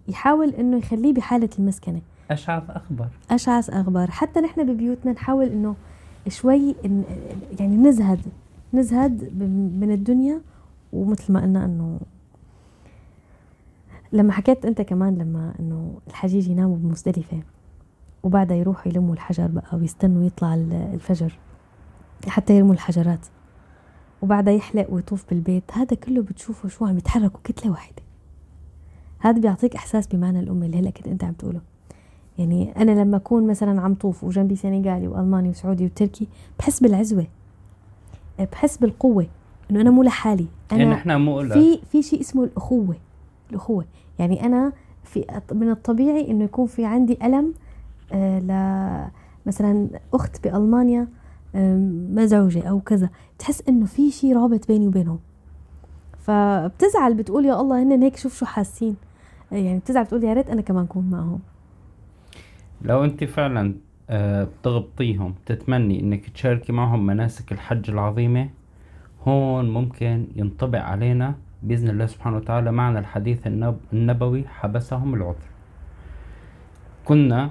يحاول 0.08 0.50
إنه 0.50 0.76
يخليه 0.76 1.14
بحالة 1.14 1.48
المسكنة. 1.58 2.00
أشعث 2.30 2.70
أخبر. 2.70 3.08
أشعث 3.30 3.70
اغبر 3.70 4.10
حتى 4.10 4.40
نحن 4.40 4.72
ببيوتنا 4.72 5.12
نحاول 5.12 5.46
إنه 5.46 5.74
شوي 6.28 6.74
إن 6.84 7.04
يعني 7.60 7.76
نزهد 7.76 8.20
نزهد 8.74 9.42
من 9.80 9.90
الدنيا 9.90 10.40
ومثل 10.92 11.32
ما 11.32 11.40
قلنا 11.42 11.64
إنه 11.64 12.00
لما 14.14 14.32
حكيت 14.32 14.64
أنت 14.66 14.80
كمان 14.82 15.18
لما 15.18 15.54
إنه 15.60 15.98
الحجيج 16.08 16.48
يناموا 16.48 16.76
بمزدلفة 16.76 17.40
وبعدها 18.22 18.56
يروحوا 18.56 18.92
يلموا 18.92 19.14
الحجر 19.14 19.46
بقى 19.46 19.76
ويستنوا 19.76 20.24
يطلع 20.26 20.54
ال- 20.54 20.72
الفجر 20.94 21.38
حتى 22.28 22.56
يرموا 22.56 22.72
الحجرات. 22.74 23.26
وبعدها 24.22 24.54
يحلق 24.54 24.86
ويطوف 24.90 25.24
بالبيت. 25.30 25.62
هذا 25.72 25.96
كله 25.96 26.22
بتشوفه 26.22 26.68
شو 26.68 26.86
عم 26.86 26.98
يتحركوا 26.98 27.40
كتلة 27.44 27.70
واحدة. 27.70 28.02
هذا 29.18 29.40
بيعطيك 29.40 29.74
إحساس 29.74 30.06
بمعنى 30.06 30.40
الأمة 30.40 30.66
اللي 30.66 30.78
هلأ 30.78 30.90
كنت 30.90 31.06
أنت 31.08 31.24
عم 31.24 31.32
تقوله. 31.32 31.60
يعني 32.38 32.76
أنا 32.76 32.90
لما 33.02 33.16
أكون 33.16 33.46
مثلا 33.46 33.80
عم 33.80 33.94
طوف 33.94 34.24
وجنبي 34.24 34.56
سنغالي 34.56 35.08
وألماني 35.08 35.48
وسعودي 35.48 35.84
وتركي 35.84 36.28
بحس 36.58 36.80
بالعزوة. 36.80 37.26
بحس 38.52 38.76
بالقوة. 38.76 39.26
إنه 39.70 39.80
أنا 39.80 39.90
مو 39.90 40.02
لحالي. 40.02 40.46
يعني 40.70 40.82
انا 40.84 40.94
إحنا 40.94 41.18
مو. 41.18 41.48
في 41.48 41.78
في 41.92 42.02
شيء 42.02 42.20
اسمه 42.20 42.44
الأخوة. 42.44 42.96
الاخوه 43.50 43.84
يعني 44.18 44.46
أنا 44.46 44.72
في 45.04 45.24
من 45.52 45.70
الطبيعي 45.70 46.30
إنه 46.30 46.44
يكون 46.44 46.66
في 46.66 46.84
عندي 46.84 47.18
ألم 47.22 47.54
آه 48.12 48.38
ل 48.38 49.10
مثلا 49.46 49.88
أخت 50.14 50.48
بألمانيا 50.48 51.08
آم، 51.54 52.14
مزعوجه 52.14 52.62
أو 52.68 52.80
كذا. 52.80 53.08
تحس 53.38 53.62
إنه 53.68 53.86
في 53.86 54.10
شيء 54.10 54.36
رابط 54.36 54.68
بيني 54.68 54.86
وبينهم. 54.86 55.18
فبتزعل 56.18 57.14
بتقول 57.14 57.44
يا 57.44 57.60
الله 57.60 57.82
هن 57.82 58.02
هيك 58.02 58.16
شوف 58.16 58.38
شو 58.38 58.46
حاسين. 58.46 58.96
آه، 59.52 59.56
يعني 59.56 59.78
بتزعل 59.78 60.04
بتقول 60.04 60.24
يا 60.24 60.32
ريت 60.32 60.50
أنا 60.50 60.60
كمان 60.62 60.86
كون 60.86 61.10
معهم. 61.10 61.38
لو 62.82 63.04
أنت 63.04 63.24
فعلا 63.24 63.74
آه، 64.10 64.44
بتغبطيهم 64.44 65.34
تتمني 65.46 66.00
إنك 66.00 66.28
تشاركي 66.28 66.72
معهم 66.72 67.06
مناسك 67.06 67.52
الحج 67.52 67.90
العظيمة 67.90 68.48
هون 69.28 69.70
ممكن 69.70 70.26
ينطبق 70.36 70.78
علينا 70.78 71.34
بإذن 71.64 71.88
الله 71.90 72.06
سبحانه 72.06 72.36
وتعالى 72.36 72.72
معنى 72.72 72.98
الحديث 72.98 73.46
النب 73.46 73.76
النبوي 73.92 74.44
حبسهم 74.48 75.14
العذر. 75.14 75.48
كنا 77.04 77.50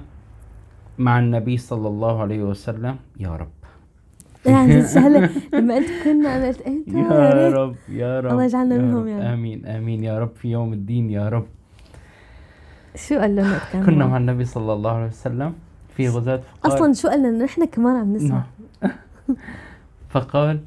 مع 0.98 1.18
النبي 1.18 1.56
صلى 1.56 1.88
الله 1.88 2.14
عليه 2.22 2.42
وسلم 2.42 2.96
يا 3.20 3.32
رب. 3.36 3.54
يعني 4.46 4.82
سهله 4.82 5.30
لما 5.54 5.74
قلت 5.74 5.90
كنا 6.04 6.36
أنا 6.36 6.46
قلت 6.48 6.62
انت 6.62 6.88
يا 6.88 7.48
رب 7.50 7.76
يا 7.88 8.20
رب 8.20 8.30
الله 8.32 8.44
يجعلنا 8.44 8.76
منهم. 8.78 9.08
يا 9.08 9.18
رب. 9.18 9.24
آمين 9.24 9.66
آمين 9.66 10.04
يا 10.04 10.14
رب. 10.18 10.32
في 10.34 10.50
يوم 10.50 10.72
الدين 10.72 11.10
يا 11.10 11.28
رب. 11.28 11.46
شو 12.94 13.18
قال 13.18 13.36
لنا 13.36 13.58
كنا؟ 13.86 14.06
مع 14.06 14.16
النبي 14.16 14.44
صلى 14.44 14.72
الله 14.72 14.92
عليه 14.92 15.06
وسلم 15.06 15.52
في 15.96 16.08
غزاة 16.08 16.42
فقال 16.62 16.72
أصلا 16.72 16.92
شو 16.92 17.08
قال 17.08 17.20
لنا؟ 17.22 17.44
نحن 17.44 17.64
كمان 17.64 17.96
عم 17.96 18.12
نسمع. 18.12 18.42
نعم. 18.82 18.96
فقال 20.14 20.60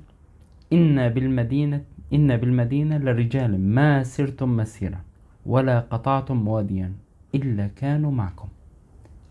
إن 0.73 1.09
بالمدينة 1.09 1.81
إن 2.13 2.37
بالمدينة 2.37 2.97
لرجال 2.97 3.59
ما 3.59 4.03
سرتم 4.03 4.57
مسيرا 4.57 4.99
ولا 5.45 5.79
قطعتم 5.79 6.47
واديا 6.47 6.93
إلا 7.35 7.67
كانوا 7.67 8.11
معكم. 8.11 8.47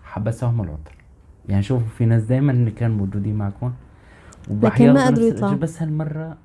حبسهم 0.02 0.60
العذر 0.60 0.96
يعني 1.48 1.62
شوفوا 1.62 1.86
في 1.86 2.06
ناس 2.06 2.22
دائما 2.22 2.52
اللي 2.52 2.70
كانوا 2.70 2.96
موجودين 2.96 3.34
معكم. 3.34 3.72
وبأحيان 4.50 4.94
ما 4.94 5.06
قدروا 5.06 5.28
يطلعوا. 5.28 5.54
بس 5.54 5.82
هالمرة 5.82 6.36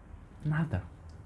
انعذروا 0.46 0.82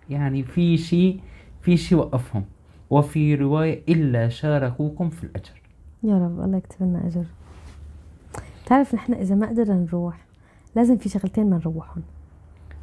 يعني 0.10 0.44
في 0.44 0.78
شيء 0.78 1.20
في 1.62 1.78
شيء 1.78 1.98
وقفهم. 1.98 2.46
وفي 2.90 3.36
رواية 3.36 3.84
إلا 3.90 4.30
شاركوكم 4.30 5.10
في 5.10 5.24
الأجر. 5.24 5.62
يا 6.04 6.18
رب 6.18 6.40
الله 6.40 6.58
يكتب 6.58 6.86
لنا 6.86 7.08
أجر. 7.08 7.26
بتعرف 8.66 8.96
نحن 8.96 9.14
إذا 9.14 9.36
ما 9.36 9.48
قدرنا 9.48 9.74
نروح 9.74 10.26
لازم 10.76 10.98
في 10.98 11.10
شغلتين 11.10 11.50
ما 11.50 11.58
نروحهم. 11.58 12.04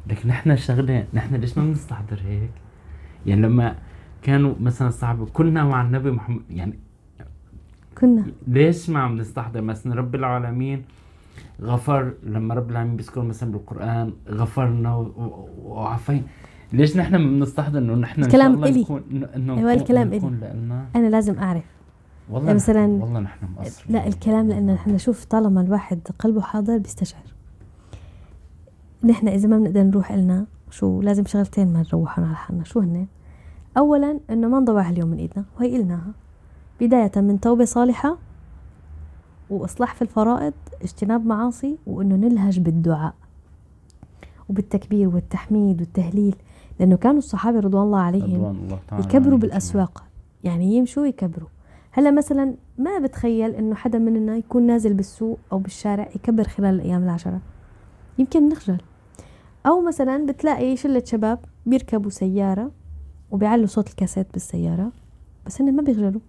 لكن 0.07 0.29
إحنا 0.29 0.55
شغلة 0.55 1.05
نحن 1.13 1.35
ليش 1.35 1.57
ما 1.57 1.63
بنستحضر 1.65 2.19
هيك؟ 2.25 2.49
يعني 3.25 3.41
لما 3.41 3.75
كانوا 4.21 4.53
مثلا 4.61 4.87
الصحابة 4.87 5.25
كلنا 5.25 5.63
مع 5.63 5.81
النبي 5.81 6.11
محمد 6.11 6.41
يعني 6.49 6.79
كنا 7.97 8.25
ليش 8.47 8.89
ما 8.89 8.99
عم 8.99 9.17
نستحضر؟ 9.17 9.61
مثلا 9.61 9.95
رب 9.95 10.15
العالمين 10.15 10.83
غفر 11.61 12.13
لما 12.23 12.53
رب 12.55 12.71
العالمين 12.71 12.95
بيذكر 12.95 13.21
مثلا 13.21 13.51
بالقرآن 13.51 14.13
غفرنا 14.29 14.95
وعفينا 15.63 16.21
ليش 16.73 16.97
نحن 16.97 17.15
ما 17.15 17.29
بنستحضر 17.39 17.79
إنه 17.79 17.93
نحن 17.95 18.15
شاء 18.21 18.25
الكلام 18.27 18.53
الله 18.53 18.67
إلي. 18.69 18.81
نكون 18.81 19.01
إنه 19.35 19.53
نكون- 19.55 19.69
الكلام 19.71 20.07
إلي. 20.13 20.27
أنا 20.95 21.07
لازم 21.09 21.39
أعرف. 21.39 21.63
والله 22.29 22.57
مثلاً- 22.59 22.69
نحن 22.69 23.01
والله 23.01 23.19
نحن 23.19 23.45
مقصرين. 23.57 23.95
لا 23.95 24.07
الكلام 24.07 24.49
لأن 24.49 24.73
نحن 24.73 24.97
شوف 24.97 25.25
طالما 25.25 25.61
الواحد 25.61 25.99
قلبه 26.19 26.41
حاضر 26.41 26.77
بيستشعر. 26.77 27.21
نحن 29.03 29.27
إذا 29.27 29.47
ما 29.47 29.57
بنقدر 29.57 29.83
نروح 29.83 30.11
إلنا 30.11 30.45
شو 30.69 31.01
لازم 31.01 31.25
شغلتين 31.25 31.73
ما 31.73 31.83
نروحهم 31.93 32.25
على 32.25 32.35
حالنا 32.35 32.63
شو 32.63 32.79
هن 32.79 33.07
اولا 33.77 34.19
إنه 34.29 34.47
ما 34.47 34.59
نضيع 34.59 34.89
اليوم 34.89 35.09
من 35.09 35.17
إيدنا 35.17 35.45
وهي 35.57 35.77
قلناها 35.77 36.11
بداية 36.81 37.11
من 37.15 37.39
توبة 37.39 37.65
صالحة 37.65 38.17
وإصلاح 39.49 39.95
في 39.95 40.01
الفرائض 40.01 40.53
اجتناب 40.81 41.25
معاصي 41.25 41.77
وإنه 41.87 42.15
نلهج 42.15 42.59
بالدعاء 42.59 43.13
وبالتكبير 44.49 45.07
والتحميد 45.07 45.81
والتهليل 45.81 46.35
لأنه 46.79 46.95
كانوا 46.95 47.17
الصحابة 47.17 47.59
رضوان 47.59 47.83
الله 47.83 47.99
عليهم 47.99 48.35
رضوان 48.35 48.55
الله 48.55 48.79
تعالى 48.87 49.03
يكبروا 49.03 49.25
عليهم 49.25 49.39
بالأسواق. 49.39 50.03
يعني 50.43 50.75
يمشوا 50.75 51.05
يكبروا 51.05 51.49
هلأ 51.91 52.11
مثلا 52.11 52.55
ما 52.77 52.99
بتخيل 52.99 53.51
إنه 53.55 53.75
حدا 53.75 53.99
مننا 53.99 54.37
يكون 54.37 54.63
نازل 54.67 54.93
بالسوق 54.93 55.39
أو 55.51 55.59
بالشارع 55.59 56.09
يكبر 56.15 56.43
خلال 56.43 56.75
الأيام 56.75 57.03
العشرة؟ 57.03 57.39
يمكن 58.17 58.49
نخجل. 58.49 58.81
أو 59.65 59.81
مثلا 59.81 60.25
بتلاقي 60.25 60.77
شلة 60.77 61.03
شباب 61.05 61.39
بيركبوا 61.65 62.09
سيارة 62.09 62.71
وبيعلوا 63.31 63.65
صوت 63.67 63.89
الكاسيت 63.89 64.27
بالسيارة 64.33 64.91
بس 65.45 65.61
هن 65.61 65.75
ما 65.75 65.81
بيخجلوا 65.81 66.21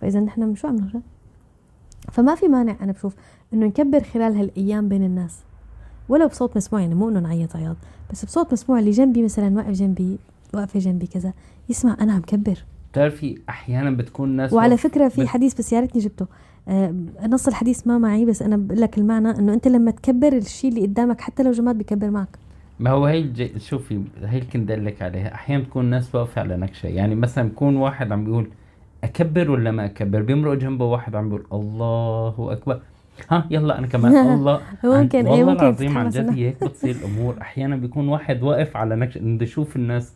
فاذا 0.00 0.20
نحن 0.20 0.54
شو 0.54 0.68
عم 0.68 0.76
نخجل 0.76 1.00
فما 2.12 2.34
في 2.34 2.48
مانع 2.48 2.76
أنا 2.80 2.92
بشوف 2.92 3.14
إنه 3.54 3.66
نكبر 3.66 4.00
خلال 4.02 4.36
هالأيام 4.36 4.88
بين 4.88 5.04
الناس. 5.04 5.38
ولو 6.08 6.28
بصوت 6.28 6.56
مسموع 6.56 6.80
يعني 6.80 6.94
مو 6.94 7.08
إنه 7.08 7.20
نعيط 7.20 7.56
عياط 7.56 7.76
بس 8.10 8.24
بصوت 8.24 8.52
مسموع 8.52 8.78
اللي 8.78 8.90
جنبي 8.90 9.22
مثلا 9.22 9.56
واقف 9.56 9.70
جنبي 9.70 10.18
واقفة 10.54 10.80
جنبي 10.80 11.06
كذا 11.06 11.32
يسمع 11.68 11.96
أنا 12.00 12.12
عم 12.12 12.20
كبر. 12.20 12.64
بتعرفي 12.92 13.38
أحيانا 13.48 13.90
بتكون 13.90 14.28
ناس 14.28 14.52
وعلى 14.52 14.76
فكرة 14.76 15.08
في 15.08 15.20
بت- 15.22 15.28
حديث 15.28 15.54
بس 15.54 15.72
يا 15.72 15.80
ريتني 15.80 16.00
جبته. 16.02 16.26
نص 17.28 17.48
الحديث 17.48 17.86
ما 17.86 17.98
معي 17.98 18.24
بس 18.24 18.42
أنا 18.42 18.56
بقول 18.56 18.80
لك 18.80 18.98
المعنى 18.98 19.30
إنه 19.30 19.54
أنت 19.54 19.68
لما 19.68 19.90
تكبر 19.90 20.32
الشيء 20.32 20.70
اللي 20.70 20.82
قدامك 20.86 21.20
حتى 21.20 21.42
لو 21.42 21.52
جماد 21.52 21.78
بيكبر 21.78 22.10
معك. 22.10 22.28
ما 22.80 22.90
هو 22.90 23.06
هي 23.06 23.18
الج... 23.18 23.58
شوفي 23.58 24.00
هي 24.24 24.38
اللي 24.38 24.50
كنت 24.52 24.72
لك 24.72 25.02
عليها. 25.02 25.34
أحيانا 25.34 25.64
تكون 25.64 25.84
ناس 25.84 26.14
واقفة 26.14 26.40
على 26.40 26.56
نكشة. 26.56 26.86
يعني 26.86 27.14
مثلا 27.14 27.48
بكون 27.48 27.76
واحد 27.76 28.12
عم 28.12 28.24
بيقول 28.24 28.48
أكبر 29.04 29.50
ولا 29.50 29.70
ما 29.70 29.84
أكبر؟ 29.84 30.22
بيمرق 30.22 30.54
جنبه 30.54 30.84
واحد 30.84 31.14
عم 31.14 31.28
بيقول 31.28 31.46
الله 31.52 32.52
أكبر. 32.52 32.80
ها 33.30 33.46
يلا 33.50 33.78
أنا 33.78 33.86
كمان. 33.86 34.16
الله. 34.34 34.60
ممكن،. 34.84 35.26
إيه، 35.26 35.32
والله 35.32 35.52
ممكن 35.52 35.64
العظيم 35.64 35.98
عن 35.98 36.08
جد 36.08 36.30
هيك 36.30 36.64
بتصير 36.64 36.96
الأمور. 36.96 37.34
أحيانا 37.40 37.76
بيكون 37.76 38.08
واحد 38.08 38.42
واقف 38.42 38.76
على 38.76 38.96
نكشة. 38.96 39.18
بده 39.18 39.44
يشوف 39.44 39.76
الناس 39.76 40.12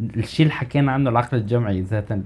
الشيء 0.00 0.46
اللي 0.46 0.54
حكينا 0.54 0.92
عنه 0.92 1.10
العقل 1.10 1.38
الجمعي 1.38 1.80
ذاتا 1.80 2.22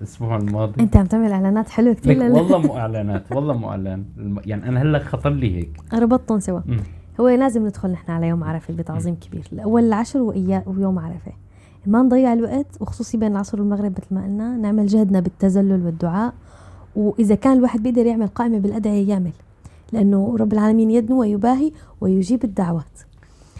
الأسبوع 0.00 0.36
الماضي. 0.36 0.82
أنت 0.82 0.96
عم 0.96 1.06
تعمل 1.06 1.32
إعلانات 1.32 1.68
حلوة 1.68 1.94
كثير 1.94 2.22
والله 2.22 2.58
مو 2.58 2.76
إعلانات 2.78 3.32
والله 3.32 3.54
مو 3.54 3.70
إعلان. 3.70 4.04
يعني 4.46 4.68
أنا 4.68 4.82
هلأ 4.82 4.98
خطر 4.98 5.30
لي 5.30 5.56
هيك. 5.56 5.70
ربطتهم 5.94 6.40
سوا. 6.40 6.60
هو 7.20 7.28
لازم 7.28 7.66
ندخل 7.66 7.90
نحن 7.90 8.10
على 8.10 8.28
يوم 8.28 8.44
عرفة 8.44 8.74
بتعظيم 8.74 9.14
كبير. 9.14 9.48
الأول 9.52 9.84
العشر 9.84 10.20
وإياه 10.22 10.62
ويوم 10.66 10.98
عرفة. 10.98 11.32
ما 11.86 12.02
نضيع 12.02 12.32
الوقت 12.32 12.66
وخصوصي 12.80 13.16
بين 13.18 13.32
العصر 13.32 13.60
والمغرب 13.60 13.92
مثل 13.92 14.14
ما 14.14 14.24
قلنا 14.24 14.56
نعمل 14.56 14.86
جهدنا 14.86 15.20
بالتذلل 15.20 15.84
والدعاء. 15.84 16.34
وإذا 16.96 17.34
كان 17.34 17.56
الواحد 17.56 17.82
بيقدر 17.82 18.06
يعمل 18.06 18.26
قائمة 18.26 18.58
بالأدعية 18.58 19.08
يعمل. 19.08 19.32
لأنه 19.92 20.36
رب 20.40 20.52
العالمين 20.52 20.90
يدنو 20.90 21.20
ويباهي 21.20 21.72
ويجيب 22.00 22.44
الدعوات. 22.44 23.07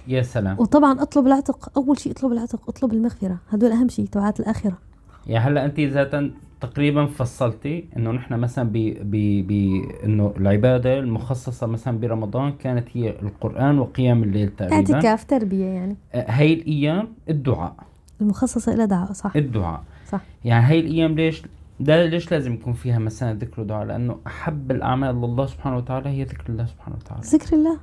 يا 0.08 0.22
سلام. 0.22 0.60
وطبعا 0.60 1.02
اطلب 1.02 1.26
العتق 1.26 1.78
أول 1.78 1.98
شيء 1.98 2.12
اطلب 2.12 2.32
العتق 2.32 2.68
اطلب 2.68 2.92
المغفرة. 2.92 3.38
هدول 3.50 3.72
أهم 3.72 3.88
شيء 3.88 4.06
توعات 4.06 4.40
الآخرة. 4.40 4.78
يعني 5.26 5.44
هلأ 5.44 5.64
انت 5.64 5.80
ذاتا 5.80 6.30
تقريبا 6.60 7.06
فصلتي 7.06 7.84
إنه 7.96 8.10
نحن 8.10 8.34
مثلا 8.34 8.68
ب 8.68 8.72
ب 9.00 9.46
ب 9.46 9.82
إنه 10.04 10.34
العبادة 10.36 10.98
المخصصة 10.98 11.66
مثلا 11.66 11.98
برمضان 11.98 12.52
كانت 12.52 12.88
هي 12.92 13.10
القرآن 13.22 13.78
وقيام 13.78 14.22
الليل 14.22 14.48
تقريبا. 14.48 14.94
اعتكاف 14.94 15.24
تربية 15.24 15.64
يعني. 15.64 15.96
هي 16.14 16.52
الأيام 16.52 17.08
الدعاء. 17.28 17.74
المخصصة 18.20 18.74
إلى 18.74 18.86
دعاء 18.86 19.12
صح. 19.12 19.36
الدعاء. 19.36 19.82
صح. 20.08 20.20
يعني 20.44 20.66
هي 20.66 20.80
الأيام 20.80 21.14
ليش 21.14 21.42
ده 21.80 22.06
ليش 22.06 22.32
لازم 22.32 22.54
يكون 22.54 22.72
فيها 22.72 22.98
مثلا 22.98 23.38
ذكر 23.38 23.60
ودعاء؟ 23.60 23.86
لأنه 23.86 24.16
أحب 24.26 24.70
الأعمال 24.70 25.14
لله 25.14 25.46
سبحانه 25.46 25.76
وتعالى 25.76 26.08
هي 26.08 26.24
ذكر 26.24 26.44
الله 26.48 26.66
سبحانه 26.66 26.96
وتعالى. 26.96 27.22
ذكر 27.24 27.56
الله؟ 27.56 27.78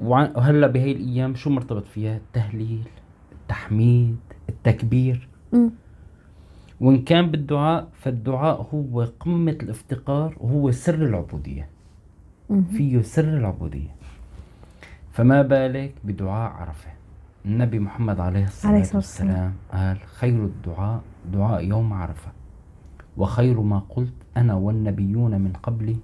وهلأ 0.00 0.66
بهي 0.66 0.92
الأيام 0.92 1.34
شو 1.34 1.50
مرتبط 1.50 1.86
فيها؟ 1.86 2.16
التهليل 2.16 2.88
التحميد 3.32 4.16
التكبير. 4.48 5.28
مم. 5.52 5.70
وإن 6.80 7.02
كان 7.02 7.30
بالدعاء 7.30 7.88
فالدعاء 7.92 8.68
هو 8.74 9.08
قمة 9.20 9.52
الافتقار 9.52 10.36
وهو 10.40 10.70
سر 10.70 10.94
العبودية. 10.94 11.68
مم. 12.50 12.64
فيه 12.64 13.02
سر 13.02 13.36
العبودية. 13.36 13.94
فما 15.12 15.42
بالك 15.42 15.94
بدعاء 16.04 16.52
عرفة. 16.52 16.90
النبي 17.44 17.78
محمد 17.78 18.20
عليه 18.20 18.44
الصلاة, 18.44 18.72
عليه 18.72 18.80
الصلاة 18.80 18.96
والسلام 18.96 19.52
قال 19.72 19.98
خير 20.00 20.44
الدعاء 20.44 21.00
دعاء 21.32 21.64
يوم 21.64 21.92
عرفة 21.92 22.32
وخير 23.16 23.60
ما 23.60 23.78
قلت 23.78 24.12
أنا 24.36 24.54
والنبيون 24.54 25.40
من 25.40 25.52
قبلي 25.52 25.96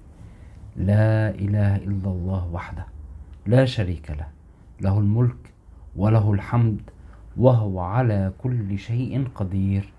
لا 0.75 1.29
إله 1.29 1.75
إلا 1.75 2.09
الله 2.09 2.49
وحده. 2.53 2.85
لا 3.47 3.65
شريك 3.65 4.11
له 4.11 4.27
له 4.81 4.99
الملك 4.99 5.53
وله 5.95 6.33
الحمد 6.33 6.81
وهو 7.37 7.79
على 7.79 8.31
كل 8.43 8.77
شيء 8.77 9.27
قدير. 9.35 9.93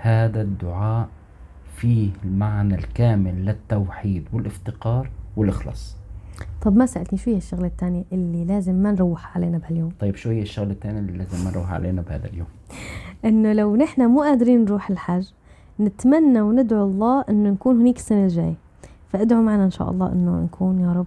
هذا 0.00 0.42
الدعاء 0.42 1.08
فيه 1.76 2.10
المعنى 2.24 2.74
الكامل 2.74 3.44
للتوحيد 3.44 4.28
والافتقار 4.32 5.10
والإخلاص. 5.36 5.96
طب 6.62 6.76
ما 6.76 6.86
سألتني 6.86 7.18
شو 7.18 7.30
هي 7.30 7.36
الشغلة 7.36 7.66
الثانية 7.66 8.04
اللي 8.12 8.44
لازم 8.44 8.74
ما 8.74 8.92
نروح 8.92 9.36
علينا 9.36 9.58
بهاليوم. 9.58 9.92
طيب 10.00 10.16
شو 10.16 10.30
هي 10.30 10.42
الشغلة 10.42 10.72
الثانية 10.72 10.98
اللي 10.98 11.18
لازم 11.18 11.50
نروح 11.50 11.72
علينا 11.72 12.02
بهذا 12.02 12.26
اليوم 12.26 12.46
إنه 13.24 13.52
لو 13.52 13.76
نحن 13.76 14.06
مو 14.06 14.22
قادرين 14.22 14.64
نروح 14.64 14.90
الحج 14.90 15.28
نتمنى 15.80 16.40
وندعو 16.40 16.84
الله 16.84 17.24
إنه 17.28 17.50
نكون 17.50 17.80
هنيك 17.80 17.96
السنة 17.96 18.24
الجاية. 18.24 18.54
فادعوا 19.08 19.42
معنا 19.42 19.64
إن 19.64 19.70
شاء 19.70 19.90
الله 19.90 20.12
إنه 20.12 20.40
نكون 20.40 20.80
يا 20.80 20.92
رب 20.92 21.06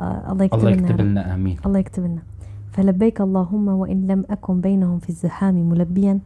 الله 0.00 0.44
يكتب 0.44 0.58
الله 0.58 0.70
يكتب. 0.70 1.00
لنا 1.00 1.34
آمين. 1.34 1.56
الله 1.66 1.78
يكتب 1.78 2.04
لنا. 2.04 2.22
فلبيك 2.72 3.20
اللهم 3.20 3.68
وإن 3.68 4.06
لم 4.06 4.24
أكن 4.30 4.60
بينهم 4.60 4.98
في 4.98 5.08
الزحام 5.08 5.54
ملبيا 5.54 6.18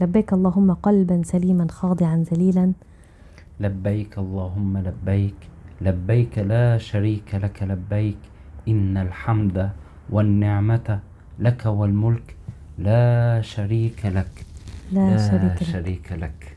لبيك 0.00 0.32
اللهم 0.32 0.72
قلبا 0.72 1.22
سليما 1.24 1.66
خاضعا 1.70 2.24
ذليلا. 2.32 2.72
لبيك 3.60 4.18
اللهم 4.18 4.78
لبيك 4.78 5.34
لبيك 5.80 6.38
لا 6.38 6.78
شريك 6.78 7.34
لك 7.34 7.62
لبيك 7.62 8.18
إن 8.68 8.96
الحمد 8.96 9.70
والنعمة 10.10 11.00
لك 11.38 11.66
والملك 11.66 12.36
لا 12.78 13.40
شريك 13.40 14.06
لك 14.06 14.46
لا, 14.92 15.16
شريك 15.16 15.62
لك. 15.62 15.62
شريك 15.62 16.12
لك. 16.12 16.56